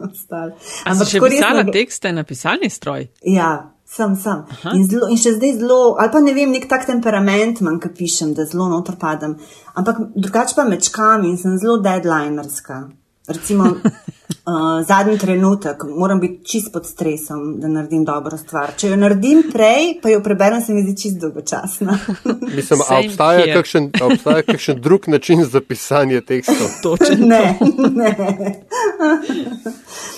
Ampak 0.87 1.11
še 1.11 1.25
pisala 1.27 1.67
tekste 1.67 2.15
na 2.15 2.23
pisalni 2.23 2.71
stroj? 2.71 3.11
Ja. 3.27 3.51
Sem, 3.89 4.15
sem. 4.21 4.43
In, 4.75 4.83
zelo, 4.85 5.09
in 5.09 5.17
še 5.17 5.33
zdaj 5.39 5.55
zelo, 5.63 5.97
ali 5.97 6.13
pa 6.13 6.21
ne 6.21 6.35
vem, 6.37 6.51
nek 6.53 6.67
tak 6.69 6.85
temperament 6.85 7.63
manj, 7.65 7.79
ki 7.81 7.91
pišem, 7.97 8.35
da 8.37 8.45
zelo 8.45 8.69
noter 8.69 8.99
padam. 9.01 9.39
Ampak 9.81 10.03
drugače 10.13 10.59
pa 10.59 10.67
mečkam 10.69 11.25
in 11.25 11.39
sem 11.41 11.57
zelo 11.57 11.79
deadlinerska. 11.81 12.83
Recimo, 13.29 13.65
uh, 13.65 14.87
zadnji 14.89 15.19
trenutek, 15.19 15.85
moram 15.97 16.21
biti 16.21 16.45
čist 16.45 16.73
pod 16.73 16.87
stresom, 16.87 17.61
da 17.61 17.69
naredim 17.69 18.05
dobro 18.05 18.39
stvar. 18.39 18.73
Če 18.77 18.89
jo 18.89 18.97
naredim 18.97 19.43
prej, 19.53 19.99
pa 20.03 20.09
jo 20.09 20.23
preberem, 20.25 20.63
se 20.65 20.73
mi 20.73 20.83
zdi 20.83 20.97
čist 21.03 21.21
dolgočasna. 21.21 21.99
Mislim, 22.57 22.81
a 22.89 23.01
obstaja 23.05 23.55
kakšen, 23.55 23.91
a 24.01 24.07
obstaja 24.07 24.43
kakšen 24.43 24.81
drug 24.81 25.09
način 25.09 25.45
za 25.45 25.61
pisanje 25.61 26.21
tekstov? 26.21 26.71
Točno. 26.87 27.27
Ne, 27.27 27.57
ne. 27.95 28.15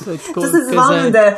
To, 0.05 0.17
tako, 0.17 0.41
to 0.41 0.47
se 0.47 0.63
zvonim, 0.73 1.13
da 1.13 1.27
eh, 1.27 1.37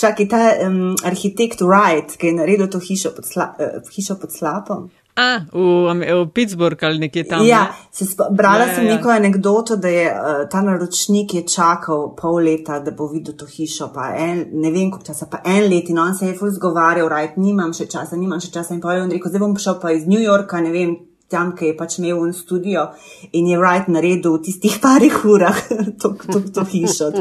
čaki 0.00 0.28
ta 0.28 0.50
um, 0.66 0.96
arhitekt 1.04 1.60
Wright, 1.60 2.16
ki 2.16 2.26
je 2.26 2.34
naredil 2.40 2.70
to 2.70 2.80
hišo 2.80 3.12
pod, 3.16 3.28
sla, 3.28 3.52
uh, 3.58 3.94
hišo 3.96 4.16
pod 4.20 4.32
slapom. 4.32 4.90
A, 5.14 5.44
v, 5.52 6.24
v 6.24 6.28
Pittsburgh 6.32 6.84
ali 6.84 6.98
nekje 6.98 7.26
tam. 7.28 7.44
Ja, 7.44 7.66
ne? 7.68 8.26
brala 8.32 8.64
ja, 8.64 8.74
sem 8.74 8.86
ja, 8.86 8.94
neko 8.94 9.10
ja. 9.12 9.18
anegdoto, 9.20 9.76
da 9.76 9.88
je 9.88 10.06
uh, 10.08 10.48
ta 10.48 10.62
naročnik 10.64 11.34
je 11.34 11.42
čakal 11.44 12.14
pol 12.16 12.40
leta, 12.40 12.78
da 12.80 12.94
bo 12.96 13.10
videl 13.12 13.36
to 13.36 13.46
hišo, 13.46 13.90
pa 13.92 14.14
en, 14.16 14.46
ne 14.52 14.72
vem, 14.72 14.88
koliko 14.88 15.12
časa, 15.12 15.28
pa 15.28 15.42
en 15.44 15.68
let 15.68 15.92
in 15.92 16.00
on 16.00 16.16
se 16.16 16.30
je 16.30 16.38
ful 16.38 16.48
zgovarjal, 16.50 17.12
rajt, 17.12 17.36
nimam 17.36 17.76
še 17.76 17.90
časa, 17.92 18.16
nimam 18.16 18.40
še 18.40 18.54
časa 18.56 18.72
in 18.72 18.80
pa 18.80 18.96
je 18.96 19.04
on 19.04 19.12
rekel, 19.12 19.34
zdaj 19.34 19.44
bom 19.44 19.58
šel 19.60 19.76
pa 19.84 19.92
iz 19.92 20.08
New 20.08 20.22
Yorka, 20.22 20.64
ne 20.64 20.72
vem, 20.72 20.96
tam, 21.28 21.52
ki 21.56 21.72
je 21.72 21.76
pač 21.76 22.00
imel 22.00 22.16
un 22.20 22.32
studio 22.36 22.88
in 23.36 23.52
je 23.52 23.60
rajt 23.60 23.92
naredil 23.92 24.38
v 24.38 24.44
tistih 24.48 24.80
parih 24.80 25.22
urah 25.28 25.60
to, 26.00 26.14
to, 26.24 26.40
to 26.56 26.64
hišo. 26.72 27.12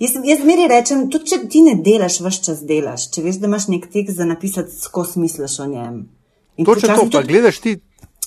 Jaz, 0.00 0.16
jaz 0.24 0.44
meri 0.48 0.64
rečem, 0.68 1.06
tudi 1.12 1.32
če 1.32 1.44
ti 1.52 1.64
ne 1.64 1.76
delaš, 1.84 2.22
vse 2.24 2.44
čas 2.50 2.64
delaš, 2.68 3.10
če 3.12 3.24
veš, 3.24 3.40
da 3.40 3.52
imaš 3.52 3.68
nek 3.72 3.88
tekst 3.92 4.16
za 4.16 4.28
napisati, 4.28 4.72
skozi 4.80 5.20
misliš 5.20 5.60
o 5.64 5.72
njem. 5.72 6.04
Točno 6.64 6.96
to, 6.96 7.08
pa 7.12 7.22
gledaš 7.22 7.58
ti. 7.64 7.78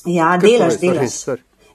Ja, 0.06 0.38
delaš, 0.42 0.80
delaš. 0.82 1.22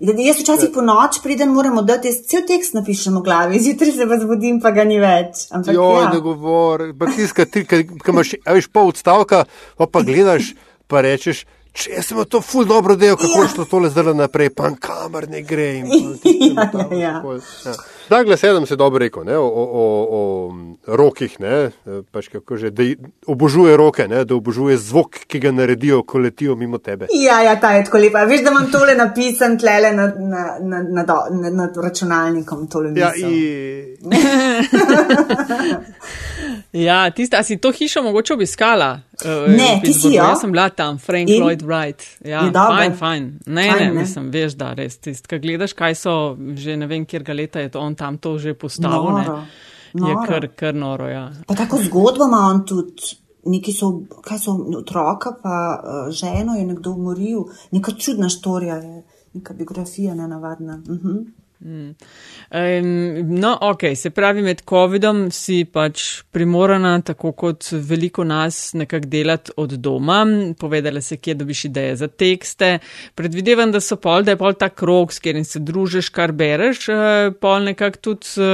Jaz 0.01 0.41
včasih 0.41 0.71
po 0.75 0.83
noč 0.83 1.21
pridem, 1.23 1.53
moramo 1.55 1.83
dati 1.83 2.11
cel 2.29 2.43
tekst 2.47 2.75
napišem 2.75 3.15
v 3.19 3.23
glavi, 3.25 3.61
zjutraj 3.65 3.93
se 3.95 4.07
pa 4.11 4.19
zbudim, 4.21 4.61
pa 4.61 4.75
ga 4.75 4.85
ni 4.89 4.99
več. 5.01 5.47
Ampak, 5.55 5.75
jo, 5.75 5.89
ja, 6.01 6.09
ne 6.13 6.21
govor, 6.25 6.89
pa 6.99 7.09
tiska 7.15 7.47
ti, 7.47 7.65
ki 7.69 7.85
imaš, 8.13 8.35
veš, 8.47 8.69
pol 8.75 8.91
odstavka, 8.91 9.45
pa, 9.79 9.87
pa 9.87 10.03
gledaš, 10.07 10.53
pa 10.91 11.05
rečeš, 11.07 11.45
če 11.75 12.03
sem 12.07 12.21
to 12.31 12.39
ful 12.41 12.69
dobro 12.69 12.95
delal, 12.97 13.17
kako 13.19 13.43
ja. 13.43 13.49
to 13.57 13.65
tole 13.67 13.91
zdaj 13.91 14.15
naprej, 14.15 14.53
pa 14.55 14.71
kamar 14.79 15.27
ne 15.31 15.43
gre. 15.43 15.73
Ja, 16.55 16.71
ja, 16.71 16.87
ja. 16.93 17.23
ja. 17.65 17.73
Douglas 18.09 18.45
Adams 18.45 18.71
je 18.71 18.77
dobro 18.77 18.99
rekel 18.99 19.25
ne, 19.25 19.39
o, 19.39 19.47
o, 19.47 19.65
o, 19.65 19.85
o 20.19 20.53
rokih, 20.97 21.41
ne, 21.41 21.71
pač 22.13 22.29
že, 22.61 22.71
da 22.71 22.83
obožuje 23.27 23.77
roke, 23.77 24.09
ne, 24.09 24.25
da 24.25 24.35
obožuje 24.37 24.77
zvok, 24.79 25.19
ki 25.27 25.41
ga 25.41 25.53
naredijo, 25.53 26.03
ko 26.03 26.19
letijo 26.19 26.57
mimo 26.57 26.79
tebe. 26.79 27.07
Ja, 27.13 27.43
ja, 27.43 27.61
ta 27.61 27.73
je 27.79 27.85
tako 27.89 27.99
lepa. 28.05 28.25
Veš, 28.29 28.41
da 28.45 28.51
imam 28.53 28.71
tole 28.73 28.95
napisan 28.99 29.59
tlele 29.59 29.93
nad, 29.97 30.21
nad, 30.21 30.63
nad, 30.63 30.93
nad, 30.93 31.07
nad, 31.41 31.55
nad 31.55 31.77
računalnikom. 31.77 32.69
Ja, 32.97 33.13
i... 33.17 33.97
ja, 36.73 37.11
tista, 37.11 37.43
si 37.43 37.57
to 37.57 37.73
hišo 37.73 38.03
mogoče 38.03 38.35
obiskala? 38.35 39.01
Uh, 39.25 39.51
ne, 39.57 39.81
ti 39.85 39.93
si 39.93 40.09
jo. 40.09 40.25
Jaz 40.25 40.41
sem 40.41 40.53
bila 40.53 40.69
tam, 40.69 40.99
Frank 40.99 41.29
In? 41.29 41.43
Lloyd 41.43 41.63
Wright. 41.63 42.05
Ja, 42.25 42.43
fajn, 42.53 42.97
fajn. 42.97 43.29
Ne, 43.47 43.63
fine, 43.63 43.81
ne, 43.81 43.93
ne, 43.93 44.01
mislim, 44.01 44.31
veš, 44.31 44.57
da 44.61 44.73
res. 44.75 44.99
Tist, 44.99 45.27
kaj 45.31 45.43
gledaš, 45.45 45.75
kaj 45.79 45.95
so, 45.99 46.15
že 46.57 46.77
ne 46.77 46.89
vem, 46.91 47.07
kjer 47.07 47.27
ga 47.27 47.37
leta 47.37 47.63
je 47.63 47.73
to 47.75 47.81
on 47.81 47.95
tam 47.95 48.19
to 48.19 48.39
že 48.39 48.55
postavil. 48.55 49.11
Noro, 49.19 49.43
noro. 49.95 50.09
Je 50.09 50.17
kar, 50.29 50.49
kar 50.57 50.75
noro. 50.75 51.09
Ja. 51.09 51.29
Pa 51.47 51.55
tako 51.55 51.83
zgodbo 51.83 52.29
ima 52.31 52.47
on 52.51 52.65
tudi. 52.67 53.21
Neki 53.45 53.73
so, 53.77 53.91
kaj 54.25 54.39
so 54.41 54.55
otroka, 54.79 55.35
pa 55.43 55.57
uh, 55.77 56.07
ženo 56.09 56.55
je 56.57 56.65
nekdo 56.65 56.95
umoril, 56.97 57.43
neka 57.77 57.93
čudna 57.93 58.31
štorija 58.33 58.79
je, 58.81 59.03
neka 59.37 59.53
biografija, 59.55 60.15
ne 60.15 60.29
navadna. 60.29 60.81
Uh 60.89 60.95
mhm. 60.95 61.09
-huh. 61.09 61.25
Mm. 61.65 61.95
Um, 62.51 63.39
no, 63.41 63.59
ok, 63.61 63.83
se 63.97 64.11
pravi, 64.11 64.43
med 64.45 64.61
COVID-om 64.69 65.31
si 65.33 65.63
pač 65.65 66.23
primorana, 66.33 66.99
tako 67.01 67.33
kot 67.33 67.71
veliko 67.73 68.25
nas, 68.25 68.75
nekako 68.77 69.09
delati 69.09 69.55
od 69.57 69.73
doma. 69.81 70.19
Povedala 70.61 71.01
se, 71.01 71.17
kje 71.17 71.35
dobiš 71.41 71.65
ideje 71.71 71.97
za 71.97 72.09
tekste. 72.09 72.79
Predvidevam, 73.15 73.73
da 73.73 73.81
so 73.81 73.97
pol, 73.97 74.27
da 74.27 74.35
je 74.35 74.41
pol 74.43 74.59
ta 74.61 74.69
krok, 74.69 75.13
s 75.13 75.25
katerim 75.25 75.45
se 75.49 75.63
družiš, 75.65 76.13
kar 76.13 76.37
bereš, 76.37 76.89
uh, 76.93 77.33
pol 77.41 77.65
nekako 77.71 78.11
tudi. 78.11 78.51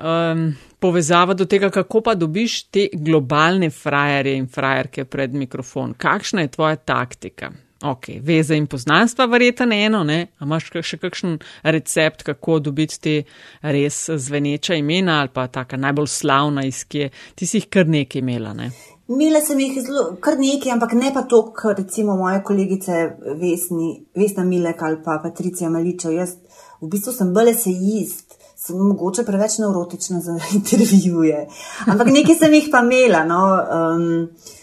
Um, 0.00 0.50
Povezava 0.80 1.34
do 1.36 1.44
tega, 1.44 1.68
kako 1.68 2.00
pa 2.00 2.14
dobiš 2.16 2.54
te 2.72 2.86
globalne 2.92 3.68
frajerje 3.70 4.38
in 4.40 4.46
frajerke 4.48 5.04
pred 5.04 5.34
mikrofon. 5.36 5.92
Kakšna 5.92 6.46
je 6.46 6.54
tvoja 6.54 6.76
taktika? 6.76 7.50
Ok, 7.84 8.04
veze 8.20 8.56
in 8.56 8.66
poznanstva, 8.66 9.24
verjetno 9.26 9.72
eno, 9.72 10.02
ne? 10.04 10.26
A 10.38 10.44
imaš 10.44 10.66
še 10.84 10.98
kakšen 11.00 11.38
recept, 11.64 12.26
kako 12.26 12.58
dobiti 12.60 12.98
te 13.00 13.14
res 13.62 14.02
zveneča 14.20 14.76
imena 14.76 15.22
ali 15.22 15.32
pa 15.32 15.46
taka 15.48 15.78
najbolj 15.80 16.10
slavna 16.12 16.66
iz 16.68 16.82
kje? 16.84 17.08
Ti 17.34 17.48
si 17.48 17.56
jih 17.56 17.70
kar 17.72 17.88
nekaj 17.88 18.20
imela, 18.20 18.52
ne? 18.52 18.68
Imela 19.08 19.40
sem 19.40 19.58
jih 19.64 19.80
zelo, 19.80 20.04
kar 20.20 20.36
nekaj, 20.36 20.74
ampak 20.76 20.92
ne 21.00 21.08
pa 21.14 21.24
to, 21.24 21.40
kar 21.56 21.78
recimo 21.80 22.18
moje 22.20 22.44
kolegice 22.44 23.00
Vesni, 23.40 23.94
Vesna 24.14 24.44
Milek 24.44 24.84
ali 24.84 25.00
pa 25.04 25.16
Patricija 25.24 25.72
Maličev. 25.72 26.12
Jaz 26.20 26.36
v 26.82 26.92
bistvu 26.92 27.16
sem 27.16 27.32
bele 27.32 27.56
se 27.56 27.72
jist, 27.72 28.36
sem 28.60 28.76
mogoče 28.76 29.24
preveč 29.24 29.56
neurotična 29.64 30.20
za 30.20 30.36
intervjuje. 30.60 31.46
Ampak 31.88 32.12
nekaj 32.12 32.42
sem 32.44 32.60
jih 32.60 32.68
pa 32.68 32.84
imela, 32.84 33.24
no. 33.24 33.44
Um, 33.56 34.58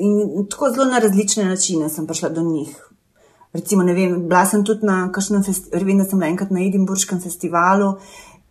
In 0.00 0.46
tako 0.50 0.70
zelo 0.74 0.86
na 0.90 0.98
različne 0.98 1.44
načine 1.44 1.88
sem 1.88 2.06
prišla 2.06 2.28
do 2.28 2.42
njih. 2.42 2.76
Recimo, 3.52 3.82
ne 3.82 3.94
vem, 3.94 4.28
bila 4.28 4.44
sem 4.46 4.64
tudi 4.64 4.86
na 4.86 5.08
kakšnem 5.12 5.42
festivalu, 5.42 5.86
vem, 5.86 5.98
da 5.98 6.06
sem 6.06 6.22
enkrat 6.22 6.52
na 6.54 6.62
Edinburškem 6.62 7.20
festivalu 7.20 7.96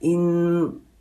in 0.01 0.25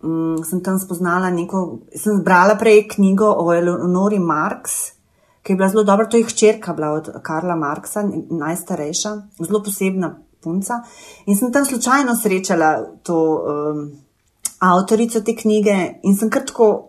um, 0.03 0.39
sem 0.47 0.63
tam 0.63 0.79
spoznala 0.79 1.31
neko, 1.35 1.65
sem 1.97 2.21
zbrala 2.21 2.55
prej 2.59 2.85
knjigo 2.95 3.27
o 3.43 3.51
Eleonori 3.55 4.21
Marx, 4.23 4.79
ki 5.43 5.53
je 5.53 5.59
bila 5.59 5.69
zelo 5.73 5.85
dobra, 5.85 6.07
to 6.07 6.21
je 6.21 6.29
hčerka 6.29 6.75
bila 6.79 6.93
od 7.01 7.11
Karla 7.23 7.57
Marksa, 7.57 8.05
najstarejša, 8.31 9.15
zelo 9.43 9.63
posebna 9.65 10.15
punca. 10.41 10.83
In 11.27 11.37
sem 11.37 11.53
tam 11.53 11.65
slučajno 11.67 12.15
srečala 12.17 12.71
to 13.03 13.19
um, 13.19 13.89
avtorico 14.59 15.21
te 15.21 15.35
knjige 15.35 15.77
in 16.03 16.17
sem 16.17 16.31
kar 16.31 16.47
tako 16.47 16.88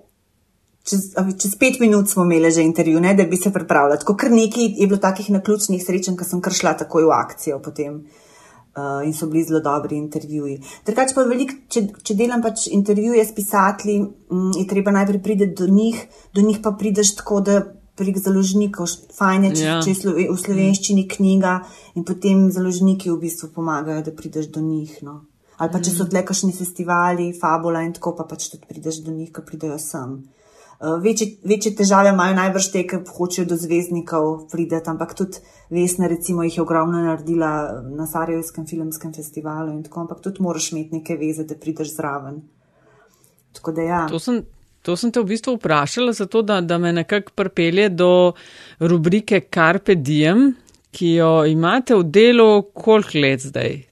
čez, 0.84 1.12
čez 1.42 1.56
pet 1.60 1.80
minut 1.80 2.10
smo 2.10 2.24
imeli 2.24 2.52
že 2.52 2.64
intervju, 2.64 3.00
ne, 3.00 3.14
da 3.14 3.24
bi 3.24 3.38
se 3.38 3.54
pripravljali. 3.54 4.00
Tako 4.00 4.16
kar 4.16 4.32
nekaj 4.32 4.74
je 4.78 4.88
bilo 4.88 5.00
takih 5.00 5.30
naključnih 5.30 5.84
srečen, 5.86 6.18
ker 6.18 6.28
sem 6.28 6.42
kar 6.42 6.54
šla 6.54 6.78
takoj 6.78 7.08
v 7.10 7.16
akcijo 7.16 7.60
potem. 7.64 8.04
Uh, 8.80 9.02
in 9.04 9.14
so 9.18 9.28
bili 9.28 9.42
zelo 9.44 9.60
dobri 9.60 9.98
intervjuji. 9.98 10.60
Drugače 10.86 11.16
pa 11.16 11.24
veliko, 11.28 11.56
če, 11.74 11.82
če 12.06 12.16
delam 12.16 12.40
pač 12.42 12.68
intervjuje 12.72 13.24
s 13.26 13.34
pisatelji, 13.36 13.98
um, 14.30 14.52
je 14.56 14.68
treba 14.70 14.94
najprej 14.96 15.20
priti 15.26 15.48
do 15.58 15.68
njih, 15.68 15.98
do 16.38 16.46
njih 16.46 16.62
pa 16.64 16.72
prideš 16.78 17.16
tako, 17.18 17.42
da 17.42 17.58
prek 18.00 18.22
založnikov, 18.22 18.88
fajn 19.18 19.50
je, 19.50 19.52
če, 19.58 19.66
ja. 19.66 19.80
če 19.84 19.96
je 19.96 20.30
v 20.30 20.38
slovenščini 20.40 21.04
knjiga 21.12 21.58
in 22.00 22.06
potem 22.08 22.48
založniki 22.54 23.12
v 23.12 23.18
bistvu 23.26 23.52
pomagajo, 23.58 24.06
da 24.06 24.16
prideš 24.16 24.48
do 24.54 24.64
njih. 24.64 24.94
No. 25.04 25.20
Ali 25.60 25.74
pa 25.74 25.82
če 25.84 25.92
so 25.92 26.06
mhm. 26.06 26.14
tle 26.14 26.24
kakšni 26.30 26.54
festivali, 26.56 27.32
fabula 27.36 27.84
in 27.84 27.92
tako, 27.98 28.16
pa 28.16 28.28
pač 28.30 28.52
tudi 28.54 28.70
prideš 28.70 29.02
do 29.04 29.16
njih, 29.16 29.34
ko 29.36 29.44
pridejo 29.44 29.82
sem. 29.82 30.22
Eh, 30.80 31.00
večje, 31.04 31.28
večje 31.44 31.74
težave 31.76 32.14
imajo 32.14 32.36
najbrž 32.36 32.70
te, 32.72 32.86
ki 32.88 33.02
hočejo 33.18 33.50
do 33.50 33.56
zvezdnikov 33.60 34.46
prideti, 34.52 34.90
ampak 34.90 35.12
tudi 35.14 35.42
Vesna, 35.70 36.08
recimo, 36.08 36.44
jih 36.44 36.56
je 36.58 36.62
ogromno 36.64 37.02
naredila 37.04 37.82
na 37.84 38.08
Sarajevskem 38.08 38.66
filmskem 38.68 39.12
festivalu 39.14 39.74
in 39.74 39.84
tako, 39.84 40.06
ampak 40.06 40.22
tudi 40.24 40.42
moraš 40.42 40.72
imeti 40.72 40.96
neke 40.96 41.18
veze, 41.20 41.44
da 41.44 41.58
prideš 41.60 41.92
zraven. 41.98 42.40
Da, 43.76 43.82
ja. 43.82 44.00
to, 44.10 44.20
sem, 44.24 44.40
to 44.82 44.96
sem 44.96 45.12
te 45.12 45.20
v 45.20 45.28
bistvu 45.34 45.58
vprašala, 45.58 46.14
zato 46.16 46.42
da, 46.42 46.62
da 46.62 46.78
me 46.78 46.94
nekako 46.96 47.36
pripelje 47.36 47.90
do 47.90 48.10
rubrike 48.80 49.42
Carpe 49.54 49.96
Diem, 49.96 50.54
ki 50.96 51.12
jo 51.20 51.34
imate 51.46 52.00
v 52.00 52.08
delu 52.08 52.64
koliko 52.74 53.20
let 53.20 53.44
zdaj 53.46 53.84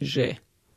že. 0.00 0.30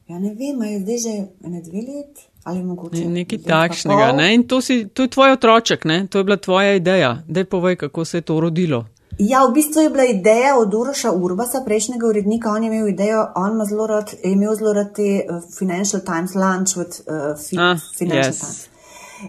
Ja, 0.09 0.20
ne 0.20 0.34
vem, 0.34 0.59
je 0.65 0.80
zdaj 0.82 0.99
že 1.05 1.15
ene 1.45 1.61
dve 1.61 1.86
leti 1.86 2.26
ali 2.49 2.63
mogoče. 2.63 3.05
Nekaj 3.05 3.43
takšnega. 3.47 4.11
Ne? 4.11 4.33
In 4.35 4.47
to, 4.47 4.61
si, 4.61 4.87
to 4.93 5.05
je 5.05 5.13
tvoj 5.13 5.37
otroček, 5.37 5.85
ne? 5.85 6.07
to 6.07 6.17
je 6.17 6.23
bila 6.23 6.37
tvoja 6.37 6.75
ideja. 6.75 7.17
Dej 7.27 7.45
povej, 7.45 7.75
kako 7.75 8.05
se 8.05 8.17
je 8.17 8.21
to 8.21 8.39
rodilo. 8.39 8.85
Ja, 9.19 9.43
v 9.43 9.51
bistvu 9.53 9.81
je 9.81 9.89
bila 9.89 10.03
ideja 10.07 10.55
od 10.57 10.73
Uroša 10.73 11.11
Urbasa, 11.11 11.59
prejšnjega 11.65 12.07
urednika. 12.07 12.49
On 12.49 12.63
je 12.63 12.67
imel 12.67 12.87
idejo, 12.87 13.25
on 13.35 13.51
ima 13.51 13.65
zelo 13.65 13.87
rad, 13.87 14.13
je 14.23 14.31
imel 14.31 14.55
zelo 14.55 14.73
rad 14.73 14.93
te 14.95 15.25
uh, 15.29 15.41
Financial 15.59 16.01
Times 16.01 16.35
lunch 16.35 16.77
with 16.77 17.01
uh, 17.03 17.35
fi, 17.35 17.57
ah, 17.59 17.75
Financial 17.97 18.33
yes. 18.33 18.39
Times. 18.39 18.69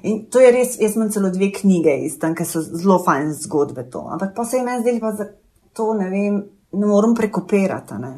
In 0.02 0.26
to 0.30 0.38
je 0.40 0.52
res, 0.54 0.76
jaz 0.78 0.94
imam 0.94 1.10
celo 1.10 1.30
dve 1.34 1.50
knjige 1.52 1.96
iz 2.06 2.18
tam, 2.22 2.36
ki 2.38 2.46
so 2.46 2.62
zelo 2.62 3.00
fajn 3.02 3.32
zgodbe 3.34 3.88
to. 3.90 4.04
Ampak 4.12 4.34
pa 4.36 4.44
se 4.44 4.60
je 4.60 4.62
meni 4.62 4.84
zdelo, 4.84 5.10
da 5.18 5.26
to 5.74 5.94
ne 5.98 6.10
vem, 6.10 6.38
ne 6.72 6.86
morem 6.86 7.14
prekopirati. 7.14 7.94
Ne? 7.94 8.12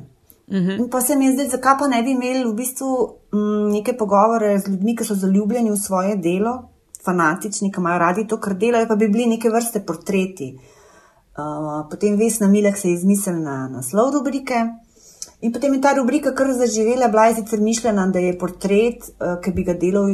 Uh 0.47 0.57
mhm. 0.57 0.69
-huh. 0.69 0.79
In 0.79 0.91
pa 0.91 1.01
se 1.01 1.17
mi 1.17 1.27
je 1.27 1.33
zdelo, 1.33 1.51
zakaj 1.51 1.79
pa 1.79 1.89
ne 1.89 2.03
bi 2.03 2.11
imeli 2.11 2.45
v 2.51 2.55
bistvu 2.55 3.17
neke 3.73 3.97
pogovore 3.97 4.59
z 4.59 4.69
ljudmi, 4.69 4.97
ki 4.97 5.05
so 5.05 5.15
zaljubljeni 5.15 5.71
v 5.71 5.77
svoje 5.77 6.17
delo, 6.17 6.69
fanatični, 7.05 7.73
ki 7.73 7.81
imajo 7.81 7.99
radi 7.99 8.27
to, 8.29 8.39
kar 8.41 8.55
delajo, 8.55 8.89
pa 8.89 8.97
bi 8.97 9.09
bili 9.09 9.27
neke 9.27 9.51
vrste 9.51 9.83
portreti. 9.87 10.53
Uh, 11.33 11.89
potem 11.91 12.17
Vesna 12.17 12.49
Milek 12.49 12.77
se 12.77 12.89
je 12.89 12.95
izmislila 12.95 13.39
na 13.39 13.69
naslov 13.69 14.13
rubrike. 14.15 14.67
In 15.41 15.53
potem 15.53 15.75
je 15.75 15.81
ta 15.81 15.95
rubrika 15.97 16.35
kar 16.37 16.53
zaživela, 16.55 17.09
bila 17.09 17.25
je 17.27 17.35
sicer 17.41 17.61
mišljena, 17.61 18.07
da 18.13 18.19
je 18.19 18.39
portret, 18.39 19.09
uh, 19.09 19.39
ki 19.43 19.53
bi 19.57 19.65
ga 19.65 19.75
delal 19.75 20.13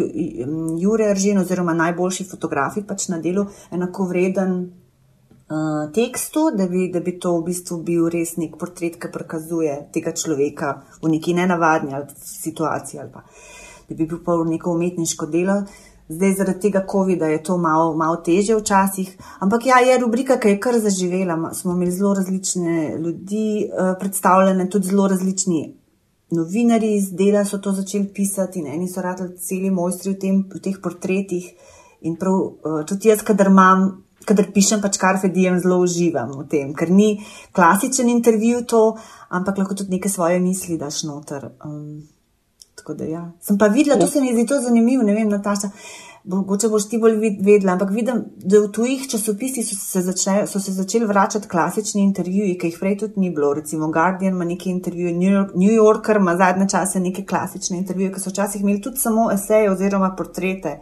Jure 0.79 1.11
Aržen 1.11 1.39
oziroma 1.39 1.75
najboljši 1.75 2.29
fotografi 2.31 2.87
pač 2.87 3.09
na 3.09 3.19
delu, 3.19 3.49
enako 3.75 4.07
vreden 4.09 4.55
uh, 5.51 5.93
tekstu, 5.93 6.51
da 6.57 6.69
bi, 6.69 6.89
da 6.93 7.01
bi 7.01 7.19
to 7.19 7.37
v 7.39 7.49
bistvu 7.51 7.83
bil 7.85 8.09
res 8.13 8.37
nek 8.37 8.57
portret, 8.61 8.99
ki 9.01 9.13
prikazuje 9.13 9.77
tega 9.93 10.13
človeka 10.13 10.75
v 11.03 11.15
neki 11.17 11.35
nenavadni 11.35 12.05
situaciji 12.17 13.01
ali 13.01 13.13
pa 13.13 13.25
da 13.89 13.95
bi 13.95 14.07
bil 14.07 14.19
pa 14.25 14.37
neko 14.45 14.73
umetniško 14.73 15.27
delo. 15.27 15.63
Zdaj, 16.09 16.35
zaradi 16.39 16.61
tega 16.61 16.87
COVID-a 16.91 17.27
je 17.27 17.43
to 17.43 17.59
malo, 17.59 17.93
malo 17.97 18.17
teže 18.25 18.55
včasih, 18.57 19.11
ampak 19.45 19.67
ja, 19.67 19.81
je 19.85 19.99
rubrika, 20.01 20.39
ki 20.41 20.55
je 20.55 20.61
kar 20.61 20.79
zaživela. 20.81 21.37
Smo 21.55 21.73
imeli 21.73 21.91
zelo 21.93 22.15
različne 22.15 22.97
ljudi, 22.97 23.69
uh, 23.69 23.93
predstavljene 24.01 24.71
tudi 24.71 24.89
zelo 24.89 25.09
različni 25.09 25.75
novinari 26.31 26.95
iz 26.97 27.13
dela, 27.13 27.45
so 27.45 27.59
to 27.59 27.73
začeli 27.73 28.09
pisati, 28.15 28.59
in 28.59 28.67
eni 28.67 28.89
so 28.89 29.03
radili 29.05 29.37
celi 29.37 29.71
mojstri 29.71 30.13
v, 30.13 30.19
tem, 30.19 30.43
v 30.55 30.61
teh 30.65 30.81
portretih. 30.83 31.53
In 32.01 32.17
prav 32.17 32.35
uh, 32.41 32.81
tudi 32.89 33.09
jaz, 33.09 33.23
kadar 33.23 33.53
imam, 33.53 33.89
kadar 34.29 34.51
pišem, 34.55 34.83
pač 34.85 35.01
kar 35.01 35.19
fedijem, 35.23 35.59
zelo 35.63 35.81
uživam 35.85 36.37
v 36.43 36.47
tem, 36.53 36.75
ker 36.77 36.93
ni 36.93 37.17
klasičen 37.57 38.13
intervju 38.13 38.63
to, 38.69 38.85
ampak 39.35 39.59
lahko 39.59 39.79
tudi 39.79 39.97
neke 39.97 40.13
svoje 40.13 40.39
misli 40.45 40.79
daš 40.81 41.03
noter. 41.09 41.51
Um, 41.65 42.07
Da, 42.89 43.05
ja. 43.05 43.33
Sem 43.41 43.59
pa 43.59 43.67
videla, 43.69 43.99
to 44.01 44.07
se 44.07 44.21
mi 44.21 44.33
zdi 44.33 44.47
zanimivo, 44.63 45.03
ne 45.03 45.15
vem, 45.15 45.29
Nataša. 45.29 45.69
Mogoče 46.29 46.69
boš 46.69 46.89
ti 46.89 46.99
bolj 46.99 47.17
vedela, 47.41 47.73
ampak 47.73 47.91
vidim, 47.93 48.23
da 48.37 48.61
v 48.61 48.69
tujih 48.73 49.07
časopisih 49.09 49.65
so 49.65 49.77
se, 49.77 50.03
začne, 50.03 50.47
so 50.47 50.61
se 50.61 50.73
začeli 50.73 51.07
vračati 51.07 51.49
klasični 51.49 52.03
intervjuji, 52.03 52.57
ki 52.59 52.69
jih 52.69 52.79
prej 52.81 52.99
tudi 53.03 53.21
ni 53.21 53.31
bilo. 53.31 53.55
Recimo 53.55 53.89
Guardian 53.93 54.35
ima 54.35 54.45
neki 54.45 54.71
intervju, 54.71 55.15
New, 55.17 55.33
York, 55.33 55.55
New 55.55 55.73
Yorker 55.73 56.17
ima 56.17 56.37
zadnje 56.37 56.69
čase 56.69 57.01
neke 57.01 57.25
klasične 57.25 57.79
intervjuje, 57.79 58.13
ki 58.15 58.21
so 58.21 58.31
včasih 58.31 58.61
imeli 58.61 58.83
tudi 58.83 59.01
samo 59.01 59.31
eseje 59.33 59.71
oziroma 59.73 60.15
portrete. 60.19 60.79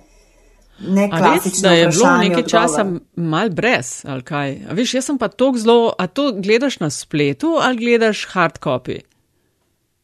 Ne 0.79 1.11
klasično. 1.11 1.69
Da 1.69 1.75
je 1.75 1.89
bilo 1.89 2.17
nekaj 2.17 2.43
časa 2.43 2.85
mal 3.17 3.51
brez, 3.51 4.05
ali 4.05 4.23
kaj. 4.23 4.57
A 4.71 4.75
veš, 4.77 4.95
jaz 4.95 5.05
sem 5.09 5.19
pa 5.19 5.29
to 5.29 5.53
zelo, 5.57 5.93
a 5.99 6.07
to 6.07 6.33
gledaš 6.37 6.81
na 6.81 6.91
spletu 6.91 7.57
ali 7.63 7.77
gledaš 7.77 8.27
hard 8.33 8.59
copy? 8.65 9.01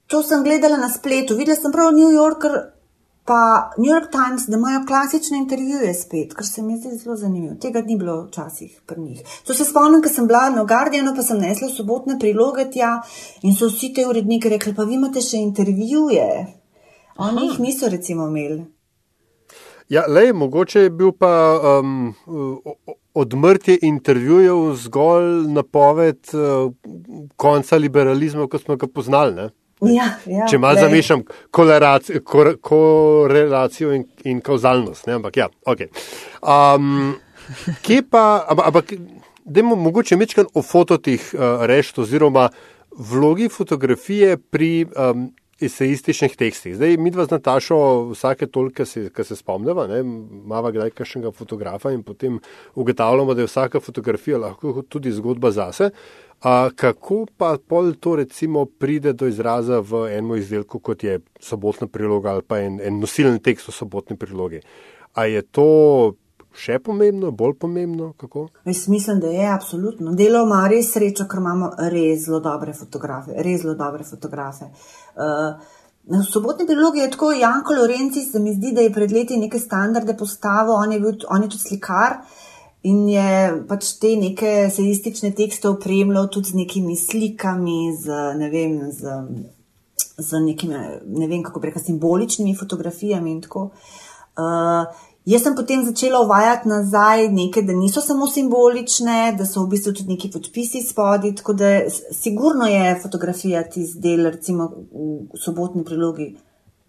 To 0.07 0.23
sem 0.23 0.45
gledala 0.45 0.77
na 0.77 0.89
spletu, 0.89 1.37
videla 1.37 1.57
sem 1.57 1.73
prav 1.73 1.93
New 1.93 2.11
Yorker, 2.13 2.57
pa 3.25 3.71
New 3.79 3.89
York 3.93 4.11
Times, 4.11 4.49
da 4.49 4.57
imajo 4.57 4.83
klasične 4.87 5.39
intervjuje 5.39 5.95
spet, 5.95 6.35
kar 6.35 6.47
se 6.47 6.63
mi 6.63 6.77
zdi 6.77 6.97
zelo 6.97 7.17
zanimivo. 7.17 7.55
Tega 7.61 7.81
ni 7.81 7.97
bilo 7.97 8.25
včasih 8.25 8.81
pri 8.87 9.01
njih. 9.01 9.23
To 9.47 9.55
se 9.55 9.65
spomnim, 9.65 10.03
ker 10.03 10.13
sem 10.13 10.27
bila 10.27 10.51
na 10.51 10.65
Guardianu, 10.65 11.15
pa 11.17 11.23
sem 11.23 11.39
nesla 11.39 11.69
sobotne 11.69 12.19
priloge 12.19 12.67
tja 12.71 12.99
in 13.43 13.55
so 13.55 13.71
vsi 13.71 13.93
te 13.95 14.07
uredniki 14.07 14.49
rekli, 14.49 14.75
pa 14.75 14.85
vi 14.85 14.99
imate 14.99 15.21
še 15.21 15.41
intervjuje. 15.41 16.29
Oni 17.17 17.47
jih 17.47 17.59
niso 17.61 17.89
recimo 17.89 18.29
imeli. 18.29 18.65
Ja, 19.93 20.05
lej, 20.09 20.33
mogoče 20.33 20.81
je 20.81 20.91
bil 20.91 21.11
pa 21.13 21.61
um, 21.81 22.15
odmrtje 23.15 23.79
intervjujev 23.83 24.75
zgolj 24.75 25.53
napoved 25.53 26.19
uh, 26.33 26.73
konca 27.37 27.77
liberalizma, 27.77 28.47
kot 28.49 28.63
smo 28.63 28.77
ga 28.77 28.87
poznali. 28.89 29.35
Ne? 29.35 29.51
Ja, 29.93 30.07
ja, 30.27 30.47
Če 30.49 30.59
malo 30.63 30.81
zamišljam 30.81 31.23
korelacijo 32.63 33.93
in, 33.93 34.07
in 34.25 34.41
kauzalnost. 34.41 35.07
Ne? 35.07 35.19
Ampak, 35.21 35.37
ja, 35.37 35.49
okay. 35.69 35.93
um, 36.41 37.13
kje 37.85 38.03
pa, 38.09 38.47
ampak, 38.49 38.95
dajmo 39.45 39.77
mogoče 39.77 40.17
mečkan 40.17 40.49
o 40.55 40.63
fototih 40.65 41.35
uh, 41.35 41.67
reči, 41.69 41.93
oziroma 42.01 42.49
vlogi 43.13 43.49
fotografije 43.53 44.39
pri 44.39 44.87
um, 44.89 45.29
esejističnih 45.61 46.37
tekstih. 46.37 46.77
Zdaj, 46.77 46.97
mi 46.97 47.11
dva 47.11 47.25
z 47.25 47.37
Natašo 47.37 47.79
vsake 48.13 48.47
toliko, 48.47 48.85
ki 48.85 49.25
se 49.25 49.37
spomneva, 49.37 49.87
imamo 49.99 50.73
kdaj 50.73 50.91
kakšnega 50.91 51.33
fotografa 51.33 51.93
in 51.93 52.03
potem 52.03 52.41
ugotavljamo, 52.75 53.35
da 53.35 53.43
je 53.43 53.51
vsaka 53.51 53.81
fotografija 53.81 54.39
lahko 54.39 54.83
tudi 54.89 55.13
zgodba 55.13 55.51
zase. 55.51 55.91
A 56.43 56.71
kako 56.77 57.27
pa 57.37 57.57
pol 57.69 57.93
to 58.01 58.17
recimo 58.17 58.65
pride 58.65 59.13
do 59.13 59.27
izraza 59.27 59.79
v 59.81 60.09
enem 60.11 60.37
izdelku, 60.37 60.79
kot 60.79 61.05
je 61.05 61.21
sobotna 61.41 61.87
priloga 61.87 62.33
ali 62.33 62.43
pa 62.43 62.59
en, 62.59 62.81
en 62.83 62.99
nosilen 62.99 63.39
tekst 63.39 63.69
v 63.69 63.73
sobotni 63.73 64.17
prilogi? 64.19 64.61
A 65.15 65.29
je 65.31 65.43
to 65.43 66.17
še 66.53 66.81
pomembno, 66.83 67.31
bolj 67.31 67.55
pomembno? 67.63 68.11
Jaz 68.65 68.89
mislim, 68.89 69.21
da 69.21 69.31
je 69.31 69.47
absolutno. 69.55 70.17
Delo 70.19 70.43
ima 70.45 70.67
res 70.69 70.91
srečo, 70.93 71.29
ker 71.31 71.41
imamo 71.41 71.71
res 71.95 72.27
zelo 72.27 72.41
dobre 72.43 72.75
fotografe. 72.75 73.39
Res 73.39 73.63
zelo 73.63 73.77
dobre 73.79 74.05
fotografe. 74.05 74.67
Uh, 74.73 75.02
Na 76.05 76.23
sobotni 76.27 76.67
prilogi 76.67 76.99
je 76.99 77.11
tako 77.11 77.33
Janko 77.33 77.75
Lorenci, 77.75 78.25
se 78.25 78.41
mi 78.43 78.55
zdi, 78.55 78.73
da 78.75 78.81
je 78.81 78.93
pred 78.93 79.13
leti 79.13 79.37
neke 79.39 79.59
standarde 79.59 80.17
postavil, 80.19 80.75
on 80.75 80.93
je, 80.93 81.01
bil, 81.01 81.13
on 81.31 81.43
je 81.43 81.51
tudi 81.53 81.63
slikar. 81.69 82.17
In 82.83 83.05
je 83.07 83.27
pač 83.69 83.93
te 84.03 84.17
neke 84.19 84.67
sejistične 84.75 85.31
tekste 85.39 85.69
opremljal 85.71 86.27
tudi 86.35 86.51
z 86.51 86.59
nekimi 86.59 86.97
slikami, 86.99 87.93
z, 87.95 88.17
ne 88.41 88.49
vem, 88.51 88.75
z, 88.91 89.15
z 90.19 90.41
nekimi, 90.43 90.81
ne 91.07 91.29
vem, 91.31 91.45
kako 91.47 91.63
reka, 91.63 91.79
simboličnimi 91.79 92.57
fotografijami 92.59 93.37
in 93.37 93.41
tako. 93.47 93.69
Uh, 94.33 94.91
jaz 95.27 95.43
sem 95.43 95.55
potem 95.55 95.85
začela 95.85 96.21
uvajati 96.21 96.69
nazaj 96.69 97.29
neke, 97.29 97.63
da 97.63 97.73
niso 97.73 98.01
samo 98.01 98.27
simbolične, 98.27 99.35
da 99.39 99.47
so 99.47 99.65
v 99.65 99.75
bistvu 99.75 99.93
tudi 99.93 100.15
neki 100.17 100.31
podpisi 100.31 100.83
spodaj, 100.83 101.35
tako 101.41 101.53
da 101.53 101.73
sigurno 102.13 102.67
je 102.67 102.99
fotografija 103.03 103.63
tisti 103.69 104.01
del, 104.01 104.31
recimo 104.31 104.71
v 104.93 105.43
sobotni 105.45 105.85
prilogi, 105.85 106.33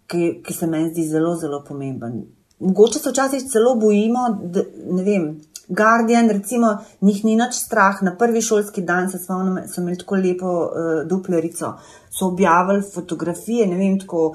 ki, 0.06 0.30
ki 0.44 0.54
se 0.54 0.66
meni 0.66 0.90
zdi 0.90 1.08
zelo, 1.08 1.36
zelo 1.40 1.62
pomemben. 1.68 2.22
Mogoče 2.64 2.98
se 2.98 3.10
včasih 3.10 3.42
celo 3.50 3.74
bojimo, 3.74 4.28
da 4.42 4.62
ne 4.90 5.02
vem. 5.02 5.28
Guardian, 5.68 6.28
recimo, 6.28 6.76
njih 7.00 7.24
ni 7.24 7.36
nič 7.36 7.56
strah. 7.56 8.02
Na 8.02 8.12
prvi 8.16 8.42
šolski 8.42 8.82
dan 8.82 9.08
se 9.10 9.18
spomnim, 9.18 9.62
so 9.68 9.80
imeli 9.80 9.98
tako 9.98 10.16
lepo 10.20 10.50
uh, 10.64 10.90
duplerico. 11.08 11.72
So 12.10 12.26
objavili 12.26 12.82
fotografije, 12.94 13.66
ne 13.66 13.76
vem, 13.80 13.98
tako 14.00 14.34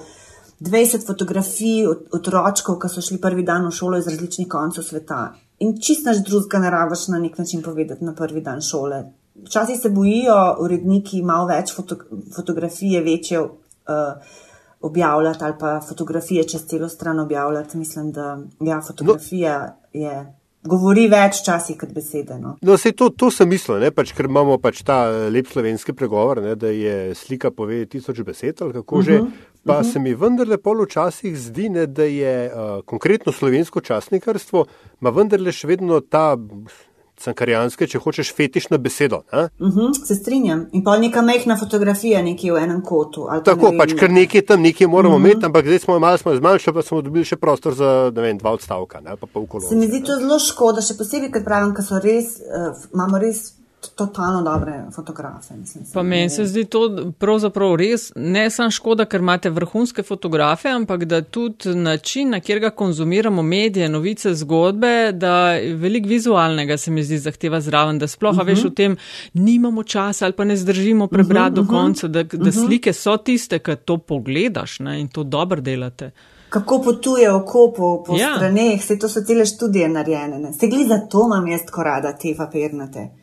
20 0.59 1.05
fotografij 1.07 1.87
od, 1.87 2.07
otročkov, 2.13 2.79
ki 2.79 2.89
so 2.91 3.01
šli 3.01 3.19
prvi 3.21 3.43
dan 3.47 3.67
v 3.67 3.71
šolo 3.71 3.97
iz 3.97 4.07
različnih 4.07 4.47
koncev 4.47 4.83
sveta. 4.83 5.21
In 5.59 5.77
čist 5.81 6.05
naš 6.07 6.23
drugega 6.27 6.59
ne 6.59 6.71
rabiš 6.71 7.07
na 7.07 7.19
nek 7.19 7.37
način 7.37 7.61
povedati 7.63 8.05
na 8.05 8.13
prvi 8.15 8.41
dan 8.41 8.61
šole. 8.61 9.03
Včasih 9.45 9.79
se 9.79 9.89
bojijo 9.89 10.35
uredniki 10.59 11.21
malo 11.23 11.47
več 11.47 11.71
foto, 11.75 11.95
fotografije, 12.35 13.01
večje 13.01 13.39
uh, 13.39 13.51
objavljati 14.81 15.43
ali 15.43 15.53
pa 15.59 15.79
fotografije 15.87 16.43
čez 16.43 16.65
celo 16.65 16.89
stran 16.89 17.19
objavljati. 17.19 17.77
Mislim, 17.77 18.11
da 18.11 18.39
ja, 18.59 18.81
fotografija 18.81 19.59
no. 19.65 19.99
je 19.99 20.39
govori 20.63 21.07
več 21.07 21.43
časi 21.45 21.77
kot 21.79 21.93
besede. 21.95 22.35
No, 22.39 22.57
no 22.61 22.77
to, 22.95 23.09
to 23.09 23.29
sem 23.31 23.49
mislil, 23.49 23.83
pač, 23.95 24.11
ker 24.15 24.27
imamo 24.27 24.57
pač 24.59 24.83
ta 24.83 25.05
eh, 25.07 25.29
lep 25.31 25.47
slovenski 25.47 25.95
pregovor, 25.95 26.41
ne, 26.43 26.55
da 26.59 26.67
je 26.67 27.15
slika 27.15 27.51
pove 27.51 27.85
tisoč 27.85 28.23
besed 28.27 28.61
ali 28.61 28.73
kako 28.73 29.01
že. 29.01 29.21
Uh 29.21 29.27
-huh. 29.27 29.48
Pa 29.65 29.79
uh 29.79 29.79
-huh. 29.79 29.93
se 29.93 29.99
mi 29.99 30.13
vendarle 30.15 30.57
pol 30.57 30.83
včasih 30.83 31.37
zdi, 31.37 31.69
ne, 31.69 31.85
da 31.85 32.03
je 32.03 32.51
uh, 32.53 32.85
konkretno 32.85 33.31
slovensko 33.31 33.81
časnikarstvo, 33.81 34.65
ima 35.01 35.09
vendarle 35.09 35.51
še 35.51 35.67
vedno 35.67 35.99
ta 35.99 36.37
cankarijanske, 37.19 37.87
če 37.87 37.99
hočeš, 37.99 38.31
fetišno 38.35 38.77
besedo. 38.77 39.21
Uh 39.31 39.67
mhm, 39.67 39.79
-huh, 39.79 40.05
se 40.07 40.15
strinjam. 40.15 40.65
In 40.71 40.83
pa 40.83 40.97
neka 40.97 41.21
mehna 41.21 41.57
fotografija, 41.57 42.21
nekje 42.21 42.53
v 42.53 42.57
enem 42.63 42.81
kotu. 42.81 43.27
Tako, 43.45 43.71
ne 43.71 43.77
pač, 43.77 43.93
ker 43.99 44.11
nekje 44.11 44.41
tam 44.41 44.61
nekje 44.61 44.87
moramo 44.87 45.15
uh 45.15 45.21
mhm. 45.21 45.27
-huh. 45.27 45.31
imeti, 45.31 45.45
ampak 45.45 45.65
zdaj 45.65 45.79
smo 45.79 45.99
malo 45.99 46.17
zmanjšali, 46.17 46.75
pa 46.75 46.81
smo 46.81 47.01
dobili 47.01 47.25
še 47.25 47.35
prostor 47.35 47.73
za 47.73 48.09
vem, 48.15 48.37
dva 48.37 48.51
odstavka. 48.51 49.01
Ne, 49.01 49.15
pa 49.17 49.27
se 49.69 49.75
mi 49.75 49.87
zdi 49.87 50.03
to 50.03 50.15
zelo 50.15 50.39
škoda, 50.39 50.81
še 50.81 50.97
posebej, 50.97 51.31
ker 51.31 51.43
pravim, 51.43 51.75
ker 51.75 51.83
res, 52.03 52.25
uh, 52.39 52.75
imamo 52.93 53.17
res 53.17 53.58
totalno 53.95 54.41
dobre 54.41 54.83
fotografe. 54.95 55.55
Mislim, 55.55 55.83
pa 55.93 56.03
meni 56.03 56.29
se 56.29 56.45
zdi 56.45 56.65
to 56.65 57.11
pravzaprav 57.19 57.75
res 57.75 58.11
ne 58.15 58.49
samo 58.49 58.71
škoda, 58.71 59.05
ker 59.05 59.19
imate 59.19 59.49
vrhunske 59.49 60.03
fotografe, 60.03 60.69
ampak 60.69 61.05
da 61.05 61.21
tudi 61.21 61.75
način, 61.75 62.29
na 62.29 62.39
kjer 62.39 62.59
ga 62.59 62.69
konzumiramo, 62.69 63.41
medije, 63.41 63.89
novice, 63.89 64.33
zgodbe, 64.35 65.11
da 65.11 65.51
velik 65.75 66.05
vizualnega 66.05 66.77
se 66.77 66.91
mi 66.91 67.03
zdi 67.03 67.17
zahteva 67.17 67.61
zraven, 67.61 67.99
da 67.99 68.07
sploh 68.07 68.33
uh 68.33 68.39
-huh. 68.39 68.47
veš 68.47 68.65
o 68.65 68.69
tem, 68.69 68.97
nimamo 69.33 69.83
časa 69.83 70.25
ali 70.25 70.33
pa 70.33 70.43
ne 70.43 70.57
zdržimo 70.57 71.07
prebrati 71.07 71.59
uh 71.59 71.65
-huh, 71.65 71.67
do 71.67 71.73
konca, 71.73 72.07
da, 72.07 72.23
da 72.23 72.37
uh 72.37 72.43
-huh. 72.43 72.65
slike 72.65 72.93
so 72.93 73.17
tiste, 73.17 73.59
ki 73.59 73.75
to 73.85 73.97
pogledaš 73.97 74.79
ne, 74.79 74.99
in 75.01 75.07
to 75.07 75.23
dobro 75.23 75.61
delate. 75.61 76.11
Kako 76.49 76.81
potuje 76.81 77.33
oko 77.33 77.73
po, 77.77 78.03
po 78.07 78.15
ja. 78.17 78.35
straneh, 78.35 78.83
se 78.83 78.99
to 78.99 79.09
so 79.09 79.21
cele 79.21 79.45
študije 79.45 79.89
narejene. 79.89 80.53
Se 80.53 80.67
gleda, 80.67 80.97
zato 80.97 81.25
imam 81.25 81.47
jaz 81.47 81.61
tako 81.65 81.83
rada 81.83 82.17
te 82.17 82.33
papirnate. 82.37 83.18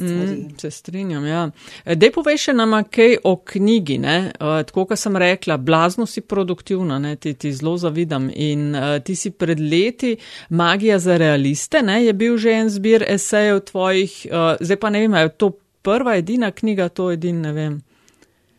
Mm, 0.00 0.58
se 0.60 0.70
strinjam. 0.70 1.26
Ja. 1.26 1.50
E, 1.84 1.94
dej 1.94 2.12
povej 2.12 2.38
še 2.38 2.54
nama 2.56 2.82
kaj 2.82 3.16
o 3.24 3.36
knjigi. 3.36 3.98
Ne? 4.02 4.16
E, 4.32 4.62
tako, 4.68 4.86
kot 4.90 5.00
sem 5.00 5.16
rekla, 5.16 5.56
blazno 5.56 6.06
si 6.06 6.20
produktivna, 6.20 6.98
ne? 6.98 7.16
ti, 7.16 7.34
ti 7.34 7.52
zelo 7.52 7.76
zavidam. 7.80 8.30
In 8.34 8.74
uh, 8.74 8.96
ti 9.04 9.16
si 9.16 9.30
pred 9.30 9.60
leti 9.60 10.16
Magija 10.50 10.98
za 10.98 11.16
realiste, 11.16 11.82
ne? 11.82 12.02
je 12.04 12.12
bil 12.12 12.36
že 12.38 12.52
en 12.52 12.70
zbir 12.70 13.04
esejev 13.08 13.62
tvojih, 13.70 14.14
uh, 14.30 14.60
zdaj 14.60 14.80
pa 14.80 14.90
ne 14.90 15.04
vem, 15.04 15.14
je 15.14 15.34
to 15.40 15.50
prva, 15.86 16.16
edina 16.16 16.50
knjiga, 16.50 16.88
to 16.88 17.10
edin, 17.14 17.40
ne 17.40 17.52
vem. 17.52 17.76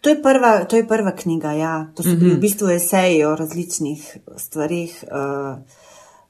To 0.02 0.10
je, 0.14 0.22
prva, 0.24 0.52
to 0.70 0.78
je 0.80 0.86
prva 0.88 1.12
knjiga, 1.12 1.52
ja. 1.58 1.88
To 1.96 2.04
so 2.04 2.10
mm 2.10 2.16
-hmm. 2.16 2.20
bili 2.20 2.36
v 2.36 2.40
bistvu 2.40 2.70
eseji 2.70 3.24
o 3.26 3.36
različnih 3.36 4.18
stvarih. 4.38 5.04
Uh, 5.12 5.58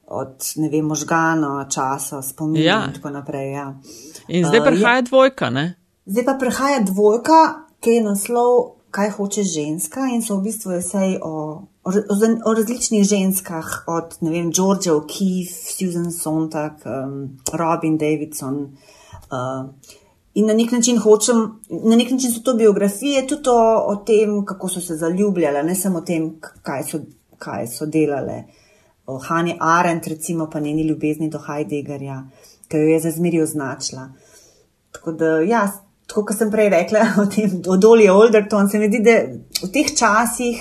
od 0.08 0.54
ne 0.56 0.70
vem, 0.70 0.86
možgano, 0.86 1.66
časa, 1.70 2.22
spominja 2.22 2.64
ja. 2.64 2.86
in 2.88 2.94
tako 2.94 3.10
naprej. 3.10 3.52
Ja. 3.52 3.74
In 4.28 4.46
zdaj 4.46 4.60
uh, 4.60 4.66
prihaja 4.66 5.02
dvojka, 5.02 5.50
ne? 5.50 5.76
Zdaj 6.06 6.26
pa 6.26 6.34
prihaja 6.40 6.80
dvojka, 6.80 7.40
ki 7.84 7.98
je 8.00 8.04
naslov, 8.04 8.54
kaj 8.92 9.10
hoče 9.18 9.44
ženska 9.44 10.08
in 10.14 10.24
so 10.24 10.38
v 10.40 10.48
bistvu 10.48 10.78
vse 10.80 11.20
o, 11.22 11.34
o, 11.84 11.92
o 12.46 12.54
različnih 12.54 13.04
ženskah, 13.04 13.84
od 13.88 14.16
ne 14.22 14.32
vem, 14.32 14.52
George 14.52 14.92
O'Keefe, 14.92 15.54
Susan 15.76 16.12
Sontag, 16.12 16.88
um, 16.88 17.38
Robin 17.54 17.98
Davidson. 17.98 18.64
Uh, 19.32 19.70
In 20.38 20.46
na 20.46 20.54
nek 20.54 20.70
način 20.72 21.00
hočem, 21.02 21.38
na 21.70 21.96
nek 21.98 22.12
način 22.14 22.30
so 22.30 22.44
to 22.46 22.54
biografije, 22.54 23.24
tudi 23.28 23.50
o, 23.50 23.62
o 23.90 23.96
tem, 24.06 24.36
kako 24.46 24.68
so 24.70 24.82
se 24.82 24.96
zaljubljale, 24.96 25.64
ne 25.64 25.76
samo 25.76 25.98
o 25.98 26.02
tem, 26.06 26.28
kaj 26.62 26.84
so, 26.92 27.00
kaj 27.42 27.66
so 27.68 27.88
delale. 27.90 28.36
Uh, 28.46 28.67
o 29.08 29.18
Hani 29.18 29.56
Arendt, 29.60 30.08
recimo 30.08 30.50
pa 30.50 30.60
njeni 30.60 30.84
ljubezni 30.84 31.30
do 31.30 31.40
Heideggerja, 31.48 32.24
ki 32.68 32.78
jo 32.78 32.88
je 32.88 33.00
za 33.00 33.12
zmeri 33.12 33.42
označila. 33.42 34.10
Tako 34.92 35.12
da, 35.12 35.26
ja, 35.40 35.68
tako 36.08 36.26
kot 36.26 36.38
sem 36.38 36.52
prej 36.52 36.70
rekla 36.70 37.06
o 37.22 37.26
tem, 37.32 37.62
o 37.68 37.78
Dolly 37.78 38.10
Olderton, 38.12 38.70
se 38.70 38.80
mi 38.80 38.90
zdi, 38.92 39.00
da 39.04 39.16
v 39.64 39.72
teh 39.72 39.94
časih 39.96 40.60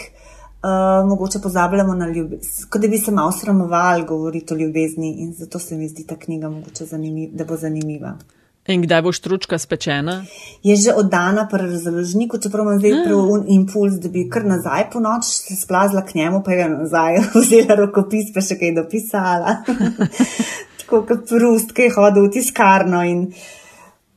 uh, 0.62 1.08
mogoče 1.08 1.42
pozabljamo 1.42 1.94
na 1.94 2.08
ljubezen, 2.08 2.70
kot 2.70 2.82
da 2.82 2.88
bi 2.88 2.98
se 2.98 3.10
malo 3.10 3.32
sramovali 3.32 4.06
govoriti 4.06 4.54
o 4.54 4.56
ljubezni 4.56 5.14
in 5.18 5.34
zato 5.34 5.58
se 5.58 5.76
mi 5.76 5.88
zdi 5.88 6.06
ta 6.06 6.16
knjiga 6.16 6.50
mogoče 6.50 6.86
zanimiva, 6.86 7.32
da 7.34 7.44
bo 7.44 7.56
zanimiva. 7.56 8.16
In 8.66 8.82
kdaj 8.82 9.02
bo 9.02 9.12
štručka 9.14 9.58
spečena? 9.58 10.24
Je 10.66 10.74
že 10.76 10.94
oddana 10.94 11.46
pri 11.46 11.78
založniku, 11.78 12.38
čeprav 12.42 12.66
imam 12.66 12.78
zdaj 12.78 12.92
ah. 12.92 13.02
prav 13.06 13.44
impuls, 13.46 14.00
da 14.02 14.08
bi 14.10 14.26
kar 14.30 14.44
nazaj 14.44 14.90
po 14.90 15.00
noč 15.00 15.24
se 15.24 15.56
splazila 15.56 16.02
k 16.02 16.14
njemu, 16.14 16.42
pa 16.42 16.52
je 16.52 16.68
nazaj 16.68 17.20
vzela 17.34 17.78
rokopis, 17.78 18.32
pa 18.34 18.42
še 18.42 18.58
kaj 18.58 18.74
dopisala. 18.80 19.60
Tako 20.82 21.04
kot 21.06 21.28
prust, 21.30 21.70
ki 21.74 21.88
je 21.88 21.94
hodil 21.94 22.26
v 22.26 22.34
tiskarno 22.34 23.02
in 23.06 23.30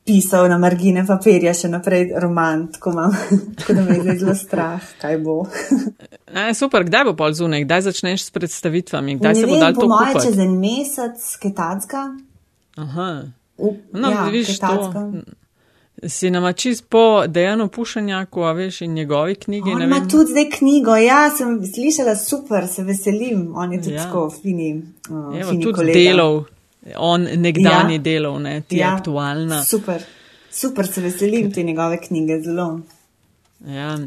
pisal 0.06 0.48
na 0.50 0.58
margine 0.58 1.04
papirja 1.06 1.52
še 1.54 1.70
naprej 1.70 2.10
roman, 2.18 2.66
tako, 2.74 2.92
mam, 2.96 3.14
tako 3.58 3.76
da 3.78 3.82
me 3.86 3.98
je 3.98 4.16
zelo 4.18 4.34
strah, 4.34 4.82
kaj 5.02 5.18
bo. 5.22 5.44
A, 6.34 6.50
super, 6.54 6.86
kdaj 6.86 7.10
bo 7.10 7.14
pol 7.18 7.34
zunaj, 7.36 7.62
kdaj 7.66 7.90
začneš 7.90 8.26
s 8.26 8.34
predstavitvami, 8.34 9.18
kdaj 9.20 9.34
ne 9.34 9.42
se 9.42 9.50
bo 9.50 9.58
dal 9.60 9.74
to 9.76 9.86
kupiti? 9.86 9.94
Moje 9.94 10.24
čez 10.26 10.40
en 10.42 10.56
mesec, 10.62 11.28
ketatska. 11.42 12.06
Aha. 12.80 13.10
No, 13.92 14.10
ja, 14.10 14.24
vidiš, 14.24 14.58
to 14.58 14.92
si 16.08 16.30
nama 16.30 16.52
čist 16.52 16.84
po 16.88 17.26
dejanu 17.26 17.68
pušanjaku, 17.68 18.42
a 18.42 18.52
veš, 18.52 18.80
in 18.80 18.94
njegovi 18.94 19.34
knjigi. 19.34 19.70
On 19.70 19.82
ima 19.82 20.00
tudi 20.10 20.30
zdaj 20.30 20.50
knjigo, 20.58 20.96
ja, 20.96 21.30
sem 21.36 21.60
slišala 21.74 22.16
super, 22.16 22.68
se 22.68 22.82
veselim, 22.82 23.52
on 23.54 23.72
je 23.72 23.82
tudi 23.82 23.94
ja. 23.94 24.04
tako 24.04 24.30
fini. 24.42 24.82
Uh, 25.10 25.40
Evo, 25.40 25.52
tudi 25.52 25.72
kolega. 25.72 25.98
delov, 25.98 26.44
on 26.96 27.28
nekdani 27.36 27.94
ja. 27.94 27.98
delov, 27.98 28.40
ne, 28.40 28.62
ti 28.68 28.76
ja. 28.76 28.94
aktualna. 28.96 29.64
Super, 29.64 30.02
super, 30.50 30.86
se 30.86 31.00
veselim 31.00 31.52
te 31.52 31.62
njegove 31.62 32.00
knjige, 32.00 32.40
zelo. 32.42 32.80
Ja, 33.66 33.98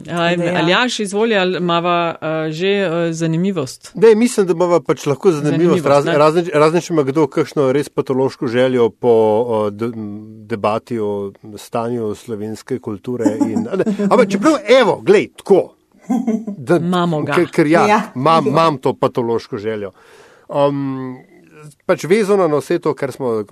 ali 0.58 0.72
jaš 0.72 0.99
izvoli, 0.99 1.36
ali 1.38 1.58
imava 1.58 2.16
uh, 2.16 2.51
že 2.51 2.88
uh, 2.88 3.14
zanimivost? 3.14 3.91
Ne, 3.95 4.16
mislim, 4.16 4.47
da 4.47 4.54
imava 4.54 4.80
pač 4.82 5.06
lahko 5.06 5.32
zanimivost, 5.32 5.84
zanimivost 5.84 5.86
razen 5.86 6.49
raz, 6.62 6.78
če 6.86 6.93
ima 6.93 7.04
kdo 7.06 7.28
kakšno 7.30 7.68
res 7.72 7.89
patološko 7.89 8.49
željo 8.49 8.89
po 8.89 9.14
uh, 9.14 9.68
de, 9.70 9.91
debati 10.49 10.97
o 10.99 11.32
stanju 11.58 12.16
slovenske 12.18 12.80
kulture. 12.80 13.30
In, 13.45 13.68
ampak 14.10 14.32
čeprav, 14.34 14.58
evo, 14.82 14.97
glej, 15.06 15.30
tako. 15.38 15.62
Imamo 16.80 17.22
ga. 17.22 17.38
Ker 17.54 17.70
ja, 17.70 17.86
ja. 17.88 18.01
Imam, 18.16 18.47
imam 18.47 18.82
to 18.82 18.95
patološko 18.97 19.62
željo. 19.62 19.93
Um, 20.49 21.22
pač 21.86 22.04
vezano 22.10 22.47
na 22.47 22.60
vse 22.60 22.80
to, 22.84 22.93
kar 22.97 23.12
smo 23.12 23.43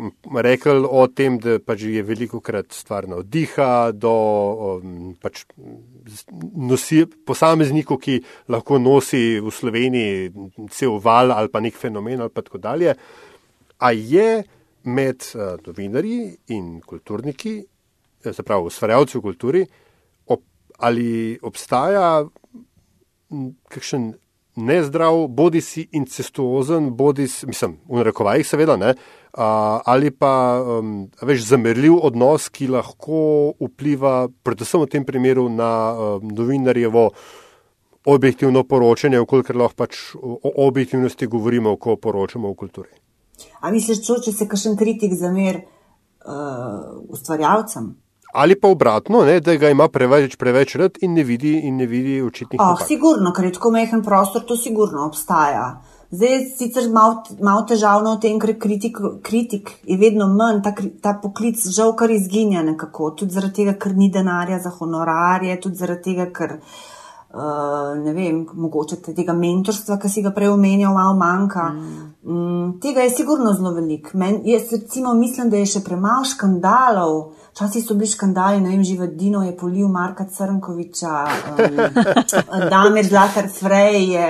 rekli 0.44 0.84
o 0.88 1.06
tem, 1.08 1.38
da 1.40 1.58
pač 1.64 1.86
je 1.88 2.04
veliko 2.04 2.42
krat 2.44 2.74
stvar 2.76 3.08
navdiha 3.10 3.92
do 3.94 4.14
um, 4.82 5.14
pač 5.22 5.46
nosi, 6.58 7.06
posameznikov, 7.26 8.00
ki 8.02 8.20
lahko 8.52 8.80
nosi 8.82 9.40
v 9.42 9.54
Sloveniji 9.54 10.32
cel 10.74 10.98
val 11.04 11.34
ali 11.36 11.52
pa 11.52 11.62
nek 11.62 11.78
fenomen 11.78 12.22
ali 12.22 12.34
pa 12.34 12.42
tako 12.42 12.62
dalje. 12.62 12.96
A 13.82 13.92
je 13.92 14.44
med 14.84 15.26
uh, 15.36 15.56
novinarji 15.66 16.38
in 16.56 16.80
kulturniki, 16.82 17.60
eh, 18.26 18.34
se 18.34 18.44
pravi, 18.44 18.70
ustvarjalci 18.70 19.18
v 19.18 19.22
kulturi, 19.22 19.66
ob, 20.28 20.42
ali 20.80 21.38
obstaja 21.42 22.26
kakšen 23.72 24.12
nezdrav, 24.56 25.28
bodi 25.30 25.62
si 25.62 25.88
incestuozen, 25.96 26.92
bodi 26.98 27.28
si, 27.32 27.48
mislim, 27.48 27.78
v 27.88 28.02
narekovajih, 28.02 28.48
seveda, 28.48 28.76
ne, 28.78 28.92
a, 28.92 29.21
ali 29.34 30.12
pa 30.12 30.34
um, 30.60 31.06
več 31.22 31.46
zamerljiv 31.48 31.96
odnos, 32.04 32.50
ki 32.50 32.68
lahko 32.68 33.54
vpliva, 33.60 34.28
predvsem 34.44 34.84
v 34.84 34.90
tem 34.92 35.06
primeru, 35.08 35.48
na 35.50 35.72
um, 35.94 36.28
novinarjevo 36.36 37.10
objektivno 38.12 38.64
poročanje, 38.64 39.22
okolikor 39.22 39.56
lahko 39.56 39.84
pač 39.84 40.02
o 40.18 40.68
objektivnosti 40.68 41.28
govorimo, 41.28 41.78
ko 41.78 41.96
poročamo 41.96 42.50
o 42.50 42.58
kulturi. 42.58 42.92
A 43.62 43.72
misliš, 43.72 44.04
če 44.06 44.34
se 44.34 44.48
kakšen 44.50 44.78
kritik 44.78 45.14
zamer 45.18 45.62
uh, 45.62 46.98
ustvarjalcem? 47.10 47.94
Ali 48.34 48.56
pa 48.56 48.70
obratno, 48.72 49.26
ne, 49.28 49.40
da 49.44 49.56
ga 49.60 49.70
ima 49.70 49.90
preveč, 49.92 50.38
preveč 50.40 50.76
rad 50.80 51.00
in 51.04 51.14
ne 51.14 51.24
vidi, 51.28 51.58
in 51.68 51.76
ne 51.78 51.86
vidi 51.86 52.22
očitnih. 52.24 52.62
Oh, 52.64 52.80
sigurno, 52.88 53.34
ker 53.36 53.50
je 53.50 53.58
tako 53.58 53.74
mehen 53.76 54.04
prostor, 54.04 54.46
to 54.48 54.56
sigurno 54.56 55.04
obstaja. 55.10 55.82
Zdaj 56.12 56.34
je 56.34 56.40
sicer 56.50 56.90
malo 56.92 57.24
mal 57.40 57.62
težavno 57.68 58.18
v 58.18 58.20
tem, 58.20 58.40
ker 58.40 58.58
kritik, 58.60 58.98
kritik 59.24 59.70
je 59.88 59.96
vedno 59.98 60.28
manj, 60.28 60.60
ta, 60.66 60.74
ta 61.00 61.14
poklic 61.22 61.62
žal 61.72 61.94
kar 61.96 62.12
izginja 62.12 62.66
nekako, 62.68 63.14
tudi 63.16 63.32
zaradi 63.32 63.62
tega, 63.62 63.78
ker 63.80 63.96
ni 63.96 64.10
denarja 64.12 64.60
za 64.60 64.74
honorarje, 64.76 65.56
tudi 65.64 65.80
zaradi 65.80 66.04
tega, 66.10 66.26
ker 66.36 66.58
uh, 66.58 67.94
ne 67.96 68.16
vem, 68.18 68.44
mogoče 68.44 69.00
tega 69.08 69.38
mentorstva, 69.38 70.02
ki 70.04 70.12
si 70.12 70.26
ga 70.26 70.34
prej 70.36 70.52
omenjal, 70.52 70.92
malo 71.00 71.16
manjka. 71.16 71.70
Mm. 71.78 72.11
Mm, 72.24 72.80
tega 72.80 73.02
je 73.02 73.10
sigurno 73.10 73.54
zelo 73.54 73.72
velik. 73.72 74.14
Men, 74.14 74.42
jaz 74.46 74.62
recimo 74.72 75.14
mislim, 75.14 75.50
da 75.50 75.58
je 75.58 75.66
še 75.66 75.80
premalo 75.82 76.26
škandalov. 76.26 77.16
Včasih 77.52 77.84
so 77.84 77.96
bili 77.98 78.12
škandali, 78.12 78.62
ne 78.62 78.70
vem, 78.70 78.84
živo 78.86 79.08
Dino 79.08 79.42
je 79.44 79.56
polil 79.58 79.88
Marka 79.90 80.28
Crnkoviča, 80.30 81.16
um, 81.52 81.82
Damir 82.72 83.10
Zlatar 83.10 83.50
Frej 83.50 84.06
je, 84.14 84.30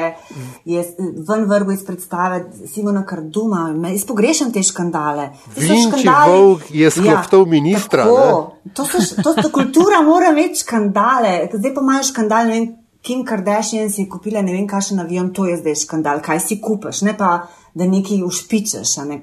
je 0.66 0.86
ven 1.28 1.46
vrgu 1.52 1.76
iz 1.76 1.84
predstave 1.86 2.46
Simona 2.66 3.04
Karduma. 3.06 3.68
Jaz 3.92 4.08
pogrešam 4.08 4.54
te 4.56 4.64
škandale. 4.64 5.30
Vinči 5.60 6.08
Vovk 6.08 6.72
je 6.72 6.92
skloptov 6.96 7.44
ja, 7.46 7.52
ministra. 7.52 8.08
Tako, 8.08 8.72
to 8.74 8.88
so, 8.88 9.04
to 9.20 9.36
so 9.36 9.52
kultura, 9.52 10.00
mora 10.02 10.32
imeti 10.32 10.64
škandale. 10.64 11.42
Zdaj 11.54 11.76
pa 11.76 11.84
imajo 11.84 12.08
škandale, 12.08 12.48
ne 12.48 12.60
vem, 12.60 12.72
Kim 13.02 13.26
Kardashian 13.26 13.90
si 13.90 14.04
je 14.04 14.10
kupila 14.10 14.42
ne 14.46 14.54
vem, 14.54 14.68
kakšen 14.70 15.00
avion, 15.02 15.32
to 15.34 15.48
je 15.50 15.56
zdaj 15.58 15.80
škandal, 15.86 16.22
kaj 16.22 16.40
si 16.40 16.60
kupaš, 16.62 17.02
ne 17.08 17.16
pa, 17.18 17.48
da 17.76 17.88
nekaj 17.88 18.24
ušpičeš, 18.28 18.98
ne 19.08 19.22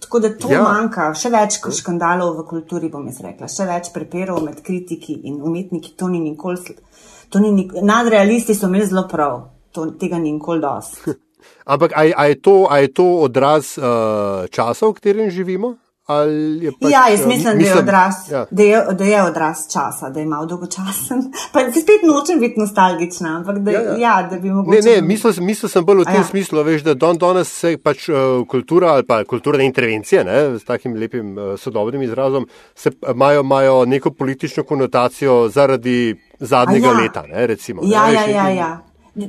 Tako 0.00 0.18
da 0.20 0.28
to 0.38 0.50
ja. 0.52 0.62
manjka, 0.62 1.08
še 1.16 1.30
več 1.32 1.58
škandalov 1.78 2.34
v 2.40 2.44
kulturi, 2.50 2.90
bom 2.92 3.06
jaz 3.08 3.20
rekla, 3.24 3.48
še 3.48 3.64
več 3.68 3.92
prepirov 3.94 4.42
med 4.44 4.58
kritiki 4.66 5.14
in 5.30 5.38
umetniki. 5.40 5.94
To 6.00 6.10
ni 6.12 6.20
nikoli, 6.20 6.76
to 7.32 7.40
ni 7.40 7.52
nikoli, 7.54 7.84
nadrealisti 7.86 8.54
so 8.54 8.68
imeli 8.68 8.88
zelo 8.90 9.06
prav, 9.08 9.38
to, 9.72 9.88
tega 10.00 10.20
ni 10.20 10.34
nikoli 10.34 10.60
dosti. 10.64 11.14
Ampak 11.72 11.94
a, 11.94 12.04
a, 12.12 12.26
je 12.28 12.38
to, 12.42 12.56
a 12.70 12.80
je 12.82 12.92
to 12.92 13.06
odraz 13.24 13.76
uh, 13.78 14.46
časa, 14.50 14.90
v 14.90 14.98
katerem 14.98 15.30
živimo? 15.30 15.76
Pač, 16.06 16.90
ja, 16.90 17.08
jaz 17.10 17.26
mislim, 17.26 17.56
mislim 17.56 17.58
da, 17.58 17.66
je 17.66 17.78
odraz, 17.78 18.14
ja. 18.30 18.46
da, 18.50 18.62
je, 18.62 18.82
da 18.98 19.04
je 19.04 19.22
odraz 19.22 19.56
časa, 19.72 20.10
da 20.10 20.20
je 20.20 20.26
malo 20.26 20.46
dolgočasen. 20.46 21.32
Pa 21.52 21.60
se 21.72 21.80
spet 21.80 22.04
nočem 22.06 22.40
biti 22.40 22.60
nostalgična, 22.60 23.36
ampak 23.36 23.58
da, 23.58 23.70
ja, 23.70 23.80
ja. 23.80 23.96
Ja, 23.98 24.28
da 24.30 24.38
bi 24.38 24.50
mogoče. 24.50 24.76
Ne, 24.76 24.94
ne, 24.94 25.02
mislil, 25.02 25.34
mislil 25.40 25.68
sem 25.68 25.84
bolj 25.84 26.04
v 26.04 26.06
tem 26.06 26.20
ja. 26.22 26.28
smislu, 26.30 26.62
veš, 26.62 26.84
da 26.86 26.94
don, 26.94 27.18
danes 27.18 27.50
se 27.50 27.74
pač 27.82 28.06
uh, 28.08 28.46
kultura 28.46 28.94
ali 28.94 29.06
pa 29.06 29.24
kulturne 29.24 29.66
intervencije, 29.66 30.24
ne, 30.24 30.38
s 30.60 30.64
takim 30.64 30.94
lepim 30.94 31.34
uh, 31.34 31.52
sodobnim 31.58 32.06
izrazom, 32.06 32.46
se 32.74 32.94
imajo, 33.10 33.42
imajo 33.42 33.84
neko 33.84 34.14
politično 34.14 34.62
konotacijo 34.62 35.48
zaradi 35.48 36.14
zadnjega 36.38 36.94
ja. 36.94 37.00
leta, 37.02 37.26
ne, 37.26 37.46
recimo. 37.46 37.82
Ja, 37.84 38.06
ne, 38.06 38.14
ja, 38.14 38.26
ja, 38.30 38.48
ja. 38.48 38.72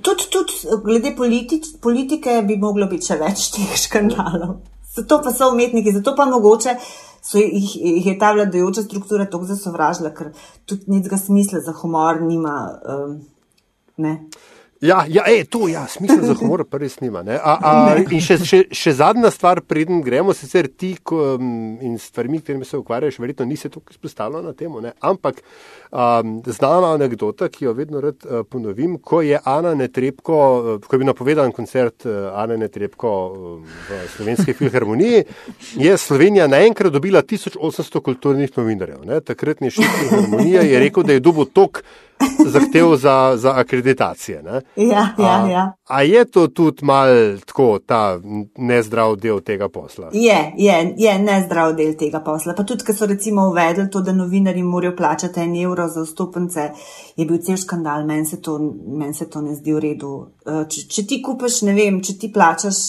Tudi 0.01 0.29
tud, 0.29 0.53
glede 0.85 1.15
politič, 1.17 1.73
politike 1.81 2.43
bi 2.45 2.61
moglo 2.61 2.85
biti 2.85 3.09
še 3.09 3.23
več 3.25 3.49
teh 3.57 3.77
škandalov 3.87 4.59
zato 4.97 5.21
pa 5.23 5.33
so 5.33 5.51
umetniki, 5.53 5.93
zato 5.95 6.15
pa 6.17 6.25
mogoče 6.25 6.75
so 7.21 7.41
jih, 7.41 7.71
jih 7.75 8.05
je 8.11 8.17
ta 8.19 8.31
vladajoča 8.35 8.83
struktura 8.87 9.25
tako 9.25 9.49
zasovražila, 9.49 10.13
ker 10.15 10.31
tudi 10.65 10.91
nicega 10.93 11.17
smisla 11.17 11.63
za 11.65 11.73
humor 11.81 12.21
nima. 12.21 12.57
Um, 12.83 13.17
Ja, 14.81 15.05
ja 15.09 15.23
ej, 15.25 15.47
to 15.49 15.65
je 15.67 15.73
ja, 15.73 15.87
smisel 15.89 16.21
za 16.21 16.35
humor, 16.37 16.61
pa 16.69 16.77
res 16.77 16.99
nima. 17.01 17.23
A, 17.25 17.53
a, 17.57 17.71
in 18.13 18.21
še, 18.21 18.37
še, 18.45 18.59
še 18.69 18.93
zadnja 18.99 19.31
stvar, 19.33 19.63
preden 19.65 20.03
gremo, 20.05 20.35
sicer 20.37 20.69
ti 20.69 20.91
ko, 21.01 21.37
in 21.37 21.97
stvarmi, 22.01 22.41
katerimi 22.43 22.67
se 22.67 22.77
ukvarjaš, 22.77 23.17
verjetno 23.21 23.47
nisi 23.49 23.71
tako 23.73 23.95
izpostavljena 23.95 24.51
na 24.51 24.53
temo, 24.57 24.81
ne? 24.83 24.93
ampak 25.01 25.41
um, 25.41 26.37
znana 26.45 26.93
anekdota, 26.93 27.49
ki 27.49 27.65
jo 27.65 27.73
vedno 27.77 28.03
rad 28.05 28.21
uh, 28.27 28.43
ponovim, 28.45 28.99
ko 29.01 29.23
je 29.25 29.39
Ana 29.49 29.73
Netrebko, 29.77 30.37
uh, 30.37 30.71
ko 30.85 30.93
je 30.93 31.01
bil 31.01 31.09
napovedan 31.09 31.53
koncert 31.57 32.05
uh, 32.05 32.29
Ana 32.37 32.59
Netrebko 32.61 33.13
uh, 33.27 33.77
v 33.89 34.01
Slovenski 34.13 34.53
filharmoniji, 34.61 35.25
je 35.81 35.97
Slovenija 35.97 36.45
naenkrat 36.51 36.93
dobila 36.93 37.25
1800 37.25 38.03
kulturnih 38.05 38.53
novinarjev. 38.53 39.01
Ne? 39.09 39.23
Takratni 39.25 39.73
šef 39.73 39.89
filharmonije 40.03 40.69
je 40.69 40.85
rekel, 40.85 41.07
da 41.07 41.17
je 41.17 41.25
dobil 41.25 41.49
tok 41.49 41.81
zahtev 42.45 42.95
za, 42.95 43.33
za 43.35 43.53
akreditacije. 43.55 44.43
Ja, 44.75 45.07
ja, 45.17 45.47
ja. 45.47 45.73
A, 45.87 45.95
a 45.95 46.01
je 46.01 46.25
to 46.25 46.47
tudi 46.47 46.85
mal 46.85 47.07
tako, 47.45 47.79
ta 47.85 48.19
nezdrav 48.57 49.15
del 49.15 49.39
tega 49.41 49.69
posla? 49.69 50.09
Je, 50.13 50.53
je, 50.57 50.93
je 50.97 51.19
nezdrav 51.19 51.73
del 51.75 51.95
tega 51.97 52.19
posla. 52.19 52.55
Pa 52.57 52.63
tudi, 52.63 52.85
ker 52.85 52.95
so 52.95 53.05
recimo 53.05 53.47
uvedli 53.49 53.89
to, 53.91 54.01
da 54.01 54.13
novinari 54.13 54.63
morajo 54.63 54.95
plačati 54.95 55.39
en 55.39 55.55
evro 55.55 55.87
za 55.87 56.03
vstopence, 56.03 56.69
je 57.15 57.25
bil 57.25 57.41
cel 57.43 57.57
škandal, 57.57 58.05
meni 58.05 58.25
se, 58.25 58.39
men 58.87 59.13
se 59.13 59.29
to 59.29 59.41
ne 59.41 59.55
zdi 59.55 59.73
v 59.73 59.83
redu. 59.89 60.13
Eh, 60.45 60.63
če, 60.69 60.87
če 60.87 61.07
ti 61.07 61.21
kupaš, 61.21 61.61
ne 61.67 61.75
vem, 61.77 62.01
če 62.01 62.17
ti 62.17 62.31
plačaš. 62.33 62.85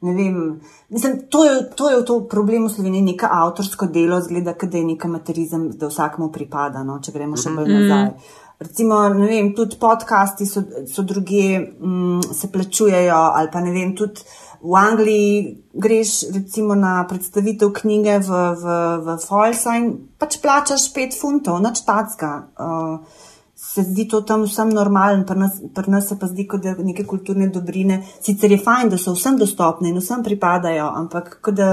Vem, 0.00 0.60
mislim, 0.92 1.14
to, 1.32 1.44
je, 1.44 1.54
to 1.74 1.88
je 1.90 2.02
to 2.04 2.18
problem 2.28 2.66
v 2.66 2.70
Sloveniji, 2.70 3.02
neka 3.02 3.30
avtorsko 3.32 3.88
delo, 3.90 4.20
zgleda, 4.20 4.52
da 4.52 4.78
je 4.78 4.84
neka 4.84 5.08
materizem, 5.08 5.70
da 5.80 5.88
vsakmu 5.88 6.28
pripada, 6.32 6.84
no, 6.84 6.98
če 7.02 7.14
gremo 7.16 7.38
še 7.40 7.54
bolj 7.56 7.72
nazaj. 7.72 8.10
Mm 8.12 8.42
recimo, 8.58 9.08
ne 9.08 9.26
vem, 9.26 9.52
tudi 9.54 9.76
podcasti 9.80 10.46
so, 10.46 10.62
so 10.88 11.02
druge, 11.02 11.60
um, 11.80 12.20
se 12.32 12.50
plačujejo, 12.52 13.14
ali 13.14 13.50
pa 13.52 13.60
ne 13.60 13.72
vem, 13.74 13.94
tudi 13.96 14.24
v 14.62 14.74
Angliji 14.74 15.62
greš 15.74 16.32
recimo 16.34 16.74
na 16.74 17.04
predstavitev 17.08 17.72
knjige 17.72 18.18
v, 18.18 18.42
v, 18.62 18.76
v 19.04 19.16
Folsa 19.22 19.76
in 19.78 19.92
pač 20.18 20.40
plačaš 20.42 20.88
5 20.94 21.20
funtov, 21.20 21.62
noč 21.62 21.84
tacka. 21.86 22.34
Uh, 22.58 23.24
Se 23.56 23.80
zdi 23.82 24.04
to 24.04 24.20
tam 24.20 24.42
vsem 24.44 24.68
normalen, 24.68 25.22
pri 25.24 25.40
nas, 25.40 25.54
pri 25.74 25.88
nas 25.90 26.04
se 26.08 26.18
pa 26.20 26.28
zdi, 26.28 26.44
da 26.60 26.74
neke 26.76 27.06
kulturne 27.08 27.48
dobrine, 27.48 28.02
sicer 28.20 28.52
je 28.52 28.58
fajn, 28.60 28.90
da 28.92 28.98
so 29.00 29.14
vsem 29.16 29.38
dostopne 29.40 29.88
in 29.88 29.96
vsem 29.96 30.20
pripadajo, 30.22 30.90
ampak 31.00 31.40
da 31.56 31.70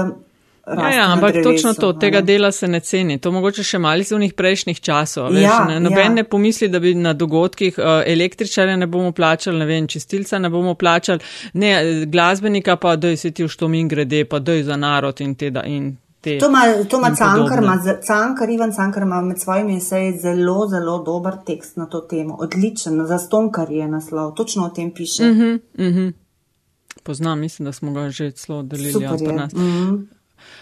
Ja, 0.66 0.90
ja, 0.90 1.12
ampak 1.12 1.32
drevesu, 1.32 1.50
točno 1.50 1.72
to, 1.74 1.92
tega 1.92 2.20
dela 2.20 2.52
se 2.52 2.68
ne 2.68 2.80
ceni. 2.80 3.18
To 3.20 3.32
mogoče 3.32 3.62
še 3.64 3.78
malo 3.78 4.00
iz 4.00 4.12
unih 4.12 4.32
prejšnjih 4.34 4.80
časov. 4.80 5.28
Veš, 5.34 5.42
ja, 5.44 5.58
ne, 5.68 5.80
noben 5.80 6.06
ja. 6.06 6.12
ne 6.14 6.24
pomisli, 6.24 6.68
da 6.72 6.80
bi 6.80 6.94
na 6.96 7.12
dogodkih 7.12 7.78
uh, 7.78 8.00
električarja 8.06 8.76
ne 8.76 8.86
bomo 8.86 9.12
plačali, 9.12 9.58
ne 9.60 9.66
vem, 9.68 9.88
čistilca 9.88 10.40
ne 10.40 10.48
bomo 10.50 10.74
plačali, 10.74 11.20
ne 11.60 12.06
glasbenika 12.06 12.78
pa, 12.80 12.96
da 12.96 13.12
si 13.16 13.30
ti 13.30 13.44
v 13.44 13.52
štomin 13.52 13.88
grede, 13.92 14.24
pa 14.24 14.40
da 14.40 14.56
je 14.56 14.64
za 14.64 14.80
narod 14.80 15.20
in 15.20 15.36
te 15.36 15.50
da. 15.50 15.66
In 15.68 15.92
To 16.24 16.46
ima 16.96 17.14
Cankar, 17.16 17.60
Cankar, 18.06 18.50
Ivan 18.50 18.72
Cankar 18.72 19.02
ima 19.02 19.20
med 19.20 19.40
svojimi 19.40 19.76
eseji 19.76 20.18
zelo, 20.18 20.68
zelo 20.68 21.02
dober 21.04 21.34
tekst 21.46 21.76
na 21.76 21.86
to 21.86 22.00
temo. 22.00 22.38
Odličen, 22.40 23.06
za 23.06 23.18
stonkar 23.18 23.70
je 23.70 23.88
naslov, 23.88 24.32
točno 24.34 24.64
o 24.64 24.68
tem 24.68 24.94
piše. 24.94 25.22
Uh 25.22 25.36
-huh, 25.36 25.54
uh 25.74 25.84
-huh. 25.84 26.12
Poznam, 27.02 27.40
mislim, 27.40 27.64
da 27.64 27.72
smo 27.72 27.92
ga 27.92 28.10
že 28.10 28.30
celo 28.30 28.62
delili. 28.62 29.02
Ja, 29.02 29.18
Super, 29.18 29.34
ja, 29.34 29.48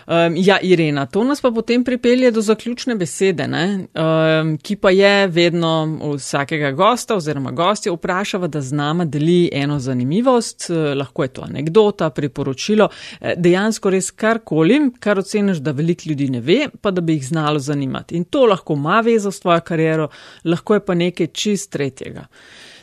Um, 0.07 0.35
ja, 0.37 0.59
Irena, 0.63 1.07
to 1.07 1.25
nas 1.25 1.41
pa 1.41 1.51
potem 1.51 1.85
pripelje 1.85 2.31
do 2.31 2.41
zaključne 2.41 2.95
besede, 2.97 3.47
um, 3.47 4.57
ki 4.59 4.77
pa 4.77 4.91
je 4.91 5.27
vedno 5.27 5.99
vsakega 6.15 6.73
gosta 6.73 7.17
oziroma 7.17 7.51
gostja 7.51 7.93
vprašava, 7.93 8.47
da 8.47 8.61
z 8.61 8.73
nama 8.73 9.05
deli 9.05 9.51
eno 9.53 9.79
zanimivost, 9.79 10.71
uh, 10.71 10.77
lahko 10.99 11.23
je 11.23 11.29
to 11.29 11.43
anekdota, 11.43 12.11
priporočilo, 12.11 12.89
uh, 12.89 13.29
dejansko 13.37 13.91
res 13.91 14.11
karkoli, 14.11 14.81
kar 15.01 15.19
oceniš, 15.19 15.63
da 15.63 15.71
veliko 15.71 16.09
ljudi 16.11 16.29
ne 16.31 16.41
ve, 16.41 16.67
pa 16.81 16.91
da 16.91 17.01
bi 17.01 17.19
jih 17.19 17.27
znalo 17.29 17.59
zanimati. 17.59 18.17
In 18.17 18.25
to 18.25 18.47
lahko 18.47 18.75
ima 18.75 19.01
vezo 19.01 19.31
s 19.31 19.41
tvojo 19.41 19.61
kariero, 19.61 20.09
lahko 20.45 20.75
je 20.75 20.85
pa 20.85 20.95
nekaj 20.95 21.27
čist 21.27 21.71
tretjega. 21.71 22.27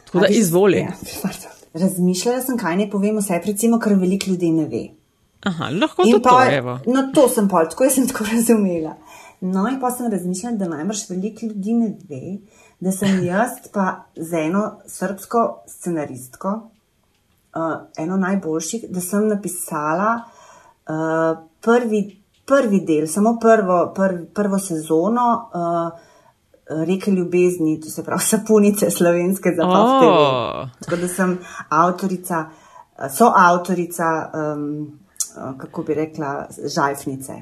Tako 0.05 0.19
da 0.19 0.27
izvoli. 0.27 0.77
Ja, 0.77 0.93
Razmišljala 1.73 2.41
sem, 2.41 2.57
kaj 2.57 2.77
ne 2.77 2.89
povem, 2.89 3.17
vse 3.17 3.41
recimo, 3.45 3.79
kar 3.79 3.93
veliko 3.93 4.31
ljudi 4.31 4.51
ne 4.51 4.65
ve. 4.65 4.98
Aha, 5.43 5.69
lahko 5.71 6.03
to 6.03 6.19
povemo. 6.19 6.79
No, 6.85 7.05
to 7.15 7.29
sem 7.31 7.47
pol, 7.47 7.69
tako 7.71 7.89
sem 7.89 8.07
tako 8.07 8.25
razumela. 8.33 8.95
No, 9.41 9.67
in 9.71 9.79
pa 9.79 9.91
sem 9.91 10.11
razmišljala, 10.11 10.57
da 10.59 10.67
najbrž 10.67 11.05
veliko 11.09 11.45
ljudi 11.45 11.73
ne 11.73 11.93
ve, 12.09 12.37
da 12.79 12.91
sem 12.91 13.23
jaz 13.31 13.71
pa 13.73 14.03
z 14.15 14.43
eno 14.49 14.65
srpsko 14.87 15.45
scenaristko, 15.67 16.55
uh, 17.55 17.77
eno 17.97 18.17
najboljših, 18.17 18.89
da 18.91 19.01
sem 19.01 19.27
napisala 19.27 20.17
uh, 20.19 21.39
prvi, 21.63 22.03
prvi 22.45 22.83
del, 22.83 23.07
samo 23.07 23.37
prvo, 23.41 23.81
prv, 23.95 24.25
prvo 24.35 24.59
sezono. 24.59 25.49
Uh, 25.53 26.07
Reke 26.69 27.09
ljubezni, 27.11 27.79
to 27.81 27.89
se 27.89 28.03
pravi, 28.05 28.21
sapunice 28.31 28.91
slovenske 28.93 29.49
za. 29.57 29.65
Oh. 29.65 30.67
Tako 30.83 30.99
da 31.01 31.07
sem 31.07 31.31
avtorica, 31.69 32.43
so 33.09 33.31
avtorica 33.35 34.09
um, 34.29 34.99
kako 35.57 35.83
bi 35.83 35.93
rekla, 35.93 36.47
žajfnice. 36.75 37.33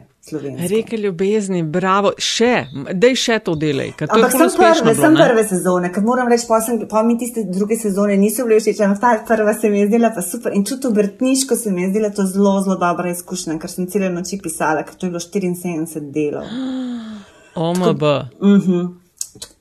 Reke 0.70 0.98
ljubezni, 0.98 1.62
bravo, 1.64 2.12
še, 2.20 2.66
dej 2.94 3.16
še 3.16 3.38
to 3.46 3.54
delaj. 3.56 3.94
Ampak 4.10 4.34
sem 4.34 4.52
prve, 4.58 4.96
sem 4.98 5.16
prve 5.16 5.46
sezone, 5.48 5.92
ker 5.96 6.04
moram 6.04 6.28
reči, 6.28 6.50
pa 6.92 7.04
mi 7.08 7.16
tiste 7.20 7.46
druge 7.48 7.78
sezone 7.80 8.18
niso 8.20 8.44
bile 8.48 8.60
všeč, 8.60 8.82
ampak 8.84 9.00
ta 9.00 9.14
prva 9.30 9.56
se 9.56 9.72
mi 9.72 9.86
je 9.86 9.88
zdela 9.88 10.12
pa 10.16 10.26
super. 10.26 10.52
In 10.58 10.68
tudi 10.68 10.92
obrtniško 10.92 11.56
se 11.56 11.72
mi 11.72 11.86
je 11.86 11.94
zdela 11.94 12.12
to 12.12 12.28
zelo, 12.28 12.58
zelo 12.66 12.76
dobra 12.82 13.14
izkušnja, 13.16 13.56
ker 13.62 13.72
sem 13.72 13.88
cele 13.88 14.12
noči 14.12 14.42
pisala, 14.44 14.84
ker 14.84 15.00
to 15.00 15.08
je 15.08 15.16
bilo 15.16 15.24
74 15.24 16.12
delov. 16.12 16.52
OMB. 17.68 18.04
Uh 18.04 18.48
mhm. 18.48 18.72
-huh. 18.72 19.07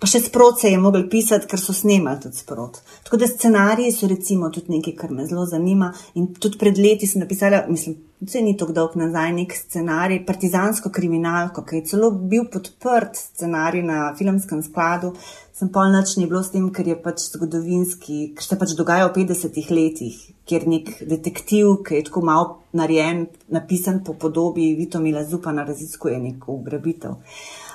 Pa 0.01 0.09
še 0.09 0.21
sprot 0.25 0.61
se 0.61 0.71
je 0.73 0.79
mogel 0.81 1.07
pisati, 1.11 1.49
ker 1.51 1.61
so 1.61 1.75
snemali 1.77 2.21
tudi 2.23 2.41
sprot. 2.41 2.81
Tako 3.07 3.21
da 3.21 3.29
scenariji 3.31 3.93
so 3.95 4.09
recimo 4.11 4.51
tudi 4.55 4.75
nekaj, 4.77 4.97
kar 4.99 5.15
me 5.15 5.27
zelo 5.29 5.47
zanima. 5.49 5.93
In 6.15 6.33
tudi 6.35 6.61
pred 6.61 6.79
leti 6.79 7.09
sem 7.11 7.23
napisala, 7.25 7.65
mislim, 7.69 7.97
vse 8.25 8.43
ni 8.45 8.55
tako 8.57 8.77
dolg 8.77 8.95
nazaj, 8.97 9.33
nek 9.37 9.57
scenarij, 9.57 10.23
partizansko 10.29 10.93
kriminalko, 10.95 11.65
ki 11.67 11.81
je 11.81 11.89
celo 11.93 12.11
bil 12.11 12.47
podprt 12.53 13.19
scenarij 13.21 13.85
na 13.87 14.13
filmskem 14.19 14.63
skladu. 14.65 15.13
Sem 15.57 15.71
pol 15.73 15.89
noč 15.93 16.17
ni 16.21 16.27
bilo 16.29 16.43
s 16.45 16.53
tem, 16.53 16.69
ker 16.73 16.89
je 16.89 16.97
pač 17.01 17.31
zgodovinski, 17.31 18.19
ker 18.37 18.45
se 18.45 18.59
pač 18.61 18.75
dogaja 18.77 19.09
v 19.09 19.15
50-ih 19.23 19.71
letih, 19.73 20.17
kjer 20.49 20.67
nek 20.69 20.91
detektiv, 21.09 21.79
ki 21.87 22.01
je 22.01 22.09
tako 22.11 22.25
mal 22.29 22.51
narejen, 22.77 23.27
napisan 23.49 24.03
po 24.05 24.13
podobi 24.21 24.75
Vitomila 24.77 25.25
Zupana, 25.25 25.65
raziskuje 25.65 26.21
neko 26.21 26.61
ugrabitev 26.61 27.17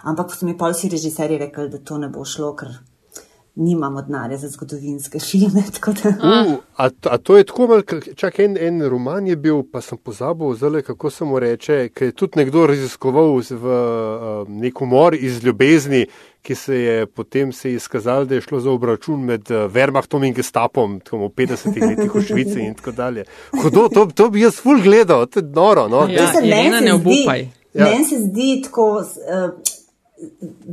ampak 0.04 0.36
so 0.36 0.46
mi 0.46 0.58
pa 0.58 0.72
vsi 0.72 0.90
režiserji 0.90 1.38
rekli, 1.38 1.70
da 1.70 1.78
to 1.78 1.98
ne 1.98 2.10
bo 2.10 2.26
šlo, 2.26 2.54
ker 2.56 2.80
nimamo 3.56 4.02
denarja 4.02 4.38
za 4.38 4.48
zgodovinske 4.48 5.20
filme. 5.32 5.64
Uh, 5.88 6.54
a, 6.78 6.90
a 7.04 7.18
to 7.18 7.38
je 7.38 7.44
tako, 7.44 7.82
čak 8.16 8.40
en, 8.40 8.58
en 8.58 8.90
roman 8.90 9.28
je 9.28 9.36
bil, 9.36 9.64
pa 9.72 9.82
sem 9.82 9.98
pozabil, 9.98 10.54
zelo 10.54 10.82
kako 10.82 11.10
se 11.10 11.26
mu 11.26 11.40
reče, 11.40 11.90
ker 11.90 12.08
je 12.08 12.12
tudi 12.12 12.40
nekdo 12.40 12.68
raziskoval 12.68 13.42
v 13.50 13.54
uh, 13.54 14.50
nek 14.50 14.82
umor 14.82 15.16
iz 15.16 15.44
ljubezni. 15.44 16.06
Ki 16.42 16.56
se 16.56 16.76
je 16.76 17.06
potem 17.06 17.52
se 17.54 17.70
je 17.70 17.76
izkazalo, 17.76 18.26
da 18.26 18.36
je 18.36 18.42
šlo 18.42 18.60
za 18.60 18.72
obračun 18.72 19.20
med 19.26 19.44
Wehrmachtom 19.46 20.26
in 20.26 20.34
Gestapom, 20.34 20.96
tako 21.00 21.28
v 21.28 21.30
50-ih 21.38 21.84
letih 21.84 22.16
v 22.16 22.22
Švici 22.26 22.64
in 22.66 22.74
tako 22.74 22.92
dalje. 22.98 23.26
Hudo, 23.62 23.84
to, 23.94 24.08
to 24.16 24.30
bi 24.34 24.42
jaz 24.42 24.58
ful 24.58 24.82
gledal, 24.82 25.28
to 25.30 25.40
je 25.40 25.46
noro. 25.46 25.86
No? 25.88 26.08
Ja, 26.10 26.32
meni 26.42 26.88
se, 26.88 27.38
ja. 27.74 27.86
men 27.86 28.06
se 28.10 28.18
zdi 28.24 28.64
tako. 28.66 29.04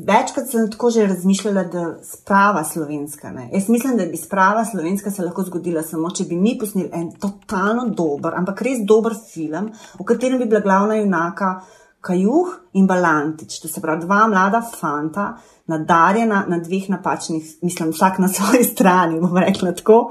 Večkrat 0.09 0.51
sem 0.51 0.71
tako 0.71 0.91
že 0.91 1.07
razmišljala, 1.07 1.65
da 1.73 1.81
je 1.81 1.95
sprava 2.05 2.65
slovenska. 2.65 3.31
Ne? 3.31 3.49
Jaz 3.53 3.69
mislim, 3.69 3.97
da 3.97 4.07
bi 4.07 4.17
sprava 4.17 4.65
slovenska 4.65 5.11
se 5.11 5.25
lahko 5.25 5.43
zgodila 5.43 5.83
samo, 5.83 6.11
če 6.11 6.25
bi 6.29 6.37
mi 6.37 6.59
posneli 6.61 6.91
en 6.93 7.11
totalno 7.21 7.89
dober, 7.89 8.37
ampak 8.37 8.63
res 8.63 8.83
dober 8.85 9.17
film, 9.33 9.71
v 9.99 10.05
katerem 10.05 10.39
bi 10.39 10.49
bila 10.51 10.61
glavna 10.61 11.01
junaka 11.01 11.61
Kajuh 12.01 12.51
in 12.79 12.87
Balantič, 12.87 13.59
to 13.61 13.69
se 13.69 13.81
pravi 13.81 14.05
dva 14.05 14.27
mlada 14.31 14.61
fanta, 14.63 15.33
nadarjena 15.67 16.45
na 16.49 16.61
dveh 16.63 16.87
napačnih, 16.93 17.57
mislim, 17.63 17.91
vsak 17.91 18.19
na 18.23 18.29
svoji 18.37 18.65
strani, 18.65 19.21
bom 19.21 19.37
rekla 19.37 19.73
tako. 19.73 20.11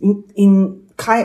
In, 0.00 0.22
in 0.34 0.60
kaj, 0.96 1.24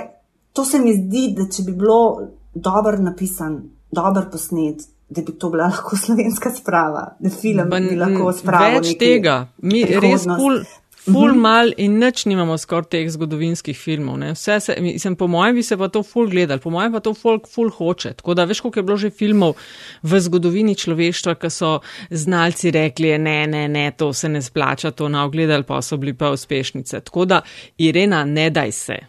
to 0.54 0.66
se 0.66 0.80
mi 0.80 0.96
zdi, 0.98 1.34
da 1.38 1.46
če 1.52 1.68
bi 1.68 1.76
bilo 1.78 2.28
dobro 2.54 2.98
napisan, 2.98 3.62
dobro 3.92 4.26
posnet, 4.32 4.88
da 5.12 5.22
bi 5.22 5.32
to 5.40 5.50
bila 5.50 5.64
lahko 5.72 5.98
slovenska 5.98 6.52
sprava, 6.52 7.16
da 7.20 7.30
film 7.30 7.70
Ba, 7.70 7.80
bi 7.80 7.98
lahko 8.00 8.32
spravil. 8.34 8.80
Več 8.80 8.96
tega, 9.00 9.42
mi 9.62 9.84
res 9.86 10.28
pol. 10.30 10.64
Ful 11.02 11.34
mal 11.34 11.72
in 11.82 11.96
nič 11.98 12.28
nimamo 12.30 12.54
skoraj 12.62 12.92
teh 12.94 13.08
zgodovinskih 13.10 13.74
filmov. 13.74 14.20
Ne. 14.22 14.36
Vse 14.36 14.60
se, 14.62 14.76
mislim, 14.86 15.16
po 15.18 15.26
mojem 15.34 15.56
bi 15.58 15.64
se 15.66 15.74
pa 15.78 15.88
to 15.90 16.04
ful 16.06 16.28
gledali, 16.30 16.62
po 16.62 16.70
mojem 16.70 16.94
pa 16.94 17.00
to 17.02 17.16
folk 17.18 17.48
ful 17.50 17.72
hoče. 17.74 18.12
Tako 18.20 18.36
da 18.38 18.46
veš, 18.46 18.62
koliko 18.62 18.80
je 18.80 18.84
bilo 18.86 18.98
že 19.02 19.10
filmov 19.10 19.56
v 20.04 20.20
zgodovini 20.22 20.76
človeštva, 20.78 21.34
ki 21.42 21.50
so 21.50 21.72
znalci 22.12 22.70
rekli, 22.78 23.16
ne, 23.18 23.48
ne, 23.50 23.64
ne, 23.68 23.88
to 23.98 24.12
se 24.14 24.30
ne 24.30 24.44
splača, 24.46 24.92
to 24.94 25.10
na 25.10 25.26
ogledali 25.26 25.66
pa 25.66 25.82
so 25.82 25.98
bili 25.98 26.14
pa 26.14 26.30
uspešnice. 26.38 27.02
Tako 27.10 27.26
da, 27.26 27.42
Irena, 27.82 28.22
ne 28.26 28.52
daj 28.54 28.72
se. 28.72 29.00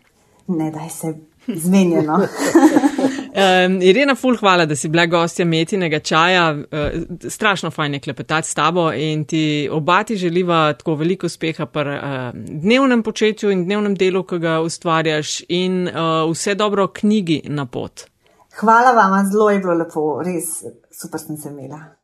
Ne 0.49 0.73
daj 0.73 0.89
se. 0.97 1.13
Zmenjeno. 1.47 2.23
um, 3.33 3.79
Irena, 3.83 4.15
ful, 4.15 4.37
hvala, 4.37 4.67
da 4.67 4.77
si 4.77 4.89
bila 4.89 5.07
gostja 5.07 5.47
metinega 5.47 5.99
čaja. 6.01 6.51
Uh, 6.53 7.31
strašno 7.31 7.71
fajn 7.71 7.95
je 7.95 8.01
klepetati 8.01 8.49
s 8.49 8.55
tabo 8.55 8.93
in 8.93 9.25
ti 9.25 9.69
obati 9.73 10.17
želiva 10.17 10.73
tako 10.73 10.95
veliko 10.95 11.27
uspeha 11.27 11.67
pri 11.67 11.97
uh, 11.97 12.05
dnevnem 12.35 13.03
početju 13.03 13.51
in 13.51 13.65
dnevnem 13.65 13.95
delu, 13.95 14.23
ki 14.23 14.39
ga 14.39 14.61
ustvarjaš 14.61 15.43
in 15.49 15.89
uh, 15.89 16.31
vse 16.31 16.55
dobro 16.55 16.87
knjigi 16.89 17.43
na 17.45 17.67
pot. 17.67 18.07
Hvala 18.61 18.93
vam, 18.93 19.31
zelo 19.31 19.51
je 19.51 19.59
bilo 19.59 19.75
lepo, 19.75 20.23
res 20.25 20.63
super 21.01 21.21
sem 21.21 21.37
se 21.37 21.49
imela. 21.49 22.02